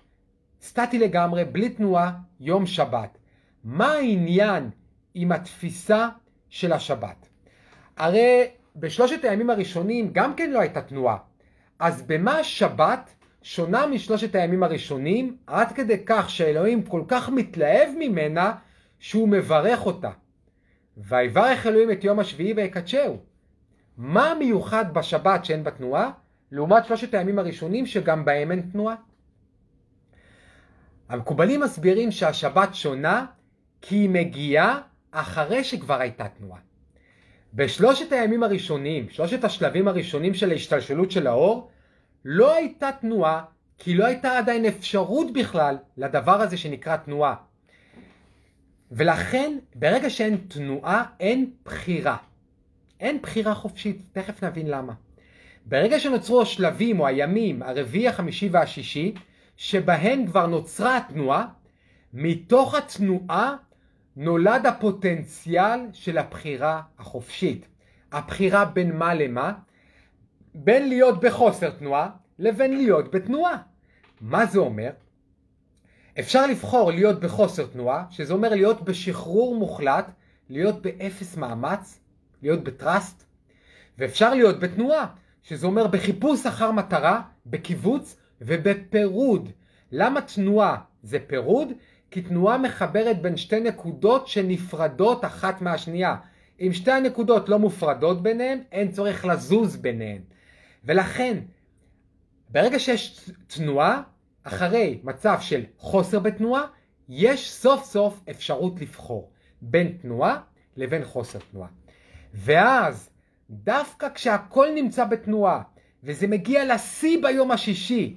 סטטי 0.62 0.98
לגמרי, 0.98 1.44
בלי 1.44 1.68
תנועה, 1.68 2.12
יום 2.40 2.66
שבת. 2.66 3.18
מה 3.64 3.92
העניין 3.92 4.70
עם 5.14 5.32
התפיסה 5.32 6.08
של 6.48 6.72
השבת? 6.72 7.28
הרי 7.96 8.46
בשלושת 8.76 9.24
הימים 9.24 9.50
הראשונים 9.50 10.10
גם 10.12 10.34
כן 10.34 10.50
לא 10.50 10.60
הייתה 10.60 10.82
תנועה. 10.82 11.16
אז 11.78 12.02
במה 12.02 12.38
השבת 12.38 13.10
שונה 13.42 13.86
משלושת 13.86 14.34
הימים 14.34 14.62
הראשונים, 14.62 15.36
עד 15.46 15.72
כדי 15.72 16.04
כך 16.06 16.30
שאלוהים 16.30 16.82
כל 16.82 17.02
כך 17.08 17.28
מתלהב 17.28 17.88
ממנה, 17.98 18.54
שהוא 18.98 19.28
מברך 19.28 19.86
אותה. 19.86 20.10
ויברך 20.96 21.66
אלוהים 21.66 21.90
את 21.90 22.04
יום 22.04 22.18
השביעי 22.18 22.52
ויקדשהו. 22.52 23.33
מה 23.98 24.34
מיוחד 24.38 24.94
בשבת 24.94 25.44
שאין 25.44 25.64
בה 25.64 25.70
תנועה, 25.70 26.10
לעומת 26.52 26.84
שלושת 26.84 27.14
הימים 27.14 27.38
הראשונים 27.38 27.86
שגם 27.86 28.24
בהם 28.24 28.50
אין 28.50 28.60
תנועה? 28.72 28.94
המקובלים 31.08 31.60
מסבירים 31.60 32.10
שהשבת 32.10 32.74
שונה 32.74 33.26
כי 33.80 33.96
היא 33.96 34.10
מגיעה 34.10 34.80
אחרי 35.10 35.64
שכבר 35.64 36.00
הייתה 36.00 36.28
תנועה. 36.28 36.60
בשלושת 37.54 38.12
הימים 38.12 38.42
הראשונים, 38.42 39.10
שלושת 39.10 39.44
השלבים 39.44 39.88
הראשונים 39.88 40.34
של 40.34 40.50
ההשתלשלות 40.50 41.10
של 41.10 41.26
האור, 41.26 41.70
לא 42.24 42.54
הייתה 42.54 42.90
תנועה, 43.00 43.44
כי 43.78 43.94
לא 43.94 44.06
הייתה 44.06 44.38
עדיין 44.38 44.64
אפשרות 44.64 45.32
בכלל 45.32 45.76
לדבר 45.96 46.40
הזה 46.40 46.56
שנקרא 46.56 46.96
תנועה. 46.96 47.34
ולכן, 48.90 49.58
ברגע 49.74 50.10
שאין 50.10 50.36
תנועה, 50.48 51.04
אין 51.20 51.50
בחירה. 51.64 52.16
אין 53.04 53.22
בחירה 53.22 53.54
חופשית, 53.54 54.02
תכף 54.12 54.44
נבין 54.44 54.66
למה. 54.66 54.92
ברגע 55.66 56.00
שנוצרו 56.00 56.42
השלבים 56.42 57.00
או 57.00 57.06
הימים, 57.06 57.62
הרביעי, 57.62 58.08
החמישי 58.08 58.48
והשישי, 58.48 59.14
שבהן 59.56 60.26
כבר 60.26 60.46
נוצרה 60.46 60.96
התנועה, 60.96 61.46
מתוך 62.12 62.74
התנועה 62.74 63.56
נולד 64.16 64.66
הפוטנציאל 64.66 65.80
של 65.92 66.18
הבחירה 66.18 66.82
החופשית. 66.98 67.66
הבחירה 68.12 68.64
בין 68.64 68.96
מה 68.96 69.14
למה? 69.14 69.52
בין 70.54 70.88
להיות 70.88 71.20
בחוסר 71.20 71.70
תנועה 71.70 72.10
לבין 72.38 72.76
להיות 72.76 73.10
בתנועה. 73.10 73.56
מה 74.20 74.46
זה 74.46 74.58
אומר? 74.58 74.90
אפשר 76.18 76.46
לבחור 76.46 76.92
להיות 76.92 77.20
בחוסר 77.20 77.66
תנועה, 77.66 78.04
שזה 78.10 78.32
אומר 78.32 78.48
להיות 78.48 78.84
בשחרור 78.84 79.56
מוחלט, 79.56 80.10
להיות 80.50 80.82
באפס 80.82 81.36
מאמץ, 81.36 82.03
להיות 82.44 82.64
בטראסט, 82.64 83.24
ואפשר 83.98 84.34
להיות 84.34 84.60
בתנועה, 84.60 85.06
שזה 85.42 85.66
אומר 85.66 85.86
בחיפוש 85.86 86.46
אחר 86.46 86.72
מטרה, 86.72 87.22
בקיבוץ 87.46 88.16
ובפירוד. 88.40 89.48
למה 89.92 90.20
תנועה 90.20 90.76
זה 91.02 91.18
פירוד? 91.26 91.68
כי 92.10 92.22
תנועה 92.22 92.58
מחברת 92.58 93.22
בין 93.22 93.36
שתי 93.36 93.60
נקודות 93.60 94.28
שנפרדות 94.28 95.24
אחת 95.24 95.62
מהשנייה. 95.62 96.16
אם 96.60 96.70
שתי 96.72 96.90
הנקודות 96.90 97.48
לא 97.48 97.58
מופרדות 97.58 98.22
ביניהן, 98.22 98.58
אין 98.72 98.90
צורך 98.90 99.24
לזוז 99.24 99.76
ביניהן. 99.76 100.22
ולכן, 100.84 101.38
ברגע 102.48 102.78
שיש 102.78 103.30
תנועה, 103.46 104.02
אחרי 104.42 105.00
מצב 105.04 105.36
של 105.40 105.64
חוסר 105.78 106.18
בתנועה, 106.18 106.62
יש 107.08 107.52
סוף 107.52 107.84
סוף 107.84 108.20
אפשרות 108.30 108.80
לבחור 108.80 109.30
בין 109.62 109.98
תנועה 110.02 110.40
לבין 110.76 111.04
חוסר 111.04 111.38
תנועה. 111.50 111.68
ואז, 112.34 113.10
דווקא 113.50 114.08
כשהכל 114.14 114.68
נמצא 114.74 115.04
בתנועה, 115.04 115.62
וזה 116.04 116.26
מגיע 116.26 116.74
לשיא 116.74 117.18
ביום 117.22 117.50
השישי, 117.50 118.16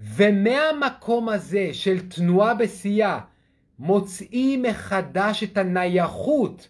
ומהמקום 0.00 1.28
הזה 1.28 1.68
של 1.72 2.08
תנועה 2.08 2.54
בשיאה, 2.54 3.20
מוצאים 3.78 4.62
מחדש 4.62 5.42
את 5.42 5.58
הנייחות, 5.58 6.68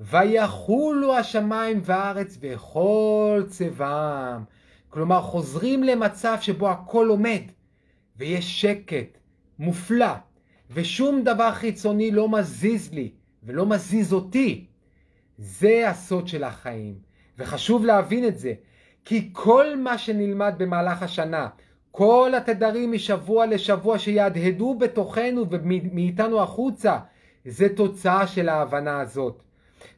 ויחולו 0.00 1.16
השמיים 1.16 1.80
והארץ 1.84 2.38
וכל 2.40 3.42
צבעם. 3.48 4.44
כלומר, 4.88 5.22
חוזרים 5.22 5.82
למצב 5.82 6.36
שבו 6.40 6.70
הכל 6.70 7.08
עומד, 7.08 7.40
ויש 8.16 8.60
שקט 8.60 9.18
מופלא, 9.58 10.14
ושום 10.70 11.22
דבר 11.24 11.52
חיצוני 11.52 12.10
לא 12.10 12.28
מזיז 12.28 12.92
לי, 12.92 13.10
ולא 13.42 13.66
מזיז 13.66 14.12
אותי. 14.12 14.66
זה 15.38 15.90
הסוד 15.90 16.28
של 16.28 16.44
החיים, 16.44 16.94
וחשוב 17.38 17.84
להבין 17.84 18.24
את 18.24 18.38
זה, 18.38 18.52
כי 19.04 19.28
כל 19.32 19.76
מה 19.76 19.98
שנלמד 19.98 20.54
במהלך 20.58 21.02
השנה, 21.02 21.48
כל 21.90 22.32
התדרים 22.36 22.92
משבוע 22.92 23.46
לשבוע 23.46 23.98
שיהדהדו 23.98 24.74
בתוכנו 24.74 25.50
ומאיתנו 25.50 26.42
החוצה, 26.42 26.98
זה 27.44 27.68
תוצאה 27.76 28.26
של 28.26 28.48
ההבנה 28.48 29.00
הזאת. 29.00 29.42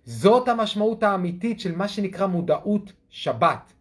זאת 0.05 0.49
המשמעות 0.49 1.03
האמיתית 1.03 1.61
של 1.61 1.77
מה 1.77 1.89
שנקרא 1.89 2.27
מודעות 2.27 2.93
שבת. 3.11 3.73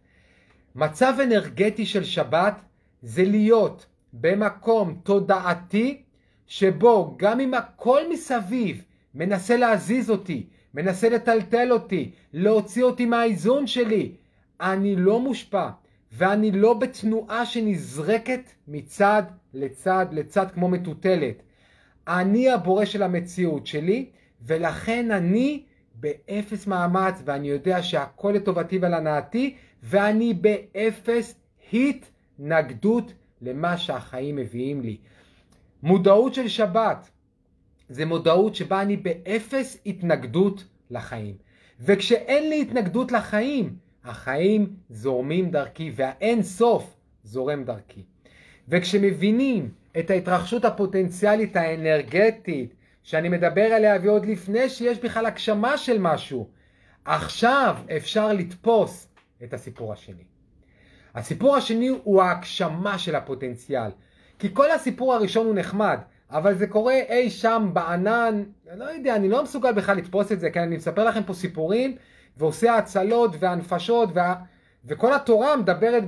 מצב 0.74 1.14
אנרגטי 1.22 1.86
של 1.86 2.04
שבת 2.04 2.60
זה 3.02 3.24
להיות 3.24 3.86
במקום 4.12 5.00
תודעתי 5.02 6.02
שבו 6.46 7.14
גם 7.18 7.40
אם 7.40 7.54
הכל 7.54 8.00
מסביב 8.10 8.84
מנסה 9.14 9.56
להזיז 9.56 10.10
אותי, 10.10 10.46
מנסה 10.74 11.08
לטלטל 11.08 11.72
אותי, 11.72 12.10
להוציא 12.32 12.84
אותי 12.84 13.06
מהאיזון 13.06 13.66
שלי, 13.66 14.12
אני 14.60 14.96
לא 14.96 15.20
מושפע 15.20 15.68
ואני 16.12 16.52
לא 16.52 16.74
בתנועה 16.74 17.46
שנזרקת 17.46 18.40
מצד 18.68 19.22
לצד 19.54 20.06
לצד 20.12 20.46
כמו 20.54 20.68
מטוטלת. 20.68 21.42
אני 22.08 22.50
הבורא 22.50 22.84
של 22.84 23.02
המציאות 23.02 23.66
שלי 23.66 24.10
ולכן 24.42 25.10
אני 25.10 25.62
באפס 25.94 26.66
מאמץ 26.66 27.22
ואני 27.24 27.48
יודע 27.48 27.82
שהכל 27.82 28.32
לטובתי 28.36 28.78
ולהנאתי 28.82 29.54
ואני 29.82 30.34
באפס 30.34 31.34
התנגדות 31.72 33.12
למה 33.42 33.78
שהחיים 33.78 34.36
מביאים 34.36 34.80
לי. 34.80 34.96
מודעות 35.82 36.34
של 36.34 36.48
שבת 36.48 37.10
זה 37.90 38.06
מודעות 38.06 38.54
שבה 38.54 38.82
אני 38.82 38.96
באפס 38.96 39.78
התנגדות 39.86 40.64
לחיים. 40.90 41.34
וכשאין 41.80 42.50
לי 42.50 42.62
התנגדות 42.62 43.12
לחיים, 43.12 43.76
החיים 44.04 44.74
זורמים 44.90 45.50
דרכי 45.50 45.92
והאין 45.94 46.42
סוף 46.42 46.96
זורם 47.24 47.64
דרכי. 47.64 48.04
וכשמבינים 48.68 49.70
את 49.98 50.10
ההתרחשות 50.10 50.64
הפוטנציאלית 50.64 51.56
האנרגטית 51.56 52.74
שאני 53.02 53.28
מדבר 53.28 53.62
עליה 53.62 53.96
ועוד 54.02 54.26
לפני 54.26 54.68
שיש 54.68 54.98
בכלל 54.98 55.26
הגשמה 55.26 55.78
של 55.78 55.98
משהו, 55.98 56.48
עכשיו 57.04 57.76
אפשר 57.96 58.32
לתפוס 58.32 59.08
את 59.44 59.54
הסיפור 59.54 59.92
השני. 59.92 60.24
הסיפור 61.14 61.56
השני 61.56 61.88
הוא 61.88 62.22
ההגשמה 62.22 62.98
של 62.98 63.14
הפוטנציאל. 63.14 63.90
כי 64.38 64.54
כל 64.54 64.70
הסיפור 64.70 65.14
הראשון 65.14 65.46
הוא 65.46 65.54
נחמד, 65.54 65.98
אבל 66.30 66.54
זה 66.54 66.66
קורה 66.66 66.94
אי 67.08 67.30
שם 67.30 67.70
בענן, 67.72 68.42
לא 68.74 68.84
יודע, 68.84 69.16
אני 69.16 69.28
לא 69.28 69.42
מסוגל 69.42 69.72
בכלל 69.72 69.96
לתפוס 69.96 70.32
את 70.32 70.40
זה, 70.40 70.50
כי 70.50 70.60
אני 70.60 70.76
מספר 70.76 71.04
לכם 71.04 71.22
פה 71.22 71.34
סיפורים, 71.34 71.96
ועושה 72.36 72.76
הצלות 72.76 73.30
והנפשות, 73.38 74.08
וה... 74.14 74.34
וכל 74.84 75.14
התורה 75.14 75.56
מדברת 75.56 76.04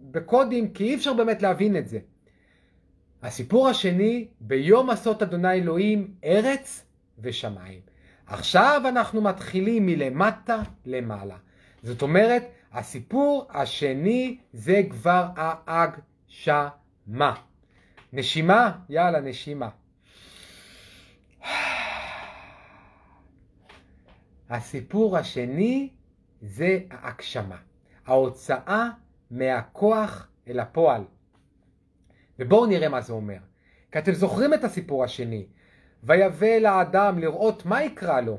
בקודים, 0.00 0.72
כי 0.72 0.84
אי 0.84 0.94
אפשר 0.94 1.12
באמת 1.14 1.42
להבין 1.42 1.76
את 1.76 1.88
זה. 1.88 1.98
הסיפור 3.22 3.68
השני, 3.68 4.26
ביום 4.40 4.90
עשות 4.90 5.22
אדוני 5.22 5.52
אלוהים 5.52 6.14
ארץ 6.24 6.84
ושמיים. 7.18 7.80
עכשיו 8.26 8.82
אנחנו 8.88 9.20
מתחילים 9.20 9.86
מלמטה 9.86 10.62
למעלה. 10.86 11.36
זאת 11.82 12.02
אומרת, 12.02 12.42
הסיפור 12.72 13.46
השני 13.50 14.38
זה 14.52 14.82
כבר 14.90 15.26
ההגשמה. 15.36 17.34
נשימה? 18.16 18.72
יאללה, 18.88 19.20
נשימה. 19.20 19.68
הסיפור 24.50 25.16
השני 25.18 25.88
זה 26.42 26.78
ההגשמה. 26.90 27.56
ההוצאה 28.06 28.88
מהכוח 29.30 30.28
אל 30.48 30.60
הפועל. 30.60 31.02
ובואו 32.38 32.66
נראה 32.66 32.88
מה 32.88 33.00
זה 33.00 33.12
אומר. 33.12 33.38
כי 33.92 33.98
אתם 33.98 34.12
זוכרים 34.12 34.54
את 34.54 34.64
הסיפור 34.64 35.04
השני. 35.04 35.46
ויבא 36.02 36.46
אל 36.46 36.66
האדם 36.66 37.18
לראות 37.18 37.66
מה 37.66 37.82
יקרא 37.82 38.20
לו, 38.20 38.38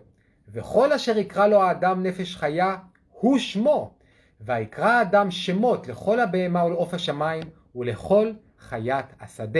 וכל 0.49 0.93
אשר 0.93 1.17
יקרא 1.17 1.47
לו 1.47 1.63
האדם 1.63 2.03
נפש 2.03 2.35
חיה, 2.35 2.75
הוא 3.11 3.39
שמו. 3.39 3.97
ויקרא 4.41 4.89
האדם 4.89 5.31
שמות 5.31 5.87
לכל 5.87 6.19
הבהמה 6.19 6.65
ולעוף 6.65 6.93
השמיים 6.93 7.43
ולכל 7.75 8.31
חיית 8.59 9.05
השדה. 9.21 9.59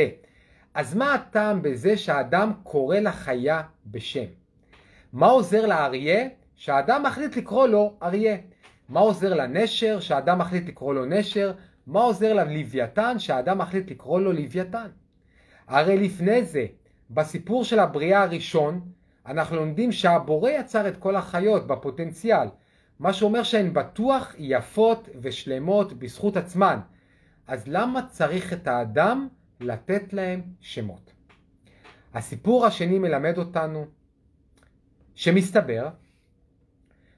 אז 0.74 0.96
מה 0.96 1.14
הטעם 1.14 1.62
בזה 1.62 1.98
שהאדם 1.98 2.52
קורא 2.64 3.00
לחיה 3.00 3.62
בשם? 3.86 4.26
מה 5.14 5.28
עוזר 5.28 5.66
לאריה? 5.66 6.28
שהאדם 6.56 7.04
מחליט 7.04 7.36
לקרוא 7.36 7.68
לו 7.68 7.94
אריה. 8.04 8.38
מה 8.90 9.00
עוזר 9.00 9.34
לנשר? 9.34 10.00
שהאדם 10.00 10.40
מחליט 10.40 10.68
לקרוא 10.68 10.94
לו 10.94 11.06
נשר. 11.06 11.54
מה 11.88 12.02
עוזר 12.02 12.34
ללוויתן? 12.34 13.20
שהאדם 13.20 13.58
מחליט 13.58 13.92
לקרוא 13.92 14.22
לו 14.22 14.34
לוויתן. 14.34 14.88
הרי 15.68 15.98
לפני 15.98 16.46
זה, 16.46 16.66
בסיפור 17.10 17.64
של 17.64 17.80
הבריאה 17.80 18.24
הראשון, 18.24 18.82
אנחנו 19.26 19.56
לומדים 19.56 19.92
שהבורא 19.92 20.50
יצר 20.50 20.88
את 20.88 20.98
כל 20.98 21.16
החיות 21.16 21.68
בפוטנציאל, 21.68 22.48
מה 23.00 23.14
שאומר 23.14 23.44
שהן 23.44 23.74
בטוח 23.74 24.36
יפות 24.38 25.10
ושלמות 25.22 25.94
בזכות 25.94 26.38
עצמן. 26.38 26.80
אז 27.48 27.68
למה 27.68 28.08
צריך 28.08 28.54
את 28.54 28.68
האדם 28.68 29.28
לתת 29.60 30.14
להם 30.14 30.42
שמות? 30.60 31.14
הסיפור 32.14 32.66
השני 32.66 33.00
מלמד 33.00 33.38
אותנו 33.38 33.86
שמסתבר 35.16 35.90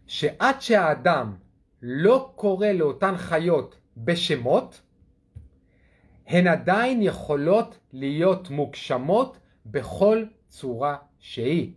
שעד 0.08 0.62
שהאדם 0.62 1.36
לא 1.82 2.32
קורא 2.36 2.68
לאותן 2.68 3.18
חיות 3.18 3.80
בשמות, 3.98 4.82
הן 6.28 6.48
עדיין 6.48 7.02
יכולות 7.02 7.80
להיות 7.94 8.50
מוגשמות 8.50 9.38
בכל 9.66 10.26
צורה 10.48 10.98
שהיא. 11.20 11.74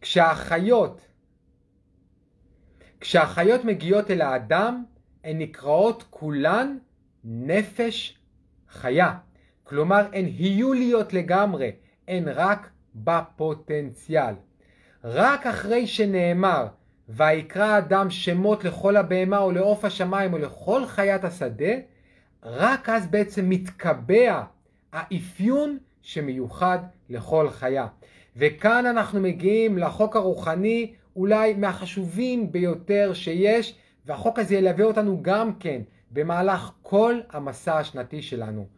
כשהחיות, 0.00 1.08
כשהחיות 3.00 3.64
מגיעות 3.64 4.10
אל 4.10 4.20
האדם, 4.20 4.84
הן 5.24 5.38
נקראות 5.38 6.04
כולן 6.10 6.78
נפש 7.24 8.18
חיה. 8.70 9.14
כלומר, 9.64 10.06
הן 10.12 10.24
היוליות 10.24 11.12
לגמרי, 11.12 11.70
הן 12.08 12.28
רק 12.28 12.70
בפוטנציאל. 12.94 14.34
רק 15.04 15.46
אחרי 15.46 15.86
שנאמר, 15.86 16.66
ויקרא 17.08 17.78
אדם 17.78 18.10
שמות 18.10 18.64
לכל 18.64 18.96
הבהמה 18.96 19.38
או 19.38 19.52
לעוף 19.52 19.84
השמיים 19.84 20.32
או 20.32 20.38
לכל 20.38 20.86
חיית 20.86 21.24
השדה, 21.24 21.72
רק 22.42 22.88
אז 22.88 23.06
בעצם 23.06 23.48
מתקבע 23.48 24.42
האפיון 24.92 25.78
שמיוחד 26.02 26.78
לכל 27.10 27.50
חיה. 27.50 27.86
וכאן 28.36 28.86
אנחנו 28.86 29.20
מגיעים 29.20 29.78
לחוק 29.78 30.16
הרוחני 30.16 30.92
אולי 31.16 31.54
מהחשובים 31.54 32.52
ביותר 32.52 33.12
שיש, 33.14 33.74
והחוק 34.06 34.38
הזה 34.38 34.54
ילווה 34.54 34.84
אותנו 34.84 35.18
גם 35.22 35.54
כן 35.54 35.82
במהלך 36.10 36.70
כל 36.82 37.20
המסע 37.30 37.78
השנתי 37.78 38.22
שלנו. 38.22 38.68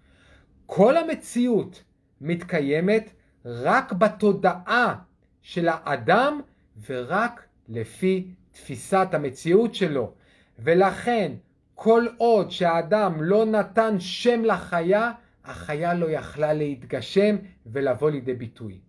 כל 0.67 0.97
המציאות 0.97 1.83
מתקיימת 2.21 3.11
רק 3.45 3.93
בתודעה 3.93 4.95
של 5.43 5.69
האדם 5.69 6.41
ורק 6.89 7.47
לפי 7.69 8.29
תפיסת 8.53 9.09
המציאות 9.13 9.75
שלו. 9.75 10.13
ולכן 10.59 11.33
כל 11.75 12.07
עוד 12.17 12.51
שהאדם 12.51 13.23
לא 13.23 13.45
נתן 13.45 14.01
שם 14.01 14.45
לחיה, 14.45 15.13
החיה 15.45 15.95
לא 15.95 16.11
יכלה 16.11 16.53
להתגשם 16.53 17.37
ולבוא 17.67 18.11
לידי 18.11 18.35
ביטוי. 18.35 18.81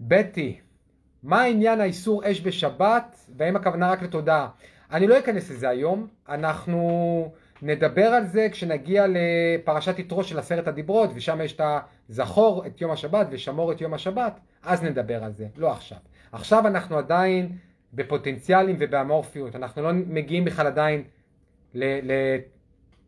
בטי, 0.00 0.60
מה 1.22 1.42
עניין 1.42 1.80
האיסור 1.80 2.30
אש 2.30 2.40
בשבת, 2.40 3.16
והאם 3.36 3.56
הכוונה 3.56 3.90
רק 3.90 4.02
לתודעה? 4.02 4.48
אני 4.92 5.06
לא 5.06 5.18
אכנס 5.18 5.50
לזה 5.50 5.68
היום, 5.68 6.06
אנחנו 6.28 7.32
נדבר 7.62 8.06
על 8.06 8.26
זה 8.26 8.48
כשנגיע 8.50 9.06
לפרשת 9.08 9.98
יתרו 9.98 10.24
של 10.24 10.38
עשרת 10.38 10.68
הדיברות, 10.68 11.10
ושם 11.14 11.40
יש 11.44 11.52
את 11.52 11.60
הזכור 12.10 12.66
את 12.66 12.80
יום 12.80 12.90
השבת 12.90 13.26
ושמור 13.30 13.72
את 13.72 13.80
יום 13.80 13.94
השבת, 13.94 14.40
אז 14.62 14.82
נדבר 14.82 15.24
על 15.24 15.32
זה, 15.32 15.46
לא 15.56 15.72
עכשיו. 15.72 15.98
עכשיו 16.32 16.66
אנחנו 16.66 16.98
עדיין 16.98 17.56
בפוטנציאלים 17.94 18.76
ובאמורפיות, 18.78 19.56
אנחנו 19.56 19.82
לא 19.82 19.92
מגיעים 19.92 20.44
בכלל 20.44 20.66
עדיין 20.66 21.02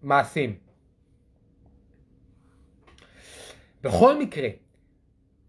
למעשים. 0.03 0.57
בכל 3.83 4.18
מקרה, 4.18 4.49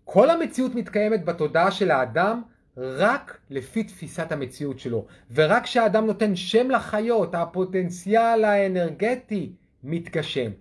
כל 0.06 0.30
המציאות 0.30 0.76
מתקיימת 0.76 1.26
בתודעה 1.26 1.72
של 1.72 1.92
האדם 1.92 2.42
רק 2.80 3.38
לפי 3.50 3.84
תפיסת 3.84 4.32
המציאות 4.32 4.80
שלו. 4.80 5.06
ורק 5.34 5.64
כשהאדם 5.64 6.06
נותן 6.06 6.36
שם 6.36 6.72
לחיות, 6.72 7.36
הפוטנציאל 7.36 8.44
האנרגטי 8.44 9.52
מתגשם. 9.84 10.52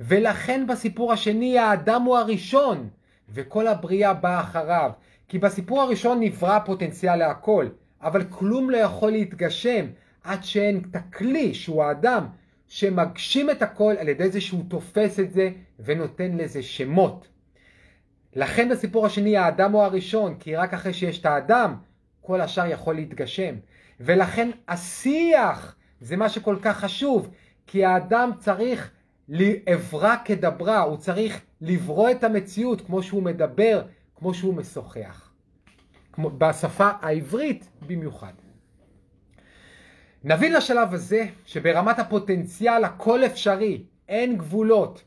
ולכן 0.00 0.66
בסיפור 0.66 1.12
השני 1.12 1.58
האדם 1.58 2.02
הוא 2.02 2.16
הראשון, 2.16 2.88
וכל 3.28 3.66
הבריאה 3.66 4.14
באה 4.14 4.40
אחריו. 4.40 4.90
כי 5.28 5.38
בסיפור 5.38 5.82
הראשון 5.82 6.20
נברא 6.20 6.58
פוטנציאל 6.58 7.16
להכל, 7.16 7.68
אבל 8.02 8.24
כלום 8.30 8.70
לא 8.70 8.76
יכול 8.76 9.10
להתגשם 9.10 9.86
עד 10.24 10.44
שאין 10.44 10.82
את 10.90 10.96
הכלי 10.96 11.54
שהוא 11.54 11.84
האדם 11.84 12.26
שמגשים 12.68 13.50
את 13.50 13.62
הכל 13.62 13.94
על 13.98 14.08
ידי 14.08 14.30
זה 14.30 14.40
שהוא 14.40 14.64
תופס 14.68 15.20
את 15.20 15.32
זה 15.32 15.50
ונותן 15.80 16.36
לזה 16.36 16.62
שמות. 16.62 17.28
לכן 18.36 18.68
בסיפור 18.68 19.06
השני 19.06 19.36
האדם 19.36 19.72
הוא 19.72 19.82
הראשון, 19.82 20.34
כי 20.34 20.56
רק 20.56 20.74
אחרי 20.74 20.94
שיש 20.94 21.18
את 21.18 21.26
האדם, 21.26 21.74
כל 22.20 22.40
השאר 22.40 22.66
יכול 22.66 22.94
להתגשם. 22.94 23.54
ולכן 24.00 24.50
השיח 24.68 25.76
זה 26.00 26.16
מה 26.16 26.28
שכל 26.28 26.56
כך 26.62 26.80
חשוב, 26.80 27.30
כי 27.66 27.84
האדם 27.84 28.30
צריך 28.38 28.90
לעברה 29.28 30.16
כדברה, 30.24 30.80
הוא 30.80 30.96
צריך 30.96 31.40
לברוא 31.60 32.10
את 32.10 32.24
המציאות 32.24 32.80
כמו 32.80 33.02
שהוא 33.02 33.22
מדבר, 33.22 33.82
כמו 34.16 34.34
שהוא 34.34 34.54
משוחח. 34.54 35.30
כמו, 36.12 36.30
בשפה 36.30 36.90
העברית 37.00 37.68
במיוחד. 37.86 38.32
נבין 40.24 40.52
לשלב 40.52 40.94
הזה 40.94 41.26
שברמת 41.46 41.98
הפוטנציאל 41.98 42.84
הכל 42.84 43.24
אפשרי, 43.24 43.82
אין 44.08 44.36
גבולות, 44.36 45.02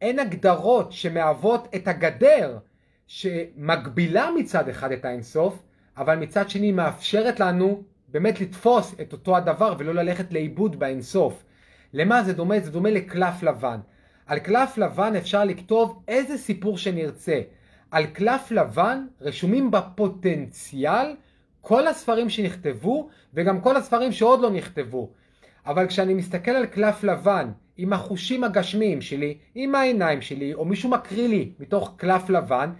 אין 0.00 0.18
הגדרות 0.18 0.92
שמהוות 0.92 1.68
את 1.74 1.88
הגדר 1.88 2.58
שמגבילה 3.06 4.28
מצד 4.38 4.68
אחד 4.68 4.92
את 4.92 5.04
האינסוף, 5.04 5.62
אבל 5.96 6.16
מצד 6.16 6.50
שני 6.50 6.72
מאפשרת 6.72 7.40
לנו 7.40 7.82
באמת 8.08 8.40
לתפוס 8.40 8.94
את 9.00 9.12
אותו 9.12 9.36
הדבר 9.36 9.74
ולא 9.78 9.94
ללכת 9.94 10.32
לאיבוד 10.32 10.78
באינסוף. 10.78 11.44
למה 11.92 12.22
זה 12.22 12.32
דומה? 12.32 12.60
זה 12.60 12.70
דומה 12.70 12.90
לקלף 12.90 13.42
לבן. 13.42 13.80
על 14.26 14.38
קלף 14.38 14.78
לבן 14.78 15.16
אפשר 15.16 15.44
לכתוב 15.44 16.02
איזה 16.08 16.38
סיפור 16.38 16.78
שנרצה. 16.78 17.40
על 17.90 18.06
קלף 18.06 18.50
לבן 18.50 19.06
רשומים 19.20 19.70
בפוטנציאל 19.70 21.16
כל 21.60 21.86
הספרים 21.86 22.30
שנכתבו 22.30 23.08
וגם 23.34 23.60
כל 23.60 23.76
הספרים 23.76 24.12
שעוד 24.12 24.40
לא 24.40 24.50
נכתבו. 24.50 25.10
אבל 25.66 25.86
כשאני 25.86 26.14
מסתכל 26.14 26.50
על 26.50 26.66
קלף 26.66 27.04
לבן 27.04 27.50
עם 27.76 27.92
החושים 27.92 28.44
הגשמיים 28.44 29.00
שלי, 29.00 29.38
עם 29.54 29.74
העיניים 29.74 30.22
שלי, 30.22 30.54
או 30.54 30.64
מישהו 30.64 30.90
מקריא 30.90 31.28
לי 31.28 31.52
מתוך 31.60 31.94
קלף 31.96 32.30
לבן, 32.30 32.70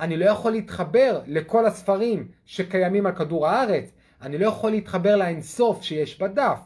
אני 0.00 0.16
לא 0.16 0.24
יכול 0.24 0.52
להתחבר 0.52 1.20
לכל 1.26 1.66
הספרים 1.66 2.28
שקיימים 2.46 3.06
על 3.06 3.12
כדור 3.12 3.48
הארץ, 3.48 3.90
אני 4.22 4.38
לא 4.38 4.46
יכול 4.46 4.70
להתחבר 4.70 5.16
לאינסוף 5.16 5.82
שיש 5.82 6.18
בדף. 6.20 6.58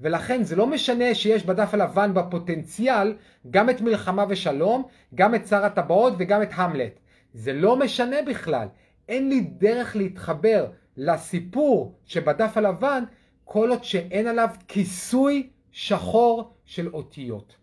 ולכן 0.00 0.42
זה 0.42 0.56
לא 0.56 0.66
משנה 0.66 1.14
שיש 1.14 1.46
בדף 1.46 1.74
הלבן 1.74 2.14
בפוטנציאל 2.14 3.14
גם 3.50 3.70
את 3.70 3.80
מלחמה 3.80 4.24
ושלום, 4.28 4.82
גם 5.14 5.34
את 5.34 5.46
שר 5.46 5.64
הטבעות 5.64 6.12
וגם 6.18 6.42
את 6.42 6.48
המלט. 6.54 7.00
זה 7.34 7.52
לא 7.52 7.76
משנה 7.76 8.16
בכלל. 8.26 8.68
אין 9.08 9.28
לי 9.28 9.40
דרך 9.40 9.96
להתחבר 9.96 10.66
לסיפור 10.96 11.94
שבדף 12.04 12.56
הלבן 12.56 13.04
כל 13.44 13.70
עוד 13.70 13.84
שאין 13.84 14.26
עליו 14.26 14.48
כיסוי 14.68 15.48
שחור 15.72 16.53
של 16.64 16.88
אותיות. 16.88 17.56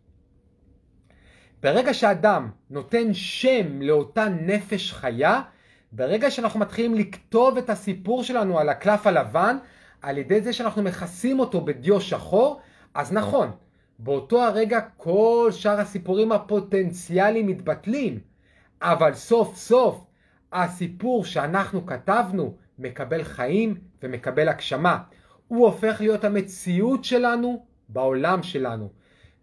ברגע 1.63 1.93
שאדם 1.93 2.49
נותן 2.69 3.13
שם 3.13 3.81
לאותה 3.81 4.25
נפש 4.29 4.93
חיה, 4.93 5.41
ברגע 5.91 6.31
שאנחנו 6.31 6.59
מתחילים 6.59 6.95
לכתוב 6.95 7.57
את 7.57 7.69
הסיפור 7.69 8.23
שלנו 8.23 8.59
על 8.59 8.69
הקלף 8.69 9.07
הלבן, 9.07 9.57
על 10.01 10.17
ידי 10.17 10.41
זה 10.41 10.53
שאנחנו 10.53 10.83
מכסים 10.83 11.39
אותו 11.39 11.61
בדיו 11.61 12.01
שחור, 12.01 12.61
אז 12.93 13.13
נכון, 13.13 13.51
באותו 13.99 14.43
הרגע 14.43 14.79
כל 14.97 15.49
שאר 15.51 15.79
הסיפורים 15.79 16.31
הפוטנציאליים 16.31 17.47
מתבטלים, 17.47 18.19
אבל 18.81 19.13
סוף 19.13 19.55
סוף 19.55 20.05
הסיפור 20.53 21.25
שאנחנו 21.25 21.85
כתבנו 21.85 22.55
מקבל 22.79 23.23
חיים 23.23 23.77
ומקבל 24.03 24.49
הגשמה. 24.49 24.97
הוא 25.47 25.65
הופך 25.65 25.97
להיות 25.99 26.23
המציאות 26.23 27.03
שלנו 27.03 27.65
בעולם 27.93 28.43
שלנו. 28.43 28.89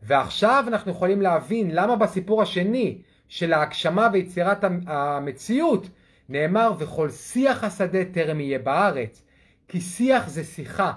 ועכשיו 0.03 0.65
אנחנו 0.69 0.91
יכולים 0.91 1.23
להבין 1.23 1.71
למה 1.71 1.97
בסיפור 1.97 2.43
השני 2.43 2.99
של 3.29 3.53
ההגשמה 3.53 4.09
ויצירת 4.13 4.65
המציאות 4.87 5.89
נאמר 6.29 6.73
וכל 6.79 7.11
שיח 7.11 7.65
השדה 7.65 8.05
טרם 8.05 8.41
יהיה 8.41 8.59
בארץ. 8.59 9.23
כי 9.69 9.81
שיח 9.81 10.29
זה 10.29 10.45
שיחה, 10.45 10.93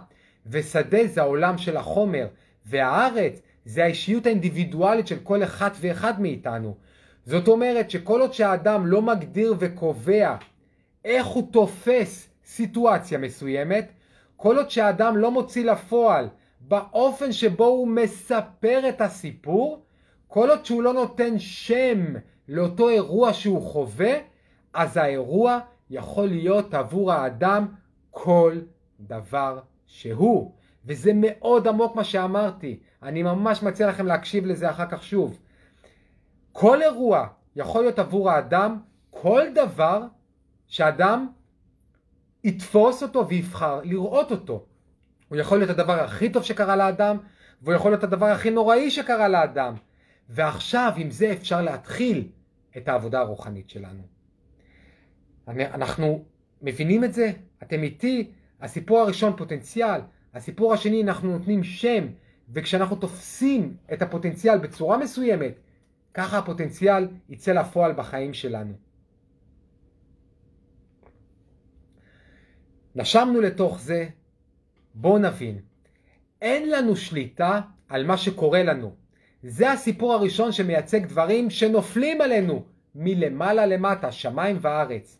ושדה 0.47 1.07
זה 1.07 1.21
העולם 1.21 1.57
של 1.57 1.77
החומר, 1.77 2.27
והארץ 2.65 3.41
זה 3.65 3.83
האישיות 3.83 4.25
האינדיבידואלית 4.25 5.07
של 5.07 5.19
כל 5.23 5.43
אחד 5.43 5.69
ואחד 5.79 6.21
מאיתנו. 6.21 6.75
זאת 7.25 7.47
אומרת 7.47 7.91
שכל 7.91 8.21
עוד 8.21 8.33
שהאדם 8.33 8.87
לא 8.87 9.01
מגדיר 9.01 9.55
וקובע 9.59 10.35
איך 11.05 11.27
הוא 11.27 11.51
תופס 11.51 12.29
סיטואציה 12.45 13.17
מסוימת, 13.17 13.91
כל 14.37 14.57
עוד 14.57 14.69
שהאדם 14.69 15.17
לא 15.17 15.31
מוציא 15.31 15.65
לפועל 15.65 16.27
באופן 16.71 17.31
שבו 17.31 17.65
הוא 17.65 17.87
מספר 17.87 18.81
את 18.89 19.01
הסיפור, 19.01 19.85
כל 20.27 20.49
עוד 20.49 20.65
שהוא 20.65 20.83
לא 20.83 20.93
נותן 20.93 21.39
שם 21.39 22.13
לאותו 22.47 22.89
אירוע 22.89 23.33
שהוא 23.33 23.61
חווה, 23.61 24.13
אז 24.73 24.97
האירוע 24.97 25.59
יכול 25.89 26.27
להיות 26.27 26.73
עבור 26.73 27.11
האדם 27.11 27.67
כל 28.11 28.59
דבר 28.99 29.59
שהוא. 29.85 30.51
וזה 30.85 31.11
מאוד 31.15 31.67
עמוק 31.67 31.95
מה 31.95 32.03
שאמרתי. 32.03 32.79
אני 33.03 33.23
ממש 33.23 33.63
מציע 33.63 33.87
לכם 33.87 34.05
להקשיב 34.05 34.45
לזה 34.45 34.69
אחר 34.69 34.85
כך 34.89 35.03
שוב. 35.03 35.39
כל 36.51 36.81
אירוע 36.81 37.27
יכול 37.55 37.81
להיות 37.81 37.99
עבור 37.99 38.31
האדם 38.31 38.77
כל 39.09 39.41
דבר 39.55 40.03
שאדם 40.67 41.27
יתפוס 42.43 43.03
אותו 43.03 43.27
ויבחר 43.27 43.81
לראות 43.83 44.31
אותו. 44.31 44.65
הוא 45.31 45.37
יכול 45.37 45.57
להיות 45.57 45.69
הדבר 45.69 46.03
הכי 46.03 46.29
טוב 46.29 46.43
שקרה 46.43 46.75
לאדם, 46.75 47.17
והוא 47.61 47.75
יכול 47.75 47.91
להיות 47.91 48.03
הדבר 48.03 48.25
הכי 48.25 48.49
נוראי 48.49 48.91
שקרה 48.91 49.27
לאדם. 49.27 49.75
ועכשיו 50.29 50.93
עם 50.97 51.11
זה 51.11 51.31
אפשר 51.31 51.61
להתחיל 51.61 52.27
את 52.77 52.87
העבודה 52.87 53.19
הרוחנית 53.19 53.69
שלנו. 53.69 54.03
אנחנו 55.47 56.25
מבינים 56.61 57.03
את 57.03 57.13
זה? 57.13 57.31
אתם 57.63 57.83
איתי? 57.83 58.31
הסיפור 58.61 58.99
הראשון 58.99 59.33
פוטנציאל, 59.37 60.01
הסיפור 60.33 60.73
השני 60.73 61.03
אנחנו 61.03 61.31
נותנים 61.37 61.63
שם, 61.63 62.07
וכשאנחנו 62.49 62.95
תופסים 62.95 63.77
את 63.93 64.01
הפוטנציאל 64.01 64.57
בצורה 64.57 64.97
מסוימת, 64.97 65.53
ככה 66.13 66.37
הפוטנציאל 66.37 67.07
יצא 67.29 67.51
לפועל 67.51 67.93
בחיים 67.93 68.33
שלנו. 68.33 68.73
נשמנו 72.95 73.41
לתוך 73.41 73.79
זה, 73.79 74.09
בואו 74.95 75.17
נבין. 75.17 75.59
אין 76.41 76.69
לנו 76.69 76.95
שליטה 76.95 77.61
על 77.89 78.05
מה 78.05 78.17
שקורה 78.17 78.63
לנו. 78.63 78.95
זה 79.43 79.71
הסיפור 79.71 80.13
הראשון 80.13 80.51
שמייצג 80.51 81.05
דברים 81.05 81.49
שנופלים 81.49 82.21
עלינו 82.21 82.63
מלמעלה 82.95 83.65
למטה, 83.65 84.11
שמיים 84.11 84.57
וארץ. 84.61 85.17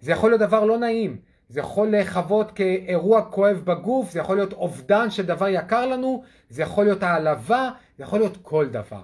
זה 0.00 0.12
יכול 0.12 0.30
להיות 0.30 0.40
דבר 0.40 0.64
לא 0.64 0.78
נעים, 0.78 1.20
זה 1.48 1.60
יכול 1.60 1.90
להיחוות 1.90 2.50
כאירוע 2.50 3.22
כואב 3.22 3.62
בגוף, 3.64 4.10
זה 4.10 4.18
יכול 4.18 4.36
להיות 4.36 4.52
אובדן 4.52 5.10
של 5.10 5.26
דבר 5.26 5.48
יקר 5.48 5.86
לנו, 5.86 6.22
זה 6.48 6.62
יכול 6.62 6.84
להיות 6.84 7.02
העלבה, 7.02 7.70
זה 7.98 8.04
יכול 8.04 8.18
להיות 8.18 8.36
כל 8.42 8.66
דבר. 8.66 9.02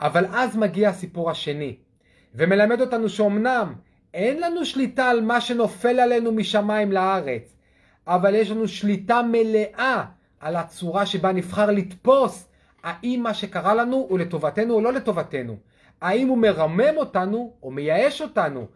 אבל 0.00 0.26
אז 0.32 0.56
מגיע 0.56 0.88
הסיפור 0.88 1.30
השני, 1.30 1.76
ומלמד 2.34 2.80
אותנו 2.80 3.08
שאומנם 3.08 3.74
אין 4.14 4.40
לנו 4.40 4.64
שליטה 4.64 5.10
על 5.10 5.20
מה 5.20 5.40
שנופל 5.40 6.00
עלינו 6.00 6.32
משמיים 6.32 6.92
לארץ, 6.92 7.53
אבל 8.06 8.34
יש 8.34 8.50
לנו 8.50 8.68
שליטה 8.68 9.20
מלאה 9.22 10.04
על 10.40 10.56
הצורה 10.56 11.06
שבה 11.06 11.32
נבחר 11.32 11.70
לתפוס 11.70 12.48
האם 12.82 13.20
מה 13.22 13.34
שקרה 13.34 13.74
לנו 13.74 14.06
הוא 14.08 14.18
לטובתנו 14.18 14.74
או 14.74 14.80
לא 14.80 14.92
לטובתנו. 14.92 15.56
האם 16.00 16.28
הוא 16.28 16.38
מרמם 16.38 16.96
אותנו 16.96 17.52
או 17.62 17.70
מייאש 17.70 18.22
אותנו. 18.22 18.66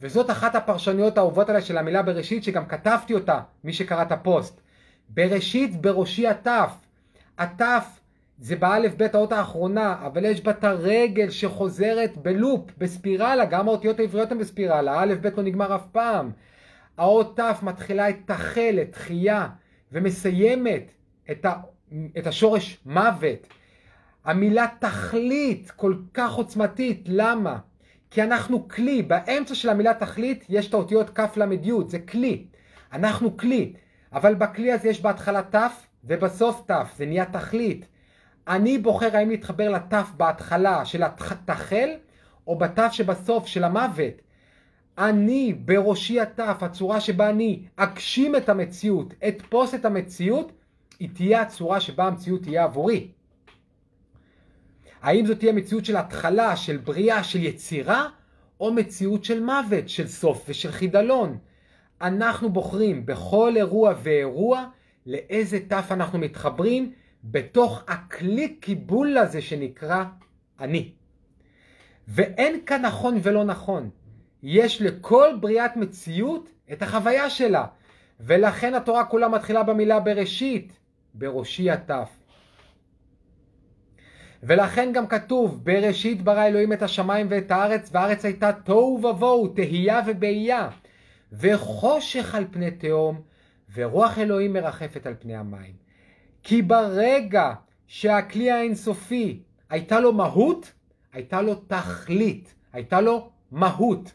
וזאת 0.00 0.30
אחת 0.30 0.54
הפרשנויות 0.54 1.18
האהובות 1.18 1.48
עליי 1.50 1.62
של 1.62 1.78
המילה 1.78 2.02
בראשית 2.02 2.44
שגם 2.44 2.66
כתבתי 2.66 3.14
אותה, 3.14 3.40
מי 3.64 3.72
שקרא 3.72 4.02
את 4.02 4.12
הפוסט. 4.12 4.60
בראשית 5.08 5.80
בראשי 5.80 6.26
התף. 6.26 6.70
התף 7.38 8.00
זה 8.38 8.56
באלף 8.56 8.94
בית 8.94 9.14
האות 9.14 9.32
האחרונה, 9.32 9.96
אבל 10.06 10.24
יש 10.24 10.40
בה 10.40 10.50
את 10.50 10.64
הרגל 10.64 11.30
שחוזרת 11.30 12.16
בלופ, 12.16 12.70
בספירלה, 12.78 13.44
גם 13.44 13.68
האותיות 13.68 14.00
העבריות 14.00 14.32
הן 14.32 14.38
בספירלה, 14.38 14.92
האלף 15.00 15.18
בית 15.18 15.36
לא 15.36 15.42
נגמר 15.42 15.74
אף 15.74 15.86
פעם. 15.92 16.30
האות 16.98 17.40
ת' 17.40 17.62
מתחילה 17.62 18.08
את 18.08 18.16
תחל, 18.24 18.78
את 18.82 18.92
תחייה, 18.92 19.48
ומסיימת 19.92 20.90
את, 21.30 21.44
ה, 21.44 21.54
את 22.18 22.26
השורש 22.26 22.78
מוות. 22.86 23.46
המילה 24.24 24.66
תכלית 24.78 25.70
כל 25.70 25.96
כך 26.14 26.32
עוצמתית, 26.32 27.04
למה? 27.06 27.58
כי 28.10 28.22
אנחנו 28.22 28.68
כלי, 28.68 29.02
באמצע 29.02 29.54
של 29.54 29.68
המילה 29.68 29.94
תכלית 29.94 30.44
יש 30.48 30.68
את 30.68 30.74
האותיות 30.74 31.18
כ' 31.18 31.36
ל' 31.36 31.52
י', 31.62 31.72
זה 31.88 31.98
כלי. 31.98 32.46
אנחנו 32.92 33.36
כלי, 33.36 33.72
אבל 34.12 34.34
בכלי 34.34 34.72
הזה 34.72 34.88
יש 34.88 35.00
בהתחלה 35.00 35.42
ת' 35.42 35.56
ובסוף 36.04 36.70
ת', 36.70 36.96
זה 36.96 37.06
נהיה 37.06 37.24
תכלית. 37.24 37.86
אני 38.48 38.78
בוחר 38.78 39.16
האם 39.16 39.30
להתחבר 39.30 39.70
לת' 39.70 39.94
בהתחלה 40.16 40.84
של 40.84 41.02
התחל, 41.02 41.90
או 42.46 42.58
בת' 42.58 42.78
שבסוף 42.92 43.46
של 43.46 43.64
המוות. 43.64 44.25
אני 44.98 45.54
בראשי 45.64 46.20
הת', 46.20 46.40
הצורה 46.40 47.00
שבה 47.00 47.30
אני 47.30 47.62
אגשים 47.76 48.36
את 48.36 48.48
המציאות, 48.48 49.14
אתפוס 49.28 49.74
את 49.74 49.84
המציאות, 49.84 50.52
היא 51.00 51.08
תהיה 51.14 51.42
הצורה 51.42 51.80
שבה 51.80 52.04
המציאות 52.04 52.42
תהיה 52.42 52.64
עבורי. 52.64 53.10
האם 55.02 55.26
זאת 55.26 55.38
תהיה 55.38 55.52
מציאות 55.52 55.84
של 55.84 55.96
התחלה, 55.96 56.56
של 56.56 56.76
בריאה, 56.76 57.24
של 57.24 57.42
יצירה, 57.44 58.08
או 58.60 58.72
מציאות 58.72 59.24
של 59.24 59.44
מוות, 59.44 59.88
של 59.88 60.06
סוף 60.06 60.44
ושל 60.48 60.72
חידלון? 60.72 61.38
אנחנו 62.00 62.52
בוחרים 62.52 63.06
בכל 63.06 63.52
אירוע 63.56 63.94
ואירוע 64.02 64.68
לאיזה 65.06 65.58
תף 65.68 65.86
אנחנו 65.90 66.18
מתחברים 66.18 66.92
בתוך 67.24 67.82
הכלי 67.88 68.48
קיבול 68.48 69.18
הזה 69.18 69.42
שנקרא 69.42 70.04
אני. 70.60 70.92
ואין 72.08 72.60
כאן 72.66 72.82
נכון 72.82 73.18
ולא 73.22 73.44
נכון. 73.44 73.90
יש 74.42 74.82
לכל 74.82 75.28
בריאת 75.40 75.76
מציאות 75.76 76.48
את 76.72 76.82
החוויה 76.82 77.30
שלה. 77.30 77.66
ולכן 78.20 78.74
התורה 78.74 79.04
כולה 79.04 79.28
מתחילה 79.28 79.62
במילה 79.62 80.00
בראשית, 80.00 80.72
בראשי 81.14 81.70
התף. 81.70 82.10
ולכן 84.42 84.92
גם 84.92 85.06
כתוב, 85.06 85.64
בראשית 85.64 86.22
ברא 86.22 86.46
אלוהים 86.46 86.72
את 86.72 86.82
השמיים 86.82 87.26
ואת 87.30 87.50
הארץ, 87.50 87.90
והארץ 87.92 88.24
הייתה 88.24 88.52
תוהו 88.52 89.00
ובוהו, 89.02 89.48
תהייה 89.48 90.00
ובהייה, 90.06 90.68
וחושך 91.32 92.34
על 92.34 92.44
פני 92.50 92.70
תהום, 92.70 93.20
ורוח 93.74 94.18
אלוהים 94.18 94.52
מרחפת 94.52 95.06
על 95.06 95.14
פני 95.18 95.36
המים. 95.36 95.72
כי 96.42 96.62
ברגע 96.62 97.52
שהכלי 97.86 98.50
האינסופי 98.50 99.40
הייתה 99.70 100.00
לו 100.00 100.12
מהות, 100.12 100.72
הייתה 101.12 101.42
לו 101.42 101.54
תכלית, 101.54 102.54
הייתה 102.72 103.00
לו 103.00 103.30
מהות. 103.50 104.12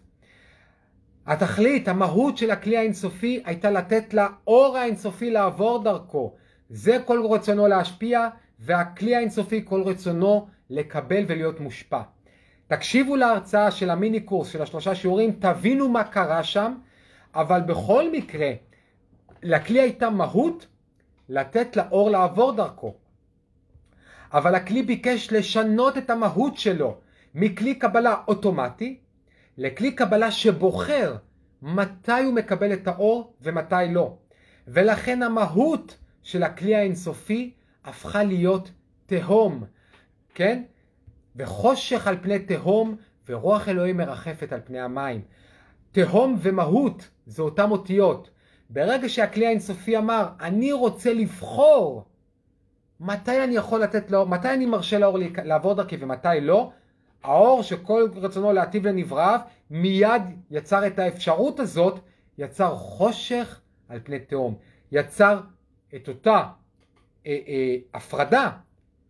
התכלית, 1.27 1.87
המהות 1.87 2.37
של 2.37 2.51
הכלי 2.51 2.77
האינסופי 2.77 3.41
הייתה 3.45 3.71
לתת 3.71 4.13
לאור 4.13 4.77
האינסופי 4.77 5.31
לעבור 5.31 5.83
דרכו. 5.83 6.35
זה 6.69 6.97
כל 7.05 7.25
רצונו 7.29 7.67
להשפיע, 7.67 8.27
והכלי 8.59 9.15
האינסופי 9.15 9.61
כל 9.65 9.81
רצונו 9.83 10.47
לקבל 10.69 11.23
ולהיות 11.27 11.59
מושפע. 11.59 12.01
תקשיבו 12.67 13.15
להרצאה 13.15 13.71
של 13.71 13.89
המיני 13.89 14.19
קורס 14.19 14.47
של 14.47 14.61
השלושה 14.61 14.95
שיעורים, 14.95 15.31
תבינו 15.31 15.89
מה 15.89 16.03
קרה 16.03 16.43
שם, 16.43 16.73
אבל 17.35 17.61
בכל 17.61 18.11
מקרה, 18.11 18.51
לכלי 19.43 19.79
הייתה 19.79 20.09
מהות 20.09 20.67
לתת 21.29 21.77
לאור 21.77 22.09
לעבור 22.09 22.51
דרכו. 22.51 22.93
אבל 24.33 24.55
הכלי 24.55 24.83
ביקש 24.83 25.31
לשנות 25.31 25.97
את 25.97 26.09
המהות 26.09 26.57
שלו 26.57 26.97
מכלי 27.35 27.75
קבלה 27.75 28.15
אוטומטי 28.27 28.97
לכלי 29.57 29.91
קבלה 29.95 30.31
שבוחר 30.31 31.15
מתי 31.61 32.23
הוא 32.23 32.33
מקבל 32.33 32.73
את 32.73 32.87
האור 32.87 33.33
ומתי 33.41 33.75
לא. 33.91 34.17
ולכן 34.67 35.23
המהות 35.23 35.97
של 36.23 36.43
הכלי 36.43 36.75
האינסופי 36.75 37.53
הפכה 37.85 38.23
להיות 38.23 38.71
תהום, 39.05 39.63
כן? 40.35 40.63
וחושך 41.35 42.07
על 42.07 42.17
פני 42.21 42.39
תהום 42.39 42.95
ורוח 43.29 43.69
אלוהים 43.69 43.97
מרחפת 43.97 44.53
על 44.53 44.59
פני 44.63 44.79
המים. 44.79 45.21
תהום 45.91 46.37
ומהות 46.41 47.09
זה 47.25 47.41
אותם 47.41 47.71
אותיות. 47.71 48.29
ברגע 48.69 49.09
שהכלי 49.09 49.47
האינסופי 49.47 49.97
אמר, 49.97 50.29
אני 50.39 50.71
רוצה 50.71 51.13
לבחור 51.13 52.05
מתי 53.01 53.43
אני 53.43 53.55
יכול 53.55 53.81
לתת 53.81 54.11
לאור, 54.11 54.27
מתי 54.27 54.53
אני 54.53 54.65
מרשה 54.65 54.99
לאור 54.99 55.17
לעבור 55.43 55.73
דרכי 55.73 55.97
ומתי 55.99 56.41
לא, 56.41 56.71
האור 57.23 57.63
שכל 57.63 58.07
רצונו 58.15 58.53
להטיב 58.53 58.87
לנבראיו, 58.87 59.39
מיד 59.69 60.21
יצר 60.51 60.87
את 60.87 60.99
האפשרות 60.99 61.59
הזאת, 61.59 61.99
יצר 62.37 62.75
חושך 62.75 63.59
על 63.89 63.99
פני 64.03 64.19
תהום, 64.19 64.55
יצר 64.91 65.39
את 65.95 66.07
אותה 66.07 66.43
אה, 67.27 67.37
אה, 67.47 67.75
הפרדה 67.93 68.49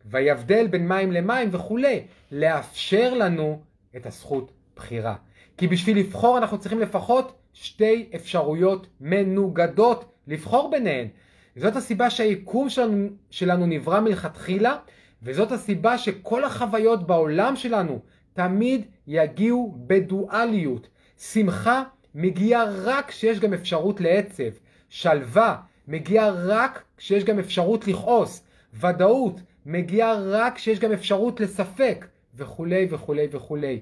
ויבדל 0.06 0.68
בין 0.68 0.88
מים 0.88 1.12
למים 1.12 1.50
וכולי, 1.52 2.04
לאפשר 2.32 3.14
לנו 3.14 3.62
את 3.96 4.06
הזכות 4.06 4.52
בחירה. 4.76 5.16
כי 5.58 5.68
בשביל 5.68 6.00
לבחור 6.00 6.38
אנחנו 6.38 6.60
צריכים 6.60 6.80
לפחות 6.80 7.34
שתי 7.54 8.10
אפשרויות 8.16 8.88
מנוגדות 9.02 10.12
לבחור 10.28 10.72
ביניהן. 10.72 11.08
זאת 11.56 11.76
הסיבה 11.76 12.10
שהיקום 12.10 12.70
שלנו, 12.70 13.08
שלנו 13.30 13.66
נברא 13.66 14.00
מלכתחילה, 14.00 14.78
וזאת 15.24 15.52
הסיבה 15.52 15.98
שכל 15.98 16.44
החוויות 16.44 17.08
בעולם 17.08 17.56
שלנו 17.56 18.00
תמיד 18.34 18.86
יגיעו 19.08 19.76
בדואליות. 19.88 20.88
שמחה 21.18 21.84
מגיעה 22.16 22.64
רק 22.64 23.08
כשיש 23.10 23.40
גם 23.40 23.54
אפשרות 23.54 24.02
לעצב. 24.02 24.52
שלווה 24.90 25.62
מגיעה 25.88 26.30
רק 26.30 26.84
כשיש 26.98 27.24
גם 27.24 27.40
אפשרות 27.40 27.88
לכעוס. 27.88 28.44
ודאות 28.74 29.42
מגיעה 29.66 30.14
רק 30.14 30.56
כשיש 30.56 30.80
גם 30.80 30.92
אפשרות 30.92 31.40
לספק, 31.40 32.06
וכולי 32.36 32.88
וכולי 32.90 33.28
וכולי. 33.32 33.80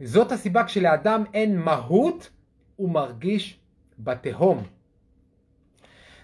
זאת 0.00 0.32
הסיבה 0.32 0.64
כשלאדם 0.64 1.24
אין 1.34 1.58
מהות, 1.58 2.30
הוא 2.76 2.90
מרגיש 2.90 3.60
בתהום. 3.98 4.64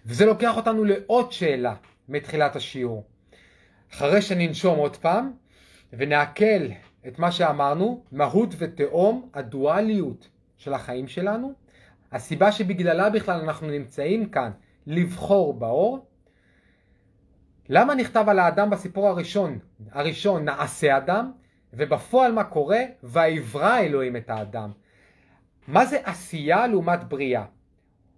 וזה 0.06 0.26
לוקח 0.26 0.56
אותנו 0.56 0.84
לעוד 0.84 1.32
שאלה 1.32 1.74
מתחילת 2.08 2.56
השיעור. 2.56 3.09
אחרי 3.92 4.22
שננשום 4.22 4.78
עוד 4.78 4.96
פעם 4.96 5.32
ונעכל 5.92 6.66
את 7.08 7.18
מה 7.18 7.32
שאמרנו, 7.32 8.04
מהות 8.12 8.54
ותהום, 8.58 9.28
הדואליות 9.34 10.28
של 10.58 10.74
החיים 10.74 11.08
שלנו, 11.08 11.52
הסיבה 12.12 12.52
שבגללה 12.52 13.10
בכלל 13.10 13.40
אנחנו 13.40 13.70
נמצאים 13.70 14.28
כאן, 14.28 14.50
לבחור 14.86 15.54
באור. 15.54 16.06
למה 17.68 17.94
נכתב 17.94 18.24
על 18.28 18.38
האדם 18.38 18.70
בסיפור 18.70 19.08
הראשון, 19.08 19.58
הראשון 19.92 20.44
נעשה 20.44 20.96
אדם, 20.96 21.32
ובפועל 21.72 22.32
מה 22.32 22.44
קורה? 22.44 22.80
ויברא 23.02 23.78
אלוהים 23.78 24.16
את 24.16 24.30
האדם. 24.30 24.70
מה 25.68 25.86
זה 25.86 25.98
עשייה 26.04 26.66
לעומת 26.66 27.04
בריאה? 27.04 27.44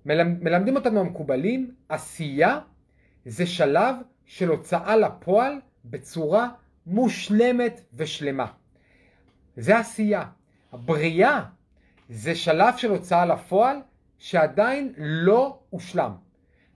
מלמדים 0.07 0.77
אותנו 0.77 1.01
המקובלים, 1.01 1.75
עשייה 1.89 2.59
זה 3.25 3.47
שלב 3.47 3.95
של 4.27 4.49
הוצאה 4.49 4.97
לפועל 4.97 5.61
בצורה 5.85 6.49
מושלמת 6.87 7.81
ושלמה. 7.95 8.47
זה 9.57 9.79
עשייה. 9.79 10.25
הבריאה 10.73 11.45
זה 12.09 12.35
שלב 12.35 12.77
של 12.77 12.91
הוצאה 12.91 13.27
לפועל 13.27 13.77
שעדיין 14.18 14.93
לא 14.97 15.59
הושלם. 15.70 16.12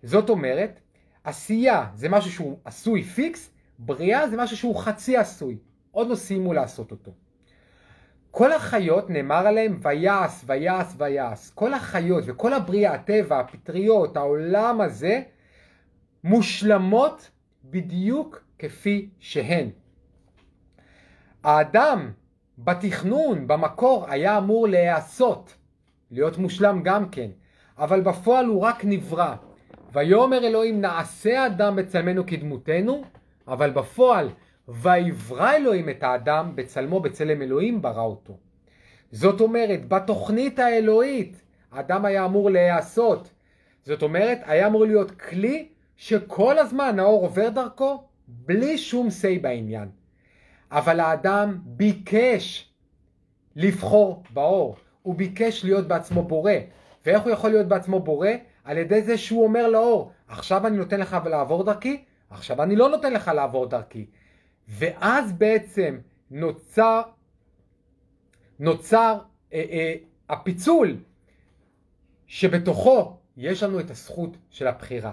זאת 0.03 0.31
אומרת, 0.31 0.81
עשייה 1.25 1.87
זה 1.95 2.09
משהו 2.09 2.31
שהוא 2.31 2.59
עשוי 2.65 3.03
פיקס, 3.03 3.51
בריאה 3.79 4.29
זה 4.29 4.37
משהו 4.37 4.57
שהוא 4.57 4.77
חצי 4.77 5.17
עשוי. 5.17 5.59
עוד 5.91 6.09
לא 6.09 6.15
סיימו 6.15 6.53
לעשות 6.53 6.91
אותו. 6.91 7.13
כל 8.31 8.53
החיות 8.53 9.11
נאמר 9.11 9.47
עליהם 9.47 9.79
ויעש, 9.83 10.43
ויעש, 10.47 10.87
ויעש. 10.99 11.51
כל 11.51 11.75
החיות 11.75 12.25
וכל 12.27 12.53
הבריאה, 12.53 12.95
הטבע, 12.95 13.41
הפטריות, 13.41 14.17
העולם 14.17 14.81
הזה, 14.81 15.23
מושלמות 16.25 17.31
בדיוק 17.71 18.45
כפי 18.59 19.09
שהן. 19.21 19.69
האדם 21.45 22.11
בתכנון, 22.59 23.49
במקור, 23.49 24.05
היה 24.09 24.39
אמור 24.39 24.69
להיעשות, 24.69 25.55
להיות 26.11 26.39
מושלם 26.39 26.81
גם 26.85 27.09
כן, 27.09 27.31
אבל 27.79 28.01
בפועל 28.01 28.47
הוא 28.47 28.63
רק 28.63 28.85
נברא. 28.85 29.35
ויאמר 29.93 30.45
אלוהים 30.45 30.81
נעשה 30.81 31.47
אדם 31.47 31.77
בצלמנו 31.77 32.27
כדמותנו, 32.27 33.05
אבל 33.49 33.71
בפועל 33.71 34.29
ויברא 34.69 35.53
אלוהים 35.57 35.89
את 35.89 36.03
האדם 36.03 36.53
בצלמו 36.55 37.01
בצלם 37.01 37.43
אלוהים 37.43 37.83
ברא 37.83 38.03
אותו. 38.03 38.39
זאת 39.13 39.41
אומרת, 39.41 39.89
בתוכנית 39.89 40.59
האלוהית 40.59 41.43
האדם 41.73 42.05
היה 42.05 42.25
אמור 42.25 42.51
להיעשות. 42.51 43.31
זאת 43.85 44.03
אומרת, 44.03 44.39
היה 44.45 44.67
אמור 44.67 44.85
להיות 44.85 45.11
כלי 45.11 45.69
שכל 45.97 46.59
הזמן 46.59 46.99
האור 46.99 47.23
עובר 47.23 47.49
דרכו 47.49 48.05
בלי 48.29 48.79
שום 48.79 49.09
say 49.09 49.43
בעניין. 49.43 49.89
אבל 50.71 51.01
האדם 51.01 51.59
ביקש 51.65 52.73
לבחור 53.57 54.23
באור, 54.31 54.77
הוא 55.03 55.15
ביקש 55.15 55.65
להיות 55.65 55.89
בעצמו 55.89 56.23
בורא. 56.23 56.53
ואיך 57.07 57.23
הוא 57.23 57.33
יכול 57.33 57.51
להיות 57.51 57.69
בעצמו 57.69 58.01
בורא? 58.01 58.29
על 58.65 58.79
ידי 58.79 59.03
זה 59.03 59.19
שהוא 59.19 59.45
אומר 59.45 59.69
לאור, 59.69 60.13
עכשיו 60.29 60.67
אני 60.67 60.77
נותן 60.77 61.01
לך 61.01 61.17
לעבור 61.25 61.65
דרכי, 61.65 62.05
עכשיו 62.31 62.63
אני 62.63 62.77
לא 62.77 62.89
נותן 62.89 63.13
לך 63.13 63.29
לעבור 63.29 63.67
דרכי. 63.67 64.07
ואז 64.69 65.33
בעצם 65.33 65.99
נוצר, 66.31 67.03
נוצר 68.59 69.19
אה, 69.53 69.65
אה, 69.71 69.95
הפיצול 70.29 70.97
שבתוכו 72.27 73.17
יש 73.37 73.63
לנו 73.63 73.81
את 73.81 73.91
הזכות 73.91 74.37
של 74.51 74.67
הבחירה. 74.67 75.13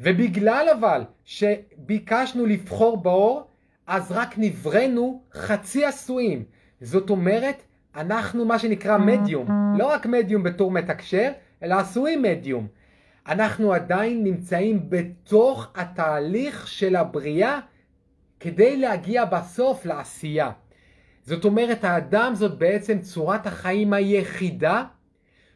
ובגלל 0.00 0.66
אבל 0.78 1.02
שביקשנו 1.24 2.46
לבחור 2.46 3.02
באור, 3.02 3.42
אז 3.86 4.12
רק 4.12 4.34
נבראנו 4.36 5.22
חצי 5.32 5.84
עשויים. 5.84 6.44
זאת 6.80 7.10
אומרת, 7.10 7.62
אנחנו 7.96 8.44
מה 8.44 8.58
שנקרא 8.58 8.98
מדיום, 8.98 9.48
לא 9.78 9.86
רק 9.86 10.06
מדיום 10.06 10.42
בתור 10.42 10.70
מתקשר, 10.70 11.30
אלא 11.62 11.74
עשויים 11.74 12.22
מדיום. 12.22 12.66
אנחנו 13.28 13.72
עדיין 13.72 14.24
נמצאים 14.24 14.90
בתוך 14.90 15.68
התהליך 15.74 16.68
של 16.68 16.96
הבריאה 16.96 17.58
כדי 18.40 18.76
להגיע 18.76 19.24
בסוף 19.24 19.86
לעשייה. 19.86 20.50
זאת 21.22 21.44
אומרת, 21.44 21.84
האדם 21.84 22.32
זאת 22.34 22.58
בעצם 22.58 23.00
צורת 23.00 23.46
החיים 23.46 23.92
היחידה 23.92 24.84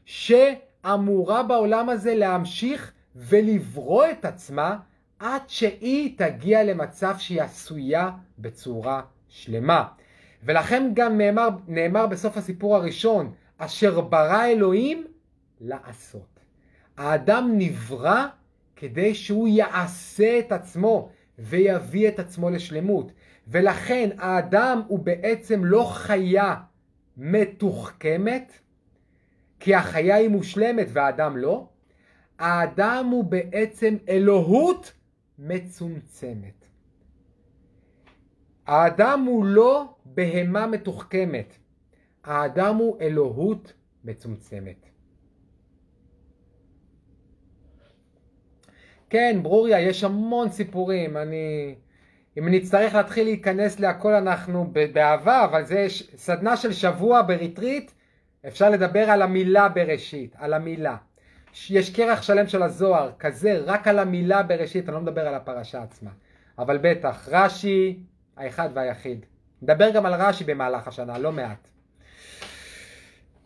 שאמורה 0.04 1.42
בעולם 1.42 1.88
הזה 1.88 2.14
להמשיך 2.14 2.93
ולברוא 3.16 4.06
את 4.10 4.24
עצמה 4.24 4.76
עד 5.18 5.42
שהיא 5.48 6.18
תגיע 6.18 6.64
למצב 6.64 7.14
שהיא 7.18 7.42
עשויה 7.42 8.10
בצורה 8.38 9.02
שלמה. 9.28 9.88
ולכן 10.42 10.90
גם 10.94 11.18
נאמר, 11.18 11.48
נאמר 11.68 12.06
בסוף 12.06 12.36
הסיפור 12.36 12.76
הראשון, 12.76 13.32
אשר 13.58 14.00
ברא 14.00 14.44
אלוהים 14.44 15.06
לעשות. 15.60 16.40
האדם 16.96 17.50
נברא 17.58 18.26
כדי 18.76 19.14
שהוא 19.14 19.48
יעשה 19.48 20.38
את 20.38 20.52
עצמו 20.52 21.10
ויביא 21.38 22.08
את 22.08 22.18
עצמו 22.18 22.50
לשלמות. 22.50 23.12
ולכן 23.48 24.10
האדם 24.18 24.82
הוא 24.86 24.98
בעצם 24.98 25.64
לא 25.64 25.90
חיה 25.94 26.54
מתוחכמת, 27.16 28.52
כי 29.60 29.74
החיה 29.74 30.16
היא 30.16 30.28
מושלמת 30.28 30.86
והאדם 30.92 31.36
לא. 31.36 31.68
האדם 32.44 33.08
הוא 33.10 33.24
בעצם 33.24 33.96
אלוהות 34.08 34.92
מצומצמת. 35.38 36.64
האדם 38.66 39.24
הוא 39.26 39.44
לא 39.44 39.94
בהמה 40.04 40.66
מתוחכמת, 40.66 41.56
האדם 42.24 42.76
הוא 42.76 43.00
אלוהות 43.00 43.72
מצומצמת. 44.04 44.86
כן, 49.10 49.38
ברוריה, 49.42 49.80
יש 49.80 50.04
המון 50.04 50.48
סיפורים, 50.48 51.16
אני... 51.16 51.74
אם 52.38 52.48
נצטרך 52.48 52.94
להתחיל 52.94 53.24
להיכנס 53.24 53.80
להכל 53.80 54.12
אנחנו 54.12 54.72
באהבה, 54.92 55.44
אבל 55.44 55.64
זה 55.64 55.86
סדנה 56.16 56.56
של 56.56 56.72
שבוע 56.72 57.22
בריטריט, 57.22 57.90
אפשר 58.46 58.70
לדבר 58.70 59.10
על 59.10 59.22
המילה 59.22 59.68
בראשית, 59.68 60.34
על 60.38 60.52
המילה. 60.52 60.96
יש 61.70 61.96
כרך 61.96 62.22
שלם 62.22 62.46
של 62.46 62.62
הזוהר, 62.62 63.10
כזה, 63.18 63.62
רק 63.66 63.88
על 63.88 63.98
המילה 63.98 64.42
בראשית, 64.42 64.88
אני 64.88 64.94
לא 64.94 65.00
מדבר 65.00 65.28
על 65.28 65.34
הפרשה 65.34 65.82
עצמה. 65.82 66.10
אבל 66.58 66.78
בטח, 66.82 67.28
רש"י, 67.30 67.98
האחד 68.36 68.68
והיחיד. 68.74 69.26
נדבר 69.62 69.90
גם 69.90 70.06
על 70.06 70.14
רש"י 70.14 70.44
במהלך 70.44 70.88
השנה, 70.88 71.18
לא 71.18 71.32
מעט. 71.32 71.68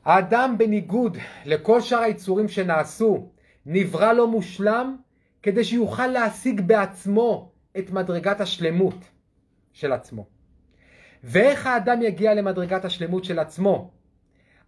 האדם 0.04 0.54
בניגוד 0.59 1.16
לכל 1.44 1.80
שאר 1.80 1.98
היצורים 1.98 2.48
שנעשו, 2.48 3.28
נברא 3.66 4.12
לו 4.12 4.26
מושלם 4.26 4.96
כדי 5.42 5.64
שיוכל 5.64 6.06
להשיג 6.06 6.61
בעצמו 6.61 7.52
את 7.78 7.90
מדרגת 7.90 8.40
השלמות 8.40 9.04
של 9.72 9.92
עצמו. 9.92 10.26
ואיך 11.24 11.66
האדם 11.66 12.02
יגיע 12.02 12.34
למדרגת 12.34 12.84
השלמות 12.84 13.24
של 13.24 13.38
עצמו? 13.38 13.90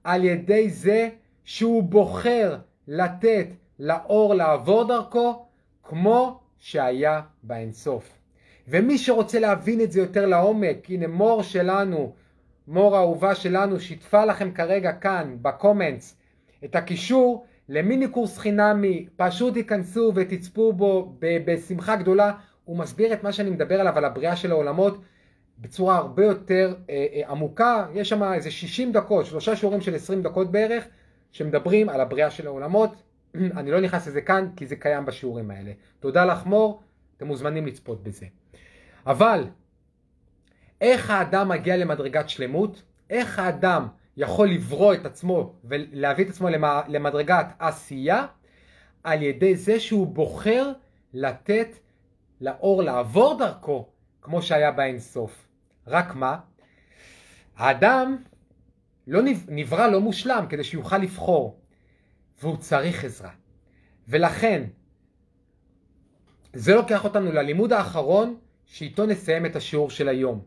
על 0.05 0.25
ידי 0.25 0.71
זה 0.71 1.09
שהוא 1.45 1.83
בוחר 1.83 2.59
לתת 2.89 3.47
לאור 3.79 4.35
לעבור 4.35 4.89
דרכו, 4.89 5.47
כמו 5.83 6.41
שהיה 6.59 7.21
באינסוף. 7.43 8.11
ומי 8.69 8.99
שרוצה 8.99 9.41
להבין 9.41 9.81
את 9.81 9.93
זה 9.93 10.01
יותר 10.01 10.27
לעומק, 10.27 10.91
הנה 10.91 11.07
מור 11.07 11.43
שלנו, 11.43 12.13
מור 12.69 12.97
האהובה 12.97 13.35
שלנו, 13.35 13.81
שיתפה 13.81 14.25
לכם 14.25 14.53
כרגע 14.53 14.93
כאן 14.93 15.37
בקומנטס 15.43 16.17
את 16.65 16.77
הקישור 16.77 17.47
למיני 17.69 18.09
קורס 18.09 18.39
חינמי, 18.39 19.07
פשוט 19.17 19.55
תיכנסו 19.55 20.13
ותצפו 20.15 20.73
בו 20.73 21.15
בשמחה 21.19 21.97
גדולה, 21.97 22.33
הוא 22.65 22.79
מסביר 22.79 23.13
את 23.13 23.23
מה 23.23 23.33
שאני 23.33 23.51
מדבר 23.51 23.81
עליו, 23.81 23.99
על 23.99 24.05
הבריאה 24.05 24.37
של 24.37 24.51
העולמות, 24.51 25.01
בצורה 25.59 25.97
הרבה 25.97 26.25
יותר 26.25 26.75
אה, 26.91 27.07
אה, 27.15 27.31
עמוקה, 27.31 27.87
יש 27.95 28.09
שם 28.09 28.23
איזה 28.23 28.51
60 28.51 28.93
דקות, 28.93 29.27
שלושה 29.27 29.57
שיעורים 29.57 29.81
של 29.81 29.95
20 29.95 30.23
דקות 30.23 30.53
בערך, 30.53 30.85
שמדברים 31.33 31.89
על 31.89 32.01
הבריאה 32.01 32.31
של 32.31 32.47
העולמות, 32.47 33.03
אני 33.59 33.71
לא 33.71 33.81
נכנס 33.81 34.07
לזה 34.07 34.21
כאן 34.21 34.49
כי 34.57 34.67
זה 34.67 34.77
קיים 34.77 35.07
בשיעורים 35.07 35.51
האלה. 35.51 35.73
תודה 36.01 36.25
לך 36.25 36.47
מור, 36.47 36.83
אתם 37.17 37.27
מוזמנים 37.27 37.67
לצפות 37.67 38.03
בזה. 38.03 38.27
אבל 39.07 39.45
איך 40.81 41.11
האדם 41.11 41.49
מגיע 41.49 41.77
למדרגת 41.77 42.29
שלמות? 42.29 42.83
איך 43.11 43.39
האדם 43.39 43.89
יכול 44.17 44.49
לברוא 44.49 44.95
את 44.95 45.07
עצמו 45.07 45.55
ולהביא 45.65 46.25
את 46.25 46.31
עצמו 46.31 46.49
למדרגת 46.89 47.47
עשייה? 47.59 48.27
על 49.05 49.23
ידי 49.23 49.57
זה 49.57 49.81
שהוא 49.81 50.07
בוחר 50.07 50.73
לתת 51.13 51.69
לאור 52.41 52.83
לעבור 52.83 53.39
דרכו 53.39 53.89
כמו 54.23 54.43
שהיה 54.43 54.71
באינסוף. 54.71 55.49
רק 55.87 56.15
מה? 56.15 56.39
האדם 57.57 58.17
לא 59.11 59.21
נברא 59.49 59.87
לא 59.87 60.01
מושלם 60.01 60.47
כדי 60.49 60.65
שיוכל 60.65 60.99
לבחור 60.99 61.61
והוא 62.41 62.57
צריך 62.57 63.05
עזרה. 63.05 63.31
ולכן 64.09 64.65
זה 66.53 66.75
לוקח 66.75 67.05
אותנו 67.05 67.33
ללימוד 67.33 67.73
האחרון 67.73 68.39
שאיתו 68.67 69.07
נסיים 69.07 69.47
את 69.47 69.57
השיעור 69.57 69.91
של 69.91 70.09
היום. 70.09 70.45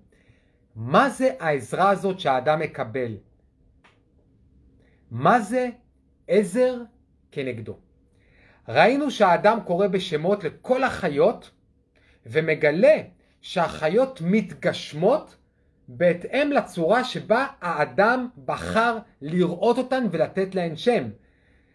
מה 0.76 1.10
זה 1.10 1.32
העזרה 1.40 1.90
הזאת 1.90 2.20
שהאדם 2.20 2.60
מקבל? 2.60 3.18
מה 5.12 5.40
זה 5.40 5.70
עזר 6.28 6.82
כנגדו? 7.32 7.78
ראינו 8.68 9.12
שהאדם 9.12 9.60
קורא 9.66 9.88
בשמות 9.88 10.44
לכל 10.44 10.84
החיות 10.84 11.52
ומגלה 12.26 12.98
שהחיות 13.42 14.22
מתגשמות 14.22 15.36
בהתאם 15.88 16.52
לצורה 16.52 17.04
שבה 17.04 17.48
האדם 17.62 18.28
בחר 18.46 18.98
לראות 19.22 19.78
אותן 19.78 20.08
ולתת 20.12 20.56
להן 20.56 20.76
שם. 20.76 21.04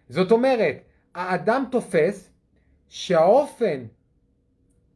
זאת 0.09 0.33
אומרת, 0.33 0.77
האדם 1.15 1.65
תופס 1.71 2.31
שהאופן 2.89 3.85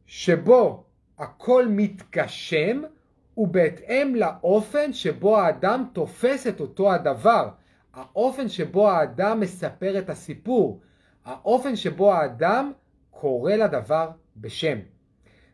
שבו 0.05 0.83
הכל 1.17 1.65
מתגשם 1.69 2.81
הוא 3.33 3.47
בהתאם 3.47 4.15
לאופן 4.15 4.93
שבו 4.93 5.39
האדם 5.39 5.85
תופס 5.93 6.47
את 6.47 6.59
אותו 6.59 6.93
הדבר. 6.93 7.49
האופן 7.93 8.49
שבו 8.49 8.89
האדם 8.89 9.39
מספר 9.39 9.99
את 9.99 10.09
הסיפור. 10.09 10.81
האופן 11.25 11.75
שבו 11.75 12.13
האדם 12.13 12.71
קורא 13.11 13.53
לדבר 13.53 14.09
בשם. 14.37 14.77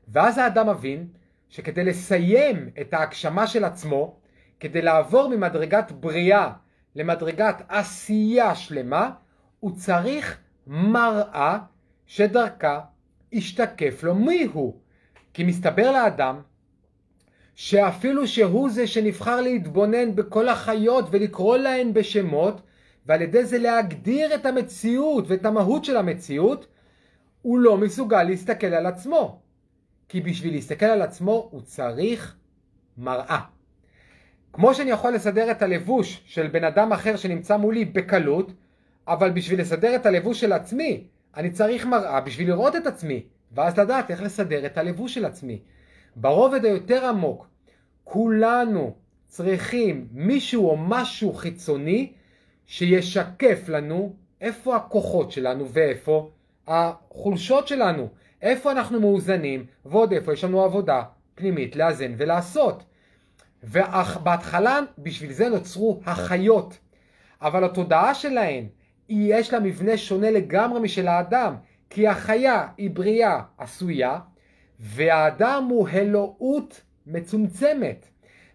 ואז 0.08 0.38
האדם 0.38 0.70
מבין 0.70 1.08
שכדי 1.50 1.84
לסיים 1.84 2.70
את 2.82 2.94
ההגשמה 2.94 3.48
של 3.48 3.66
עצמו, 3.66 4.16
כדי 4.60 4.82
לעבור 4.82 5.30
ממדרגת 5.30 5.92
בריאה 5.92 6.52
למדרגת 6.96 7.62
עשייה 7.68 8.56
שלמה, 8.56 9.12
הוא 9.60 9.72
צריך 9.76 10.38
מראה 10.68 11.60
שדרכה 12.06 12.80
ישתקף 13.32 14.04
לו 14.04 14.16
מי 14.16 14.48
הוא. 14.54 14.74
כי 15.34 15.44
מסתבר 15.44 15.92
לאדם 15.92 16.42
שאפילו 17.56 18.28
שהוא 18.28 18.70
זה 18.70 18.88
שנבחר 18.88 19.42
להתבונן 19.42 20.16
בכל 20.16 20.50
החיות 20.50 21.06
ולקרוא 21.12 21.58
להן 21.58 21.94
בשמות, 21.94 22.62
ועל 23.06 23.22
ידי 23.22 23.46
זה 23.46 23.58
להגדיר 23.58 24.36
את 24.36 24.46
המציאות 24.46 25.26
ואת 25.28 25.46
המהות 25.46 25.86
של 25.86 25.98
המציאות, 25.98 26.68
הוא 27.42 27.60
לא 27.60 27.78
מסוגל 27.78 28.24
להסתכל 28.24 28.68
על 28.68 28.86
עצמו. 28.86 29.42
כי 30.10 30.22
בשביל 30.22 30.54
להסתכל 30.54 30.86
על 30.86 31.02
עצמו 31.02 31.48
הוא 31.52 31.62
צריך 31.62 32.36
מראה. 32.98 33.40
כמו 34.54 34.74
שאני 34.74 34.92
יכול 34.92 35.14
לסדר 35.14 35.52
את 35.52 35.62
הלבוש 35.62 36.22
של 36.26 36.48
בן 36.48 36.64
אדם 36.64 36.94
אחר 36.94 37.16
שנמצא 37.16 37.58
מולי 37.58 37.86
בקלות, 37.86 38.52
אבל 39.08 39.30
בשביל 39.30 39.62
לסדר 39.62 39.96
את 39.96 40.06
הלבוש 40.06 40.40
של 40.42 40.54
עצמי, 40.54 41.04
אני 41.38 41.52
צריך 41.52 41.86
מראה 41.86 42.22
בשביל 42.22 42.48
לראות 42.48 42.76
את 42.76 42.88
עצמי, 42.88 43.24
ואז 43.52 43.78
לדעת 43.78 44.12
איך 44.12 44.22
לסדר 44.22 44.66
את 44.66 44.78
הלבוש 44.78 45.14
של 45.14 45.26
עצמי. 45.26 45.60
ברובד 46.16 46.66
היותר 46.66 47.06
עמוק, 47.06 47.48
כולנו 48.04 48.96
צריכים 49.28 50.08
מישהו 50.12 50.70
או 50.70 50.78
משהו 50.78 51.34
חיצוני 51.34 52.12
שישקף 52.66 53.70
לנו 53.70 54.14
איפה 54.42 54.76
הכוחות 54.76 55.32
שלנו 55.32 55.70
ואיפה 55.70 56.30
החולשות 56.68 57.68
שלנו, 57.68 58.10
איפה 58.42 58.72
אנחנו 58.72 59.00
מאוזנים 59.00 59.66
ועוד 59.86 60.12
איפה 60.14 60.34
יש 60.34 60.44
לנו 60.44 60.64
עבודה 60.64 61.04
פנימית 61.36 61.76
לאזן 61.76 62.14
ולעשות. 62.18 62.84
ובהתחלה 63.64 64.80
בשביל 64.98 65.32
זה 65.32 65.50
נוצרו 65.50 66.02
החיות, 66.06 66.78
אבל 67.42 67.64
התודעה 67.64 68.14
שלהן 68.16 68.68
יש 69.10 69.54
לה 69.54 69.60
מבנה 69.60 69.98
שונה 69.98 70.32
לגמרי 70.32 70.80
משל 70.80 71.08
האדם, 71.08 71.56
כי 71.90 72.08
החיה 72.08 72.68
היא 72.78 72.90
בריאה 72.90 73.42
עשויה, 73.58 74.20
והאדם 74.80 75.68
הוא 75.70 75.90
אלוהות 75.90 76.82
מצומצמת, 77.08 78.06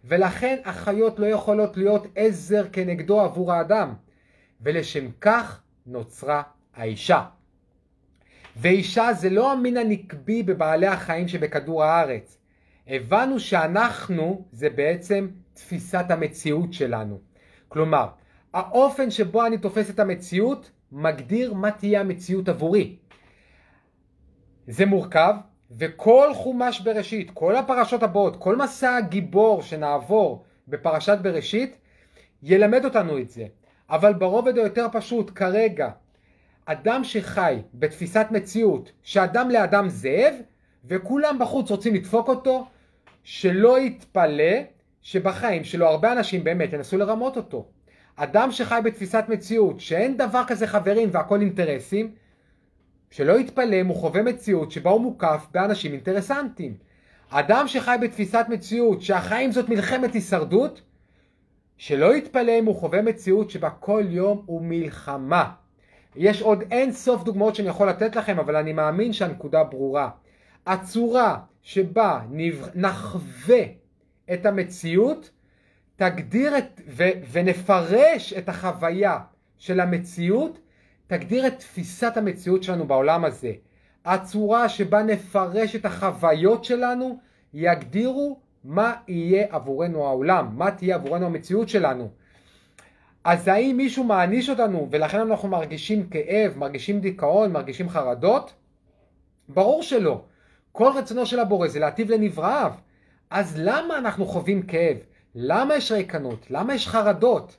ולכן 0.05 0.59
החיות 0.65 1.19
לא 1.19 1.27
יכולות 1.27 1.77
להיות 1.77 2.07
עזר 2.15 2.69
כנגדו 2.73 3.21
עבור 3.21 3.53
האדם, 3.53 3.95
ולשם 4.61 5.11
כך 5.21 5.63
נוצרה 5.87 6.43
האישה. 6.75 7.25
ואישה 8.57 9.13
זה 9.13 9.31
לא 9.31 9.53
המין 9.53 9.77
הנקבי 9.77 10.43
בבעלי 10.43 10.87
החיים 10.87 11.29
שבכדור 11.29 11.85
הארץ. 11.85 12.39
הבנו 12.89 13.41
שאנחנו 13.41 14.45
זה 14.53 14.71
בעצם 14.71 15.29
תפיסת 15.55 16.05
המציאות 16.09 16.73
שלנו. 16.73 17.19
כלומר, 17.69 18.07
האופן 18.55 19.11
שבו 19.11 19.47
אני 19.47 19.59
תופס 19.59 19.91
את 19.91 20.01
המציאות 20.01 20.71
מגדיר 20.93 21.55
מה 21.55 21.71
תהיה 21.71 22.01
המציאות 22.01 22.49
עבורי. 22.49 22.97
זה 24.67 24.87
מורכב, 24.87 25.35
וכל 25.79 26.31
חומש 26.35 26.81
בראשית, 26.81 27.31
כל 27.35 27.57
הפרשות 27.57 28.03
הבאות, 28.03 28.37
כל 28.37 28.57
מסע 28.57 28.97
הגיבור 28.97 29.63
שנעבור 29.63 30.45
בפרשת 30.69 31.19
בראשית, 31.23 31.79
ילמד 32.43 32.85
אותנו 32.85 33.19
את 33.19 33.31
זה. 33.31 33.47
אבל 33.91 34.13
ברובד 34.13 34.59
היותר 34.59 34.87
פשוט, 34.93 35.31
כרגע, 35.35 35.91
אדם 36.67 37.05
שחי 37.05 37.59
בתפיסת 37.75 38.27
מציאות 38.31 38.93
שאדם 39.03 39.51
לאדם 39.51 39.89
זאב, 39.89 40.35
וכולם 40.85 41.39
בחוץ 41.41 41.71
רוצים 41.71 41.95
לדפוק 41.95 42.29
אותו, 42.29 42.67
שלא 43.23 43.81
יתפלא 43.81 44.55
שבחיים 45.03 45.65
שלו 45.65 45.87
הרבה 45.87 46.13
אנשים 46.13 46.45
באמת 46.45 46.73
ינסו 46.73 46.97
לרמות 46.99 47.37
אותו. 47.37 47.67
אדם 48.17 48.53
שחי 48.53 48.81
בתפיסת 48.85 49.25
מציאות 49.29 49.81
שאין 49.81 50.17
דבר 50.17 50.43
כזה 50.47 50.67
חברים 50.67 51.09
והכל 51.13 51.41
אינטרסים, 51.41 52.15
שלא 53.11 53.41
יתפלא 53.41 53.81
אם 53.81 53.87
הוא 53.87 53.97
חווה 53.97 54.23
מציאות 54.23 54.71
שבה 54.71 54.91
הוא 54.91 55.01
מוקף 55.01 55.47
באנשים 55.53 55.93
אינטרסנטים. 55.93 56.77
אדם 57.31 57.69
שחי 57.69 57.97
בתפיסת 58.01 58.47
מציאות 58.49 59.03
שהחיים 59.03 59.53
זאת 59.53 59.69
מלחמת 59.69 60.15
הישרדות, 60.15 60.83
שלא 61.77 62.17
יתפלא 62.17 62.53
אם 62.59 62.65
הוא 62.65 62.77
חווה 62.77 63.03
מציאות 63.03 63.51
שבה 63.51 63.71
כל 63.71 64.05
יום 64.09 64.43
הוא 64.47 64.63
מלחמה. 64.63 65.51
יש 66.17 66.43
עוד 66.43 66.63
אין 66.71 66.93
סוף 66.93 67.25
דוגמאות 67.25 67.55
שאני 67.55 67.69
יכול 67.69 67.89
לתת 67.89 68.17
לכם, 68.17 68.39
אבל 68.39 68.57
אני 68.57 68.73
מאמין 68.73 69.13
שהנקודה 69.13 69.65
ברורה. 69.65 70.11
הצורה 70.67 71.39
שבה 71.63 72.21
נחווה 72.75 73.63
את 74.33 74.47
המציאות 74.47 75.31
תגדיר 75.97 76.59
את, 76.59 76.81
ו, 76.89 77.05
ונפרש 77.33 78.33
את 78.33 78.49
החוויה 78.49 79.19
של 79.59 79.81
המציאות, 79.81 80.59
תגדיר 81.07 81.47
את 81.47 81.59
תפיסת 81.59 82.17
המציאות 82.17 82.63
שלנו 82.63 82.87
בעולם 82.87 83.25
הזה. 83.25 83.53
הצורה 84.05 84.69
שבה 84.69 85.03
נפרש 85.03 85.77
את 85.77 85.85
החוויות 85.85 86.65
שלנו 86.65 87.19
יגדירו 87.55 88.41
מה 88.65 88.95
יהיה 89.09 89.47
עבורנו 89.51 90.07
העולם, 90.07 90.49
מה 90.53 90.71
תהיה 90.71 90.95
עבורנו 90.95 91.27
המציאות 91.27 91.69
שלנו. 91.69 92.11
אז 93.25 93.49
האם 93.49 93.77
מישהו 93.77 94.05
מעניש 94.05 94.51
אותנו 94.51 94.89
ולכן 94.91 95.21
אנחנו 95.21 95.49
מרגישים 95.49 96.09
כאב, 96.09 96.53
מרגישים 96.57 97.01
דיכאון, 97.01 97.53
מרגישים 97.53 97.89
חרדות? 97.89 98.55
ברור 99.49 99.83
שלא. 99.83 100.25
כל 100.73 100.93
רצונו 100.97 101.27
של 101.27 101.41
הבורא 101.41 101.69
זה 101.69 101.79
להטיב 101.79 102.11
לנבראיו. 102.11 102.73
אז 103.31 103.55
למה 103.59 103.99
אנחנו 103.99 104.27
חווים 104.27 104.63
כאב? 104.63 104.97
למה 105.35 105.77
יש 105.77 105.93
ריקנות? 105.93 106.47
למה 106.51 106.75
יש 106.75 106.89
חרדות? 106.89 107.57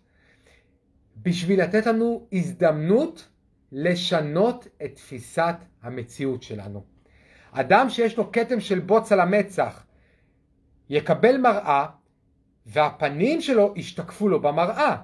בשביל 1.17 1.61
לתת 1.61 1.85
לנו 1.85 2.27
הזדמנות 2.33 3.27
לשנות 3.71 4.67
את 4.83 4.95
תפיסת 4.95 5.55
המציאות 5.83 6.43
שלנו. 6.43 6.83
אדם 7.51 7.89
שיש 7.89 8.17
לו 8.17 8.31
כתם 8.31 8.59
של 8.59 8.79
בוץ 8.79 9.11
על 9.11 9.19
המצח 9.19 9.85
יקבל 10.89 11.37
מראה 11.37 11.85
והפנים 12.65 13.41
שלו 13.41 13.73
ישתקפו 13.75 14.29
לו 14.29 14.41
במראה 14.41 14.95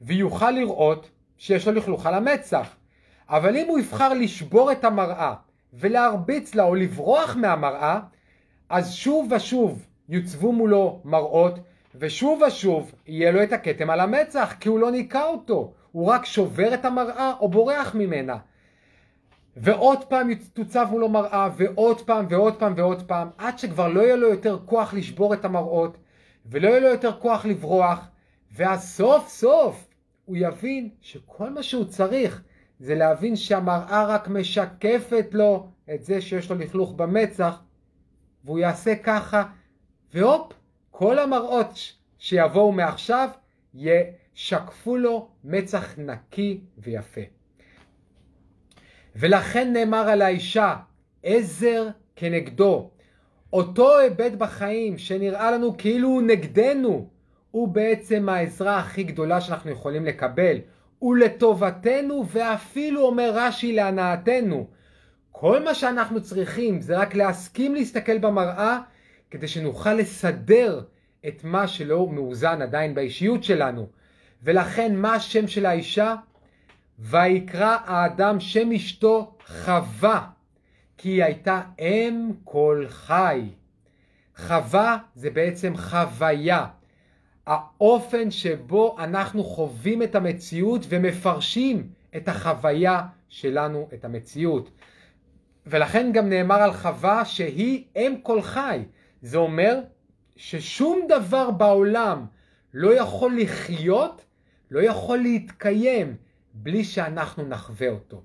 ויוכל 0.00 0.50
לראות 0.50 1.10
שיש 1.38 1.68
לו 1.68 1.74
לכלוך 1.74 2.06
על 2.06 2.14
המצח. 2.14 2.76
אבל 3.28 3.56
אם 3.56 3.68
הוא 3.68 3.78
יבחר 3.78 4.14
לשבור 4.14 4.72
את 4.72 4.84
המראה 4.84 5.34
ולהרביץ 5.72 6.54
לה 6.54 6.62
או 6.62 6.74
לברוח 6.74 7.36
מהמראה, 7.36 8.00
אז 8.68 8.94
שוב 8.94 9.32
ושוב 9.32 9.86
יוצבו 10.08 10.52
מולו 10.52 11.00
מראות 11.04 11.58
ושוב 11.94 12.42
ושוב 12.42 12.92
יהיה 13.06 13.30
לו 13.30 13.42
את 13.42 13.52
הכתם 13.52 13.90
על 13.90 14.00
המצח 14.00 14.54
כי 14.60 14.68
הוא 14.68 14.78
לא 14.78 14.90
ניקה 14.90 15.24
אותו, 15.24 15.72
הוא 15.92 16.06
רק 16.06 16.24
שובר 16.24 16.74
את 16.74 16.84
המראה 16.84 17.32
או 17.40 17.48
בורח 17.48 17.94
ממנה. 17.94 18.36
ועוד 19.56 20.04
פעם 20.04 20.34
תוצב 20.34 20.86
מולו 20.90 21.08
מראה 21.08 21.48
ועוד 21.56 22.00
פעם 22.00 22.26
ועוד 22.28 22.56
פעם 22.56 22.72
ועוד 22.76 23.02
פעם 23.02 23.30
עד 23.38 23.58
שכבר 23.58 23.88
לא 23.88 24.00
יהיה 24.00 24.16
לו 24.16 24.28
יותר 24.28 24.58
כוח 24.64 24.94
לשבור 24.94 25.34
את 25.34 25.44
המראות 25.44 25.96
ולא 26.46 26.68
יהיה 26.68 26.80
לו 26.80 26.88
יותר 26.88 27.12
כוח 27.18 27.46
לברוח 27.46 28.08
ואז 28.52 28.94
סוף 28.94 29.28
סוף 29.28 29.87
הוא 30.28 30.36
יבין 30.36 30.88
שכל 31.00 31.50
מה 31.50 31.62
שהוא 31.62 31.84
צריך 31.84 32.42
זה 32.80 32.94
להבין 32.94 33.36
שהמראה 33.36 34.06
רק 34.06 34.28
משקפת 34.28 35.26
לו 35.32 35.68
את 35.94 36.04
זה 36.04 36.20
שיש 36.20 36.50
לו 36.50 36.56
לכלוך 36.58 36.92
במצח 36.92 37.62
והוא 38.44 38.58
יעשה 38.58 38.96
ככה 38.96 39.44
והופ 40.14 40.52
כל 40.90 41.18
המראות 41.18 41.78
שיבואו 42.18 42.72
מעכשיו 42.72 43.28
ישקפו 43.74 44.96
לו 44.96 45.28
מצח 45.44 45.94
נקי 45.98 46.60
ויפה. 46.78 47.20
ולכן 49.16 49.72
נאמר 49.72 50.08
על 50.08 50.22
האישה 50.22 50.76
עזר 51.22 51.88
כנגדו. 52.16 52.90
אותו 53.52 53.98
היבט 53.98 54.32
בחיים 54.32 54.98
שנראה 54.98 55.50
לנו 55.50 55.78
כאילו 55.78 56.08
הוא 56.08 56.22
נגדנו, 56.22 57.08
הוא 57.50 57.68
בעצם 57.68 58.28
העזרה 58.28 58.78
הכי 58.78 59.02
גדולה 59.02 59.40
שאנחנו 59.40 59.70
יכולים 59.70 60.04
לקבל. 60.04 60.58
הוא 60.98 61.16
לטובתנו 61.16 62.24
ואפילו 62.28 63.00
אומר 63.00 63.30
רש"י 63.34 63.72
להנאתנו. 63.72 64.66
כל 65.32 65.64
מה 65.64 65.74
שאנחנו 65.74 66.22
צריכים 66.22 66.80
זה 66.80 66.98
רק 66.98 67.14
להסכים 67.14 67.74
להסתכל 67.74 68.18
במראה 68.18 68.78
כדי 69.30 69.48
שנוכל 69.48 69.94
לסדר 69.94 70.82
את 71.28 71.44
מה 71.44 71.68
שלא 71.68 72.08
מאוזן 72.08 72.62
עדיין 72.62 72.94
באישיות 72.94 73.44
שלנו. 73.44 73.88
ולכן 74.42 74.96
מה 74.96 75.14
השם 75.14 75.48
של 75.48 75.66
האישה? 75.66 76.14
ויקרא 76.98 77.76
האדם 77.84 78.40
שם 78.40 78.72
אשתו 78.72 79.36
חווה, 79.46 80.26
כי 80.98 81.08
היא 81.08 81.24
הייתה 81.24 81.62
אם 81.78 82.30
כל 82.44 82.84
חי. 82.88 83.48
חווה 84.36 84.98
זה 85.14 85.30
בעצם 85.30 85.76
חוויה. 85.76 86.66
האופן 87.48 88.30
שבו 88.30 88.96
אנחנו 88.98 89.44
חווים 89.44 90.02
את 90.02 90.14
המציאות 90.14 90.86
ומפרשים 90.88 91.88
את 92.16 92.28
החוויה 92.28 93.02
שלנו, 93.28 93.88
את 93.94 94.04
המציאות. 94.04 94.70
ולכן 95.66 96.10
גם 96.12 96.28
נאמר 96.28 96.62
על 96.62 96.72
חווה 96.72 97.24
שהיא 97.24 97.84
אם 97.96 98.14
כל 98.22 98.42
חי. 98.42 98.82
זה 99.22 99.38
אומר 99.38 99.80
ששום 100.36 101.00
דבר 101.08 101.50
בעולם 101.50 102.26
לא 102.74 102.94
יכול 102.94 103.40
לחיות, 103.40 104.24
לא 104.70 104.80
יכול 104.80 105.18
להתקיים 105.18 106.16
בלי 106.54 106.84
שאנחנו 106.84 107.48
נחווה 107.48 107.88
אותו. 107.88 108.22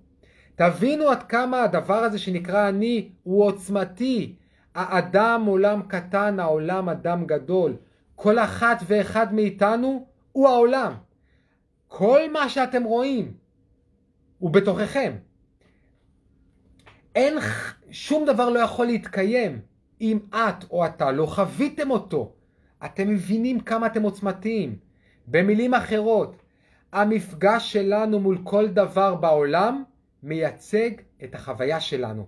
תבינו 0.56 1.10
עד 1.10 1.24
כמה 1.24 1.64
הדבר 1.64 1.98
הזה 1.98 2.20
שנקרא 2.20 2.70
אני 2.70 3.10
הוא 3.24 3.46
עוצמתי. 3.46 4.36
האדם 4.76 5.44
עולם 5.48 5.82
קטן, 5.88 6.40
העולם 6.40 6.90
אדם 6.90 7.26
גדול. 7.26 7.76
כל 8.16 8.40
אחת 8.40 8.78
ואחד 8.88 9.34
מאיתנו 9.34 10.06
הוא 10.32 10.48
העולם. 10.48 10.94
כל 11.88 12.32
מה 12.32 12.50
שאתם 12.50 12.84
רואים 12.84 13.34
הוא 14.40 14.50
בתוככם. 14.52 15.14
אין, 17.16 17.38
שום 17.92 18.26
דבר 18.26 18.50
לא 18.50 18.60
יכול 18.60 18.86
להתקיים 18.86 19.62
אם 20.02 20.20
את 20.30 20.64
או 20.72 20.86
אתה 20.86 21.12
לא 21.12 21.26
חוויתם 21.26 21.92
אותו. 21.92 22.32
אתם 22.86 23.10
מבינים 23.10 23.60
כמה 23.60 23.88
אתם 23.88 24.04
עוצמתיים. 24.04 24.78
במילים 25.28 25.74
אחרות, 25.74 26.42
המפגש 26.92 27.74
שלנו 27.74 28.20
מול 28.20 28.38
כל 28.44 28.68
דבר 28.68 29.16
בעולם 29.16 29.84
מייצג 30.24 30.92
את 31.24 31.36
החוויה 31.36 31.80
שלנו. 31.80 32.28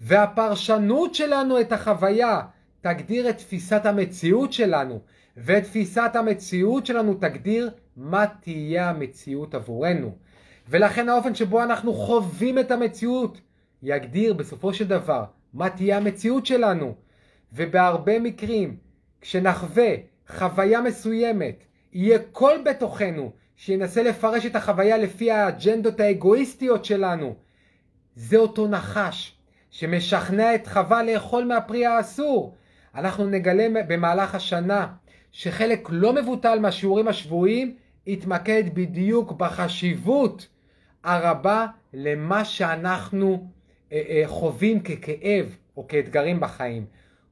והפרשנות 0.00 1.14
שלנו 1.14 1.60
את 1.60 1.72
החוויה 1.72 2.40
תגדיר 2.80 3.30
את 3.30 3.38
תפיסת 3.38 3.86
המציאות 3.86 4.52
שלנו, 4.52 5.00
ותפיסת 5.44 6.10
המציאות 6.14 6.86
שלנו 6.86 7.14
תגדיר 7.14 7.70
מה 7.96 8.26
תהיה 8.40 8.90
המציאות 8.90 9.54
עבורנו. 9.54 10.16
ולכן 10.68 11.08
האופן 11.08 11.34
שבו 11.34 11.62
אנחנו 11.62 11.94
חווים 11.94 12.58
את 12.58 12.70
המציאות 12.70 13.40
יגדיר 13.82 14.34
בסופו 14.34 14.74
של 14.74 14.86
דבר 14.86 15.24
מה 15.54 15.70
תהיה 15.70 15.96
המציאות 15.96 16.46
שלנו. 16.46 16.94
ובהרבה 17.52 18.18
מקרים, 18.18 18.76
כשנחווה 19.20 19.94
חוויה 20.28 20.80
מסוימת, 20.80 21.64
יהיה 21.92 22.18
קול 22.32 22.62
בתוכנו 22.64 23.32
שינסה 23.56 24.02
לפרש 24.02 24.46
את 24.46 24.56
החוויה 24.56 24.98
לפי 24.98 25.30
האג'נדות 25.30 26.00
האגואיסטיות 26.00 26.84
שלנו. 26.84 27.34
זה 28.16 28.36
אותו 28.36 28.68
נחש 28.68 29.38
שמשכנע 29.70 30.54
את 30.54 30.66
חווה 30.66 31.02
לאכול 31.02 31.44
מהפרי 31.44 31.86
האסור. 31.86 32.56
אנחנו 32.94 33.26
נגלה 33.26 33.66
במהלך 33.88 34.34
השנה 34.34 34.86
שחלק 35.32 35.88
לא 35.90 36.12
מבוטל 36.12 36.58
מהשיעורים 36.58 37.08
השבועיים 37.08 37.74
יתמקד 38.06 38.64
בדיוק 38.74 39.32
בחשיבות 39.32 40.46
הרבה 41.04 41.66
למה 41.94 42.44
שאנחנו 42.44 43.48
אה, 43.92 44.02
אה, 44.08 44.22
חווים 44.26 44.80
ככאב 44.80 45.56
או 45.76 45.88
כאתגרים 45.88 46.40
בחיים. 46.40 46.84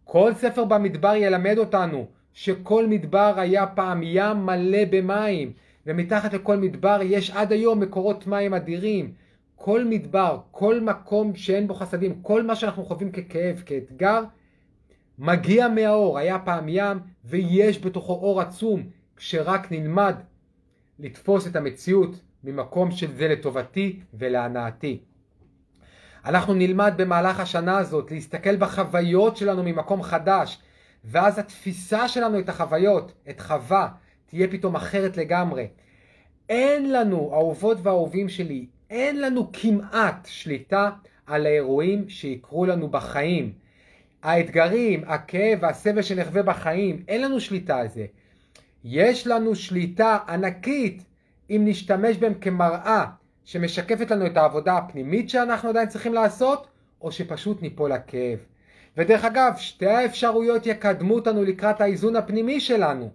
כל 0.04 0.34
ספר 0.34 0.64
במדבר 0.64 1.14
ילמד 1.16 1.58
אותנו 1.58 2.06
שכל 2.32 2.86
מדבר 2.86 3.34
היה 3.36 3.66
פעם 3.66 4.00
ים 4.04 4.36
מלא 4.46 4.84
במים, 4.90 5.52
ומתחת 5.86 6.34
לכל 6.34 6.56
מדבר 6.56 6.98
יש 7.02 7.30
עד 7.30 7.52
היום 7.52 7.80
מקורות 7.80 8.26
מים 8.26 8.54
אדירים. 8.54 9.12
כל 9.56 9.84
מדבר, 9.84 10.38
כל 10.50 10.80
מקום 10.80 11.34
שאין 11.34 11.68
בו 11.68 11.74
חסדים, 11.74 12.22
כל 12.22 12.42
מה 12.42 12.54
שאנחנו 12.56 12.84
חווים 12.84 13.12
ככאב, 13.12 13.62
כאתגר, 13.66 14.22
מגיע 15.18 15.68
מהאור. 15.68 16.18
היה 16.18 16.38
פעם 16.38 16.68
ים 16.68 16.98
ויש 17.24 17.78
בתוכו 17.84 18.12
אור 18.12 18.40
עצום, 18.40 18.82
כשרק 19.16 19.72
נלמד 19.72 20.14
לתפוס 20.98 21.46
את 21.46 21.56
המציאות 21.56 22.20
ממקום 22.44 22.90
של 22.90 23.16
זה 23.16 23.28
לטובתי 23.28 24.00
ולהנאתי. 24.14 25.00
אנחנו 26.24 26.54
נלמד 26.54 26.94
במהלך 26.96 27.40
השנה 27.40 27.78
הזאת 27.78 28.10
להסתכל 28.10 28.56
בחוויות 28.56 29.36
שלנו 29.36 29.62
ממקום 29.62 30.02
חדש, 30.02 30.58
ואז 31.04 31.38
התפיסה 31.38 32.08
שלנו 32.08 32.38
את 32.38 32.48
החוויות, 32.48 33.12
את 33.30 33.40
חווה, 33.40 33.88
תהיה 34.26 34.48
פתאום 34.48 34.76
אחרת 34.76 35.16
לגמרי. 35.16 35.68
אין 36.48 36.92
לנו, 36.92 37.30
אהובות 37.34 37.78
ואהובים 37.82 38.28
שלי, 38.28 38.66
אין 38.90 39.20
לנו 39.20 39.52
כמעט 39.52 40.26
שליטה 40.30 40.90
על 41.26 41.46
האירועים 41.46 42.08
שיקרו 42.08 42.66
לנו 42.66 42.88
בחיים. 42.88 43.52
האתגרים, 44.22 45.02
הכאב 45.06 45.58
והסבל 45.62 46.02
שנחווה 46.02 46.42
בחיים, 46.42 47.04
אין 47.08 47.22
לנו 47.22 47.40
שליטה 47.40 47.76
על 47.76 47.88
זה. 47.88 48.06
יש 48.84 49.26
לנו 49.26 49.54
שליטה 49.54 50.18
ענקית 50.28 51.02
אם 51.50 51.62
נשתמש 51.64 52.16
בהם 52.16 52.34
כמראה 52.34 53.04
שמשקפת 53.44 54.10
לנו 54.10 54.26
את 54.26 54.36
העבודה 54.36 54.76
הפנימית 54.76 55.30
שאנחנו 55.30 55.68
עדיין 55.68 55.88
צריכים 55.88 56.14
לעשות, 56.14 56.66
או 57.00 57.12
שפשוט 57.12 57.62
ניפול 57.62 57.92
לכאב. 57.92 58.38
ודרך 58.96 59.24
אגב, 59.24 59.52
שתי 59.56 59.86
האפשרויות 59.86 60.66
יקדמו 60.66 61.14
אותנו 61.14 61.44
לקראת 61.44 61.80
האיזון 61.80 62.16
הפנימי 62.16 62.60
שלנו. 62.60 63.10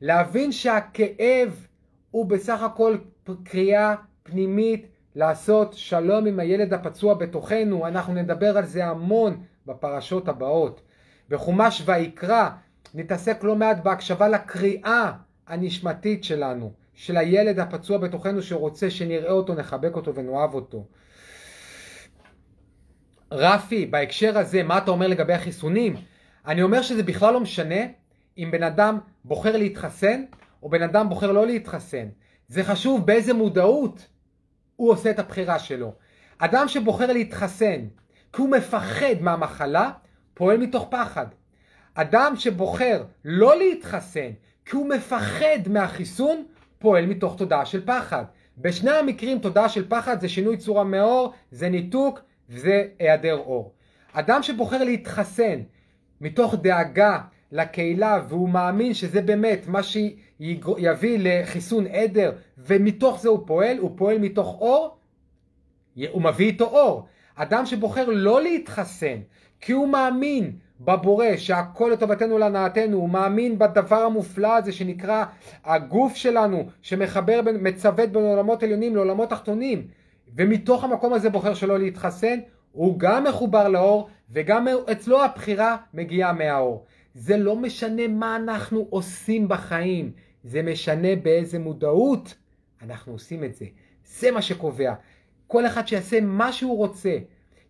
להבין 0.00 0.52
שהכאב 0.52 1.66
הוא 2.10 2.26
בסך 2.26 2.62
הכל 2.62 2.96
קריאה 3.44 3.94
פנימית 4.22 4.86
לעשות 5.14 5.74
שלום 5.74 6.26
עם 6.26 6.40
הילד 6.40 6.72
הפצוע 6.72 7.14
בתוכנו, 7.14 7.86
אנחנו 7.86 8.14
נדבר 8.14 8.58
על 8.58 8.64
זה 8.64 8.86
המון 8.86 9.42
בפרשות 9.68 10.28
הבאות. 10.28 10.80
בחומש 11.28 11.82
ויקרא 11.86 12.48
נתעסק 12.94 13.44
לא 13.44 13.56
מעט 13.56 13.76
בהקשבה 13.82 14.28
לקריאה 14.28 15.12
הנשמתית 15.46 16.24
שלנו, 16.24 16.72
של 16.94 17.16
הילד 17.16 17.58
הפצוע 17.58 17.98
בתוכנו 17.98 18.42
שרוצה 18.42 18.90
שנראה 18.90 19.30
אותו, 19.30 19.54
נחבק 19.54 19.96
אותו 19.96 20.14
ונאהב 20.14 20.54
אותו. 20.54 20.86
רפי, 23.32 23.86
בהקשר 23.86 24.38
הזה, 24.38 24.62
מה 24.62 24.78
אתה 24.78 24.90
אומר 24.90 25.06
לגבי 25.06 25.32
החיסונים? 25.32 25.96
אני 26.46 26.62
אומר 26.62 26.82
שזה 26.82 27.02
בכלל 27.02 27.32
לא 27.32 27.40
משנה 27.40 27.80
אם 28.38 28.48
בן 28.52 28.62
אדם 28.62 28.98
בוחר 29.24 29.56
להתחסן 29.56 30.24
או 30.62 30.68
בן 30.70 30.82
אדם 30.82 31.08
בוחר 31.08 31.32
לא 31.32 31.46
להתחסן. 31.46 32.06
זה 32.48 32.64
חשוב 32.64 33.06
באיזה 33.06 33.34
מודעות 33.34 34.06
הוא 34.76 34.90
עושה 34.90 35.10
את 35.10 35.18
הבחירה 35.18 35.58
שלו. 35.58 35.94
אדם 36.38 36.68
שבוחר 36.68 37.12
להתחסן 37.12 37.80
כי 38.32 38.42
הוא 38.42 38.50
מפחד 38.50 39.14
מהמחלה, 39.20 39.90
פועל 40.34 40.56
מתוך 40.56 40.86
פחד. 40.90 41.26
אדם 41.94 42.32
שבוחר 42.36 43.04
לא 43.24 43.58
להתחסן 43.58 44.30
כי 44.64 44.76
הוא 44.76 44.88
מפחד 44.88 45.68
מהחיסון, 45.68 46.44
פועל 46.78 47.06
מתוך 47.06 47.36
תודעה 47.36 47.66
של 47.66 47.86
פחד. 47.86 48.24
בשני 48.58 48.90
המקרים 48.90 49.38
תודעה 49.38 49.68
של 49.68 49.88
פחד 49.88 50.20
זה 50.20 50.28
שינוי 50.28 50.56
צורה 50.56 50.84
מאור, 50.84 51.32
זה 51.50 51.68
ניתוק 51.68 52.20
וזה 52.48 52.84
היעדר 52.98 53.36
אור. 53.36 53.72
אדם 54.12 54.42
שבוחר 54.42 54.84
להתחסן 54.84 55.60
מתוך 56.20 56.54
דאגה 56.54 57.18
לקהילה 57.52 58.20
והוא 58.28 58.48
מאמין 58.48 58.94
שזה 58.94 59.22
באמת 59.22 59.66
מה 59.66 59.82
שיביא 59.82 61.18
לחיסון 61.20 61.86
עדר 61.86 62.32
ומתוך 62.58 63.20
זה 63.20 63.28
הוא 63.28 63.46
פועל, 63.46 63.78
הוא 63.78 63.90
פועל 63.96 64.18
מתוך 64.18 64.56
אור, 64.60 64.98
הוא 66.10 66.22
מביא 66.22 66.46
איתו 66.46 66.64
אור. 66.64 67.06
אדם 67.38 67.66
שבוחר 67.66 68.04
לא 68.08 68.42
להתחסן 68.42 69.16
כי 69.60 69.72
הוא 69.72 69.88
מאמין 69.88 70.52
בבורא 70.80 71.26
שהכל 71.36 71.90
לטובתנו 71.92 72.38
להנאתנו, 72.38 72.96
הוא 72.96 73.08
מאמין 73.08 73.58
בדבר 73.58 73.96
המופלא 73.96 74.56
הזה 74.56 74.72
שנקרא 74.72 75.24
הגוף 75.64 76.16
שלנו 76.16 76.68
שמחבר, 76.82 77.40
מצוות 77.60 78.08
בין 78.12 78.22
עולמות 78.24 78.62
עליונים 78.62 78.96
לעולמות 78.96 79.30
תחתונים 79.30 79.86
ומתוך 80.36 80.84
המקום 80.84 81.12
הזה 81.12 81.30
בוחר 81.30 81.54
שלא 81.54 81.78
להתחסן, 81.78 82.38
הוא 82.72 82.98
גם 82.98 83.24
מחובר 83.24 83.68
לאור 83.68 84.08
וגם 84.30 84.66
אצלו 84.92 85.24
הבחירה 85.24 85.76
מגיעה 85.94 86.32
מהאור. 86.32 86.84
זה 87.14 87.36
לא 87.36 87.56
משנה 87.56 88.08
מה 88.08 88.36
אנחנו 88.36 88.86
עושים 88.90 89.48
בחיים, 89.48 90.12
זה 90.44 90.62
משנה 90.62 91.16
באיזה 91.22 91.58
מודעות 91.58 92.34
אנחנו 92.82 93.12
עושים 93.12 93.44
את 93.44 93.54
זה. 93.54 93.66
זה 94.04 94.30
מה 94.30 94.42
שקובע. 94.42 94.94
כל 95.48 95.66
אחד 95.66 95.88
שיעשה 95.88 96.20
מה 96.20 96.52
שהוא 96.52 96.76
רוצה. 96.76 97.18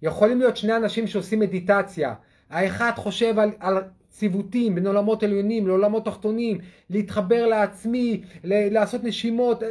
יכולים 0.03 0.39
להיות 0.39 0.57
שני 0.57 0.77
אנשים 0.77 1.07
שעושים 1.07 1.41
מדיטציה. 1.41 2.15
האחד 2.51 2.93
חושב 2.97 3.39
על, 3.39 3.51
על 3.61 3.79
ציוותים 4.09 4.75
בין 4.75 4.87
עולמות 4.87 5.23
עליונים 5.23 5.67
לעולמות 5.67 6.05
תחתונים, 6.05 6.59
להתחבר 6.91 7.47
לעצמי, 7.47 8.23
ל- 8.45 8.73
לעשות 8.73 9.05
נשימות. 9.05 9.63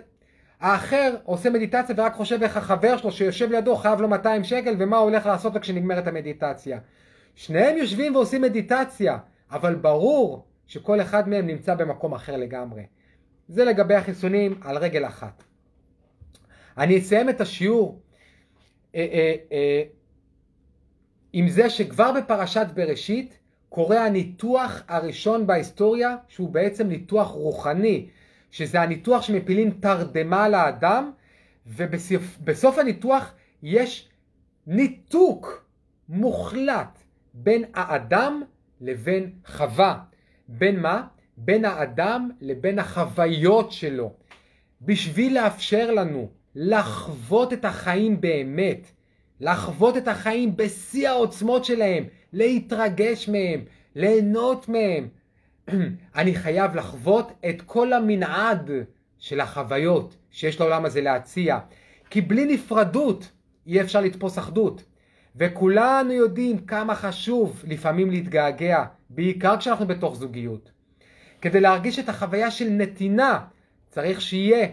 האחר 0.59 1.15
עושה 1.23 1.49
מדיטציה 1.49 1.95
ורק 1.97 2.13
חושב 2.13 2.43
איך 2.43 2.57
החבר 2.57 2.97
שלו 2.97 3.11
שיושב 3.11 3.51
לידו 3.51 3.75
חייב 3.75 4.01
לו 4.01 4.07
200 4.07 4.43
שקל 4.43 4.75
ומה 4.79 4.97
הוא 4.97 5.09
הולך 5.09 5.25
לעשות 5.25 5.53
לו 5.55 5.61
כשנגמרת 5.61 6.07
המדיטציה. 6.07 6.79
שניהם 7.35 7.77
יושבים 7.77 8.15
ועושים 8.15 8.41
מדיטציה, 8.41 9.17
אבל 9.51 9.75
ברור 9.75 10.45
שכל 10.67 11.01
אחד 11.01 11.29
מהם 11.29 11.47
נמצא 11.47 11.75
במקום 11.75 12.13
אחר 12.13 12.37
לגמרי. 12.37 12.83
זה 13.47 13.65
לגבי 13.65 13.95
החיסונים 13.95 14.59
על 14.61 14.77
רגל 14.77 15.05
אחת. 15.05 15.43
אני 16.77 16.97
אסיים 16.97 17.29
את 17.29 17.41
השיעור 17.41 18.01
אה, 18.95 19.07
אה, 19.11 19.35
אה, 19.51 19.83
עם 21.33 21.49
זה 21.49 21.69
שכבר 21.69 22.11
בפרשת 22.11 22.67
בראשית 22.73 23.37
קורה 23.69 24.05
הניתוח 24.05 24.83
הראשון 24.87 25.47
בהיסטוריה 25.47 26.15
שהוא 26.27 26.49
בעצם 26.49 26.87
ניתוח 26.87 27.27
רוחני, 27.27 28.09
שזה 28.51 28.81
הניתוח 28.81 29.21
שמפילים 29.21 29.71
תרדמה 29.71 30.49
לאדם 30.49 31.11
ובסוף 31.67 32.77
הניתוח 32.77 33.33
יש 33.63 34.09
ניתוק 34.67 35.65
מוחלט 36.09 36.99
בין 37.33 37.63
האדם 37.73 38.41
לבין 38.81 39.31
חווה. 39.45 39.99
בין 40.47 40.79
מה? 40.79 41.07
בין 41.37 41.65
האדם 41.65 42.29
לבין 42.41 42.79
החוויות 42.79 43.71
שלו. 43.71 44.13
בשביל 44.81 45.41
לאפשר 45.41 45.91
לנו 45.91 46.29
לחוות 46.59 47.53
את 47.53 47.65
החיים 47.65 48.21
באמת, 48.21 48.87
לחוות 49.39 49.97
את 49.97 50.07
החיים 50.07 50.57
בשיא 50.57 51.09
העוצמות 51.09 51.65
שלהם, 51.65 52.03
להתרגש 52.33 53.29
מהם, 53.29 53.63
ליהנות 53.95 54.69
מהם. 54.69 55.07
אני 56.15 56.35
חייב 56.35 56.75
לחוות 56.75 57.31
את 57.49 57.61
כל 57.61 57.93
המנעד 57.93 58.71
של 59.19 59.39
החוויות 59.39 60.17
שיש 60.31 60.59
לעולם 60.59 60.85
הזה 60.85 61.01
להציע. 61.01 61.59
כי 62.09 62.21
בלי 62.21 62.45
נפרדות 62.45 63.31
אי 63.67 63.81
אפשר 63.81 64.01
לתפוס 64.01 64.39
אחדות. 64.39 64.83
וכולנו 65.35 66.11
יודעים 66.11 66.57
כמה 66.57 66.95
חשוב 66.95 67.63
לפעמים 67.67 68.11
להתגעגע, 68.11 68.85
בעיקר 69.09 69.57
כשאנחנו 69.57 69.87
בתוך 69.87 70.15
זוגיות. 70.15 70.71
כדי 71.41 71.59
להרגיש 71.61 71.99
את 71.99 72.09
החוויה 72.09 72.51
של 72.51 72.69
נתינה, 72.69 73.39
צריך 73.89 74.21
שיהיה 74.21 74.67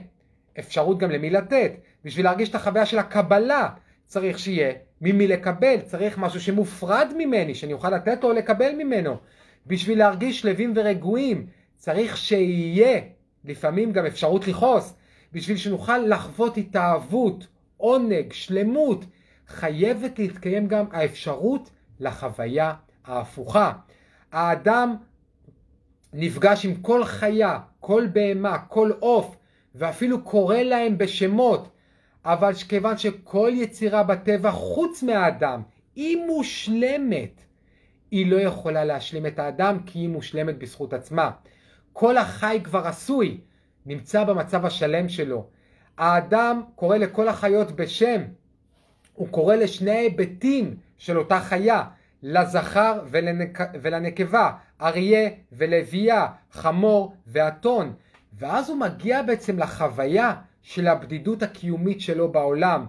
אפשרות 0.59 0.99
גם 0.99 1.11
למי 1.11 1.31
לתת. 1.31 1.73
בשביל 2.05 2.25
להרגיש 2.25 2.49
את 2.49 2.55
החוויה 2.55 2.87
של 2.87 2.99
הקבלה, 2.99 3.69
צריך 4.07 4.39
שיהיה 4.39 4.73
ממי 5.01 5.27
לקבל, 5.27 5.81
צריך 5.81 6.19
משהו 6.19 6.41
שמופרד 6.41 7.13
ממני, 7.19 7.55
שאני 7.55 7.73
אוכל 7.73 7.91
לתת 7.91 8.25
או 8.25 8.33
לקבל 8.33 8.73
ממנו. 8.79 9.17
בשביל 9.67 9.99
להרגיש 9.99 10.41
שלווים 10.41 10.73
ורגועים, 10.77 11.47
צריך 11.77 12.17
שיהיה 12.17 13.01
לפעמים 13.45 13.93
גם 13.93 14.07
אפשרות 14.07 14.49
לכעוס. 14.49 14.95
בשביל 15.33 15.57
שנוכל 15.57 15.99
לחוות 15.99 16.57
התאהבות, 16.57 17.47
עונג, 17.77 18.33
שלמות, 18.33 19.05
חייבת 19.49 20.19
להתקיים 20.19 20.67
גם 20.67 20.85
האפשרות 20.93 21.71
לחוויה 22.01 22.75
ההפוכה. 23.05 23.73
האדם 24.33 24.97
נפגש 26.13 26.65
עם 26.65 26.75
כל 26.75 27.05
חיה, 27.05 27.59
כל 27.81 28.07
בהמה, 28.13 28.59
כל 28.59 28.91
עוף, 29.01 29.37
ואפילו 29.75 30.23
קורא 30.25 30.57
להם 30.57 30.99
בשמות, 30.99 31.69
אבל 32.25 32.53
כיוון 32.69 32.99
שכל 32.99 33.51
יצירה 33.55 34.03
בטבע 34.03 34.51
חוץ 34.51 35.03
מהאדם 35.03 35.63
היא 35.97 36.27
מושלמת, 36.27 37.41
היא 38.11 38.31
לא 38.31 38.37
יכולה 38.37 38.85
להשלים 38.85 39.27
את 39.27 39.39
האדם 39.39 39.79
כי 39.87 39.99
היא 39.99 40.09
מושלמת 40.09 40.59
בזכות 40.59 40.93
עצמה. 40.93 41.31
כל 41.93 42.17
החי 42.17 42.61
כבר 42.65 42.87
עשוי, 42.87 43.41
נמצא 43.87 44.25
במצב 44.25 44.67
השלם 44.67 45.09
שלו. 45.09 45.47
האדם 45.99 46.63
קורא 46.75 46.97
לכל 46.97 47.29
החיות 47.29 47.73
בשם, 47.73 48.23
הוא 49.15 49.29
קורא 49.29 49.55
לשני 49.55 49.91
ההיבטים 49.91 50.77
של 50.99 51.19
אותה 51.19 51.41
חיה, 51.41 51.85
לזכר 52.23 53.01
ולנק... 53.11 53.59
ולנקבה, 53.83 54.51
אריה 54.81 55.31
ולוויה, 55.53 56.27
חמור 56.51 57.15
ואתון, 57.27 57.95
ואז 58.39 58.69
הוא 58.69 58.79
מגיע 58.79 59.23
בעצם 59.23 59.59
לחוויה 59.59 60.35
של 60.63 60.89
הבדידות 60.89 61.43
הקיומית 61.43 62.01
שלו 62.01 62.33
בעולם, 62.33 62.87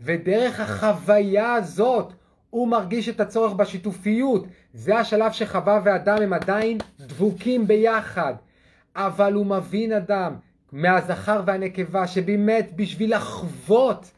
ודרך 0.00 0.60
החוויה 0.60 1.54
הזאת 1.54 2.12
הוא 2.50 2.68
מרגיש 2.68 3.08
את 3.08 3.20
הצורך 3.20 3.52
בשיתופיות. 3.52 4.46
זה 4.74 4.98
השלב 4.98 5.32
שחווה 5.32 5.80
ואדם 5.84 6.22
הם 6.22 6.32
עדיין 6.32 6.78
דבוקים 7.00 7.66
ביחד. 7.66 8.34
אבל 8.96 9.32
הוא 9.32 9.46
מבין 9.46 9.92
אדם 9.92 10.34
מהזכר 10.72 11.42
והנקבה 11.46 12.06
שבאמת 12.06 12.72
בשביל 12.76 13.16
לחוות 13.16 14.10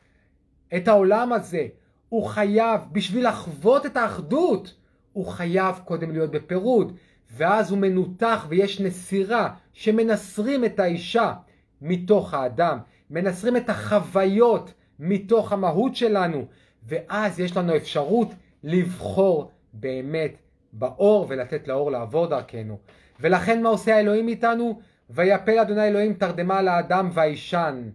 את 0.76 0.88
העולם 0.88 1.32
הזה 1.32 1.66
הוא 2.08 2.26
חייב, 2.26 2.80
בשביל 2.92 3.28
לחוות 3.28 3.86
את 3.86 3.96
האחדות, 3.96 4.74
הוא 5.12 5.26
חייב 5.26 5.80
קודם 5.84 6.10
להיות 6.10 6.30
בפירוד. 6.30 6.96
ואז 7.32 7.70
הוא 7.70 7.78
מנותח 7.78 8.46
ויש 8.48 8.80
נסירה 8.80 9.54
שמנסרים 9.72 10.64
את 10.64 10.80
האישה 10.80 11.32
מתוך 11.80 12.34
האדם, 12.34 12.78
מנסרים 13.10 13.56
את 13.56 13.70
החוויות 13.70 14.72
מתוך 14.98 15.52
המהות 15.52 15.96
שלנו, 15.96 16.44
ואז 16.88 17.40
יש 17.40 17.56
לנו 17.56 17.76
אפשרות 17.76 18.28
לבחור 18.64 19.50
באמת 19.72 20.32
באור 20.72 21.26
ולתת 21.28 21.68
לאור 21.68 21.90
לעבור 21.90 22.26
דרכנו. 22.26 22.78
ולכן 23.20 23.62
מה 23.62 23.68
עושה 23.68 23.96
האלוהים 23.96 24.28
איתנו? 24.28 24.80
ויפל 25.10 25.58
אדוני 25.58 25.88
אלוהים 25.88 26.14
תרדמה 26.14 26.62
לאדם 26.62 27.10
וישן. 27.14 27.90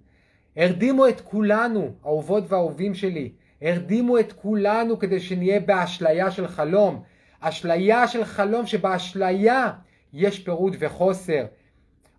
הרדימו 0.57 1.07
את 1.07 1.21
כולנו, 1.21 1.91
אהובות 2.05 2.43
ואהובים 2.47 2.93
שלי, 2.93 3.31
הרדימו 3.61 4.19
את 4.19 4.33
כולנו 4.33 4.99
כדי 4.99 5.19
שנהיה 5.19 5.59
באשליה 5.59 6.31
של 6.31 6.47
חלום. 6.47 7.03
אשליה 7.47 8.07
של 8.07 8.25
חלום 8.25 8.65
שבאשליה 8.65 9.71
יש 10.13 10.39
פירוד 10.39 10.75
וחוסר. 10.79 11.45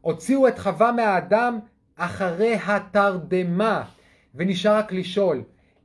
הוציאו 0.01 0.49
את 0.49 0.59
חווה 0.59 0.93
מהאדם 0.93 1.59
אחרי 1.97 2.55
התרדמה, 2.67 3.85
ונשאר 4.35 4.77
רק 4.77 4.93
לשאול, 4.93 5.43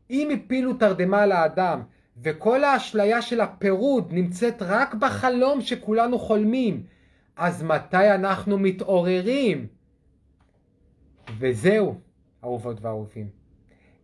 אם 0.09 0.30
הפילו 0.34 0.73
תרדמה 0.73 1.26
לאדם, 1.26 1.81
וכל 2.23 2.63
האשליה 2.63 3.22
של 3.22 3.41
הפירוד 3.41 4.13
נמצאת 4.13 4.61
רק 4.61 4.93
בחלום 4.93 5.61
שכולנו 5.61 6.19
חולמים, 6.19 6.84
אז 7.35 7.63
מתי 7.63 8.11
אנחנו 8.11 8.57
מתעוררים? 8.57 9.68
וזהו, 11.39 11.95
אהובות 12.43 12.81
ואהובים. 12.81 13.30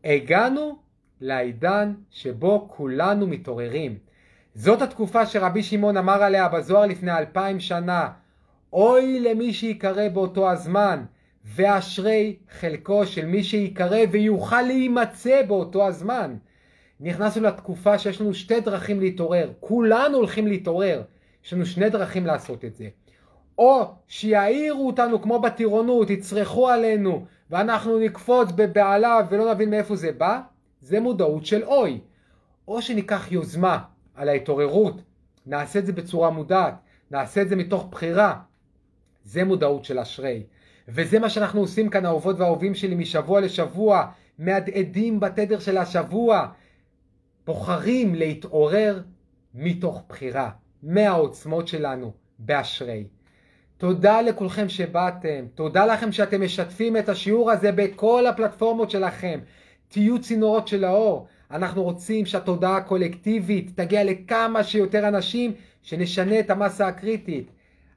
הגענו 0.03 0.80
לעידן 1.22 1.93
שבו 2.09 2.68
כולנו 2.72 3.27
מתעוררים. 3.27 3.97
זאת 4.59 4.81
התקופה 4.81 5.25
שרבי 5.25 5.63
שמעון 5.63 5.97
אמר 5.97 6.23
עליה 6.23 6.47
בזוהר 6.47 6.85
לפני 6.85 7.11
אלפיים 7.11 7.59
שנה, 7.59 8.09
אוי 8.73 9.19
למי 9.19 9.53
שיקרא 9.53 10.09
באותו 10.09 10.51
הזמן, 10.51 11.03
ואשרי 11.45 12.35
חלקו 12.59 13.05
של 13.05 13.25
מי 13.25 13.43
שיקרא 13.43 13.99
ויוכל 14.11 14.61
להימצא 14.61 15.41
באותו 15.47 15.88
הזמן. 15.88 16.35
נכנסנו 16.99 17.43
לתקופה 17.43 17.97
שיש 17.97 18.21
לנו 18.21 18.34
שתי 18.34 18.59
דרכים 18.59 18.99
להתעורר, 18.99 19.51
כולנו 19.59 20.17
הולכים 20.17 20.47
להתעורר, 20.47 21.01
יש 21.45 21.53
לנו 21.53 21.65
שני 21.65 21.89
דרכים 21.89 22.25
לעשות 22.25 22.65
את 22.65 22.75
זה. 22.75 22.88
או 23.57 23.84
שיעירו 24.07 24.88
אותנו 24.88 25.21
כמו 25.21 25.39
בטירונות, 25.39 26.09
יצרחו 26.09 26.69
עלינו, 26.69 27.25
ואנחנו 27.49 27.99
נקפוץ 27.99 28.51
בבעלה 28.55 29.19
ולא 29.29 29.53
נבין 29.53 29.69
מאיפה 29.69 29.95
זה 29.95 30.11
בא, 30.11 30.39
זה 30.81 30.99
מודעות 30.99 31.45
של 31.45 31.63
אוי. 31.63 31.99
או 32.67 32.81
שניקח 32.81 33.31
יוזמה 33.31 33.79
על 34.18 34.30
ההתעוררות, 34.30 35.02
נעשה 35.45 35.80
את 35.80 35.85
זה 35.85 35.94
בצורה 35.94 36.30
מודעת, 36.30 36.73
נעשה 37.11 37.41
את 37.41 37.49
זה 37.49 37.56
מתוך 37.56 37.88
בחירה, 37.91 38.39
זה 39.23 39.44
מודעות 39.44 39.85
של 39.85 39.99
אשרי. 39.99 40.44
וזה 40.88 41.19
מה 41.19 41.30
שאנחנו 41.30 41.60
עושים 41.61 41.89
כאן, 41.89 42.06
האהובות 42.06 42.39
והאהובים 42.39 42.76
שלי, 42.76 42.95
משבוע 42.95 43.41
לשבוע, 43.41 44.06
מהדהדים 44.39 45.19
בתדר 45.19 45.60
של 45.60 45.77
השבוע, 45.77 46.48
בוחרים 47.45 48.15
להתעורר 48.15 49.02
מתוך 49.53 50.03
בחירה, 50.10 50.49
מהעוצמות 50.84 51.68
שלנו, 51.68 52.14
באשרי. 52.39 53.07
תודה 53.77 54.22
לכולכם 54.22 54.69
שבאתם, 54.69 55.45
תודה 55.56 55.85
לכם 55.85 56.11
שאתם 56.11 56.41
משתפים 56.44 56.98
את 56.98 57.10
השיעור 57.10 57.52
הזה 57.52 57.72
בכל 57.72 58.27
הפלטפורמות 58.27 58.91
שלכם. 58.91 59.39
תהיו 59.88 60.22
צינורות 60.22 60.68
של 60.68 60.84
האור. 60.84 61.27
אנחנו 61.51 61.83
רוצים 61.83 62.25
שהתודעה 62.25 62.77
הקולקטיבית 62.77 63.71
תגיע 63.75 64.03
לכמה 64.03 64.63
שיותר 64.63 65.07
אנשים, 65.07 65.53
שנשנה 65.81 66.39
את 66.39 66.49
המסה 66.49 66.87
הקריטית. 66.87 67.51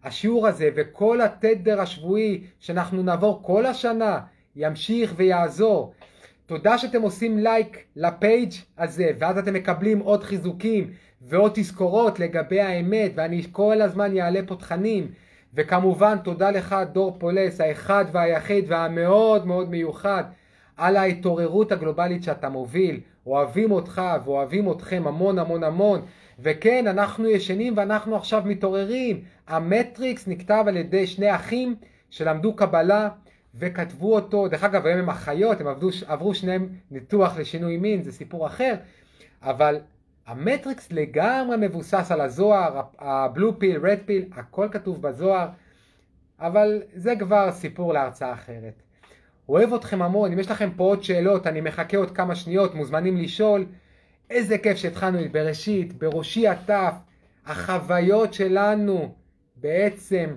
השיעור 0.04 0.46
הזה 0.46 0.68
וכל 0.76 1.20
התדר 1.20 1.80
השבועי 1.80 2.44
שאנחנו 2.60 3.02
נעבור 3.02 3.42
כל 3.42 3.66
השנה 3.66 4.20
ימשיך 4.56 5.14
ויעזור. 5.16 5.92
תודה 6.46 6.78
שאתם 6.78 7.02
עושים 7.02 7.38
לייק 7.38 7.84
לפייג' 7.96 8.52
הזה 8.78 9.10
ואז 9.18 9.38
אתם 9.38 9.54
מקבלים 9.54 9.98
עוד 9.98 10.24
חיזוקים 10.24 10.90
ועוד 11.22 11.52
תזכורות 11.54 12.20
לגבי 12.20 12.60
האמת 12.60 13.12
ואני 13.14 13.42
כל 13.52 13.82
הזמן 13.82 14.18
אעלה 14.18 14.40
פה 14.46 14.56
תכנים 14.56 15.08
וכמובן 15.54 16.18
תודה 16.18 16.50
לך 16.50 16.76
דור 16.92 17.16
פולס 17.18 17.60
האחד 17.60 18.04
והיחיד 18.12 18.64
והמאוד 18.68 19.46
מאוד 19.46 19.70
מיוחד 19.70 20.24
על 20.80 20.96
ההתעוררות 20.96 21.72
הגלובלית 21.72 22.22
שאתה 22.22 22.48
מוביל. 22.48 23.00
אוהבים 23.26 23.70
אותך 23.70 24.02
ואוהבים 24.24 24.72
אתכם 24.72 25.02
המון 25.06 25.38
המון 25.38 25.64
המון. 25.64 26.00
וכן 26.38 26.86
אנחנו 26.86 27.28
ישנים 27.28 27.76
ואנחנו 27.76 28.16
עכשיו 28.16 28.42
מתעוררים. 28.46 29.20
המטריקס 29.48 30.28
נכתב 30.28 30.64
על 30.68 30.76
ידי 30.76 31.06
שני 31.06 31.34
אחים 31.34 31.74
שלמדו 32.10 32.56
קבלה 32.56 33.08
וכתבו 33.54 34.14
אותו, 34.14 34.48
דרך 34.48 34.64
אגב 34.64 34.86
היום 34.86 34.98
הם 34.98 35.10
אחיות, 35.10 35.60
הם 35.60 35.66
עבדו, 35.66 35.88
עברו 36.06 36.34
שניהם 36.34 36.68
ניתוח 36.90 37.38
לשינוי 37.38 37.76
מין, 37.76 38.02
זה 38.02 38.12
סיפור 38.12 38.46
אחר, 38.46 38.74
אבל 39.42 39.80
המטריקס 40.26 40.92
לגמרי 40.92 41.56
מבוסס 41.60 42.10
על 42.10 42.20
הזוהר, 42.20 42.80
הבלו 42.98 43.58
פיל, 43.58 43.86
רד 43.86 43.98
פיל, 44.06 44.24
הכל 44.32 44.68
כתוב 44.72 45.02
בזוהר, 45.02 45.48
אבל 46.38 46.82
זה 46.94 47.14
כבר 47.18 47.52
סיפור 47.52 47.92
להרצאה 47.92 48.32
אחרת. 48.32 48.82
אוהב 49.50 49.74
אתכם 49.74 50.02
המון, 50.02 50.32
אם 50.32 50.38
יש 50.38 50.50
לכם 50.50 50.70
פה 50.76 50.84
עוד 50.84 51.02
שאלות, 51.02 51.46
אני 51.46 51.60
מחכה 51.60 51.96
עוד 51.96 52.10
כמה 52.10 52.34
שניות, 52.34 52.74
מוזמנים 52.74 53.16
לשאול. 53.16 53.66
איזה 54.30 54.58
כיף 54.58 54.76
שהתחלנו 54.76 55.24
את 55.24 55.32
בראשית, 55.32 55.98
בראשי 55.98 56.48
הטף, 56.48 56.94
החוויות 57.46 58.34
שלנו 58.34 59.14
בעצם 59.56 60.36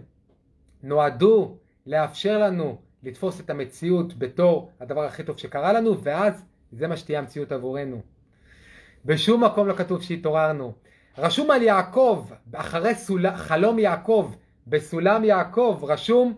נועדו 0.83 1.57
לאפשר 1.87 2.39
לנו 2.39 2.77
לתפוס 3.03 3.39
את 3.39 3.49
המציאות 3.49 4.17
בתור 4.17 4.71
הדבר 4.79 5.03
הכי 5.03 5.23
טוב 5.23 5.37
שקרה 5.37 5.73
לנו, 5.73 6.03
ואז 6.03 6.45
זה 6.71 6.87
מה 6.87 6.97
שתהיה 6.97 7.19
המציאות 7.19 7.51
עבורנו. 7.51 8.01
בשום 9.05 9.43
מקום 9.43 9.67
לא 9.67 9.73
כתוב 9.73 10.01
שהתעוררנו. 10.01 10.73
רשום 11.17 11.51
על 11.51 11.61
יעקב, 11.61 12.25
אחרי 12.53 12.95
סול... 12.95 13.35
חלום 13.35 13.79
יעקב, 13.79 14.33
בסולם 14.67 15.23
יעקב, 15.23 15.79
רשום 15.83 16.33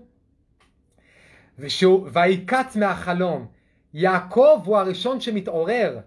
ושהוא, 1.59 2.09
ויקץ 2.13 2.75
מהחלום. 2.75 3.47
יעקב 3.93 4.61
הוא 4.65 4.77
הראשון 4.77 5.21
שמתעורר, 5.21 5.99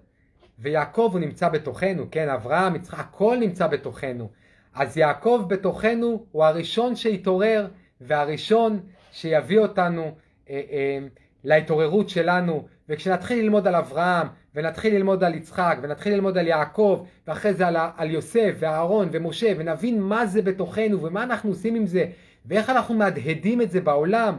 ויעקב 0.59 1.09
הוא 1.13 1.21
נמצא 1.21 1.49
בתוכנו, 1.49 2.07
כן, 2.11 2.29
אברהם, 2.29 2.77
יצחק, 2.77 2.99
הכל 2.99 3.37
נמצא 3.41 3.67
בתוכנו. 3.67 4.29
אז 4.75 4.97
יעקב 4.97 5.45
בתוכנו 5.49 6.27
הוא 6.33 6.45
הראשון 6.45 6.97
שהתעורר, 6.97 7.69
והראשון 8.01 8.81
שיביא 9.13 9.59
אותנו 9.59 10.03
אה, 10.51 10.61
אה, 10.71 10.99
להתעוררות 11.45 12.09
שלנו, 12.09 12.67
וכשנתחיל 12.89 13.39
ללמוד 13.39 13.67
על 13.67 13.75
אברהם, 13.75 14.27
ונתחיל 14.55 14.95
ללמוד 14.95 15.25
על 15.25 15.35
יצחק, 15.35 15.79
ונתחיל 15.83 16.15
ללמוד 16.15 16.39
על 16.39 16.47
יעקב, 16.47 17.05
ואחרי 17.27 17.55
זה 17.55 17.67
על, 17.67 17.77
על 17.97 18.11
יוסף, 18.11 18.55
ואהרון, 18.59 19.09
ומשה, 19.13 19.53
ונבין 19.59 20.01
מה 20.01 20.27
זה 20.27 20.43
בתוכנו, 20.43 21.03
ומה 21.03 21.23
אנחנו 21.23 21.51
עושים 21.51 21.75
עם 21.75 21.87
זה, 21.87 22.05
ואיך 22.47 22.71
אנחנו 22.71 22.95
מהדהדים 22.95 23.63
את 23.63 23.71
זה 23.71 23.81
בעולם, 23.81 24.39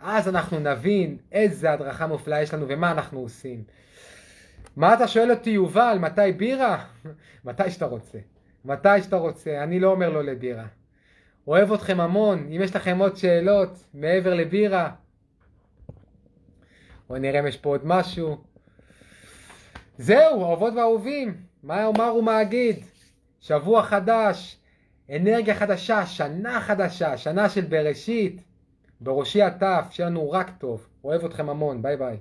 אז 0.00 0.28
אנחנו 0.28 0.58
נבין 0.58 1.16
איזה 1.32 1.72
הדרכה 1.72 2.06
מופלאה 2.06 2.42
יש 2.42 2.54
לנו 2.54 2.66
ומה 2.68 2.90
אנחנו 2.90 3.20
עושים. 3.20 3.64
מה 4.76 4.94
אתה 4.94 5.08
שואל 5.08 5.30
אותי, 5.30 5.50
יובל, 5.50 5.98
מתי 6.00 6.32
בירה? 6.36 6.84
מתי 7.44 7.70
שאתה 7.70 7.86
רוצה. 7.86 8.18
מתי 8.64 9.02
שאתה 9.02 9.16
רוצה, 9.16 9.62
אני 9.62 9.80
לא 9.80 9.90
אומר 9.90 10.10
לא 10.10 10.24
לבירה. 10.24 10.66
אוהב 11.46 11.72
אתכם 11.72 12.00
המון, 12.00 12.38
אם 12.38 12.60
יש 12.62 12.76
לכם 12.76 12.98
עוד 12.98 13.16
שאלות 13.16 13.84
מעבר 13.94 14.34
לבירה, 14.34 14.90
בואו 17.08 17.18
נראה 17.18 17.40
אם 17.40 17.46
יש 17.46 17.56
פה 17.56 17.68
עוד 17.68 17.80
משהו. 17.84 18.38
זהו, 19.98 20.44
אהובות 20.44 20.74
ואהובים, 20.74 21.36
מה 21.62 21.84
אומר 21.84 22.14
ומה 22.14 22.42
אגיד? 22.42 22.76
שבוע 23.40 23.82
חדש, 23.82 24.58
אנרגיה 25.10 25.54
חדשה, 25.54 26.06
שנה 26.06 26.60
חדשה, 26.60 27.16
שנה 27.16 27.48
של 27.48 27.60
בראשית. 27.60 28.47
בראשי 29.00 29.42
הטף, 29.42 29.86
שיהיה 29.90 30.10
לנו 30.10 30.30
רק 30.30 30.50
טוב. 30.58 30.86
אוהב 31.04 31.24
אתכם 31.24 31.48
המון, 31.50 31.82
ביי 31.82 31.96
ביי. 31.96 32.16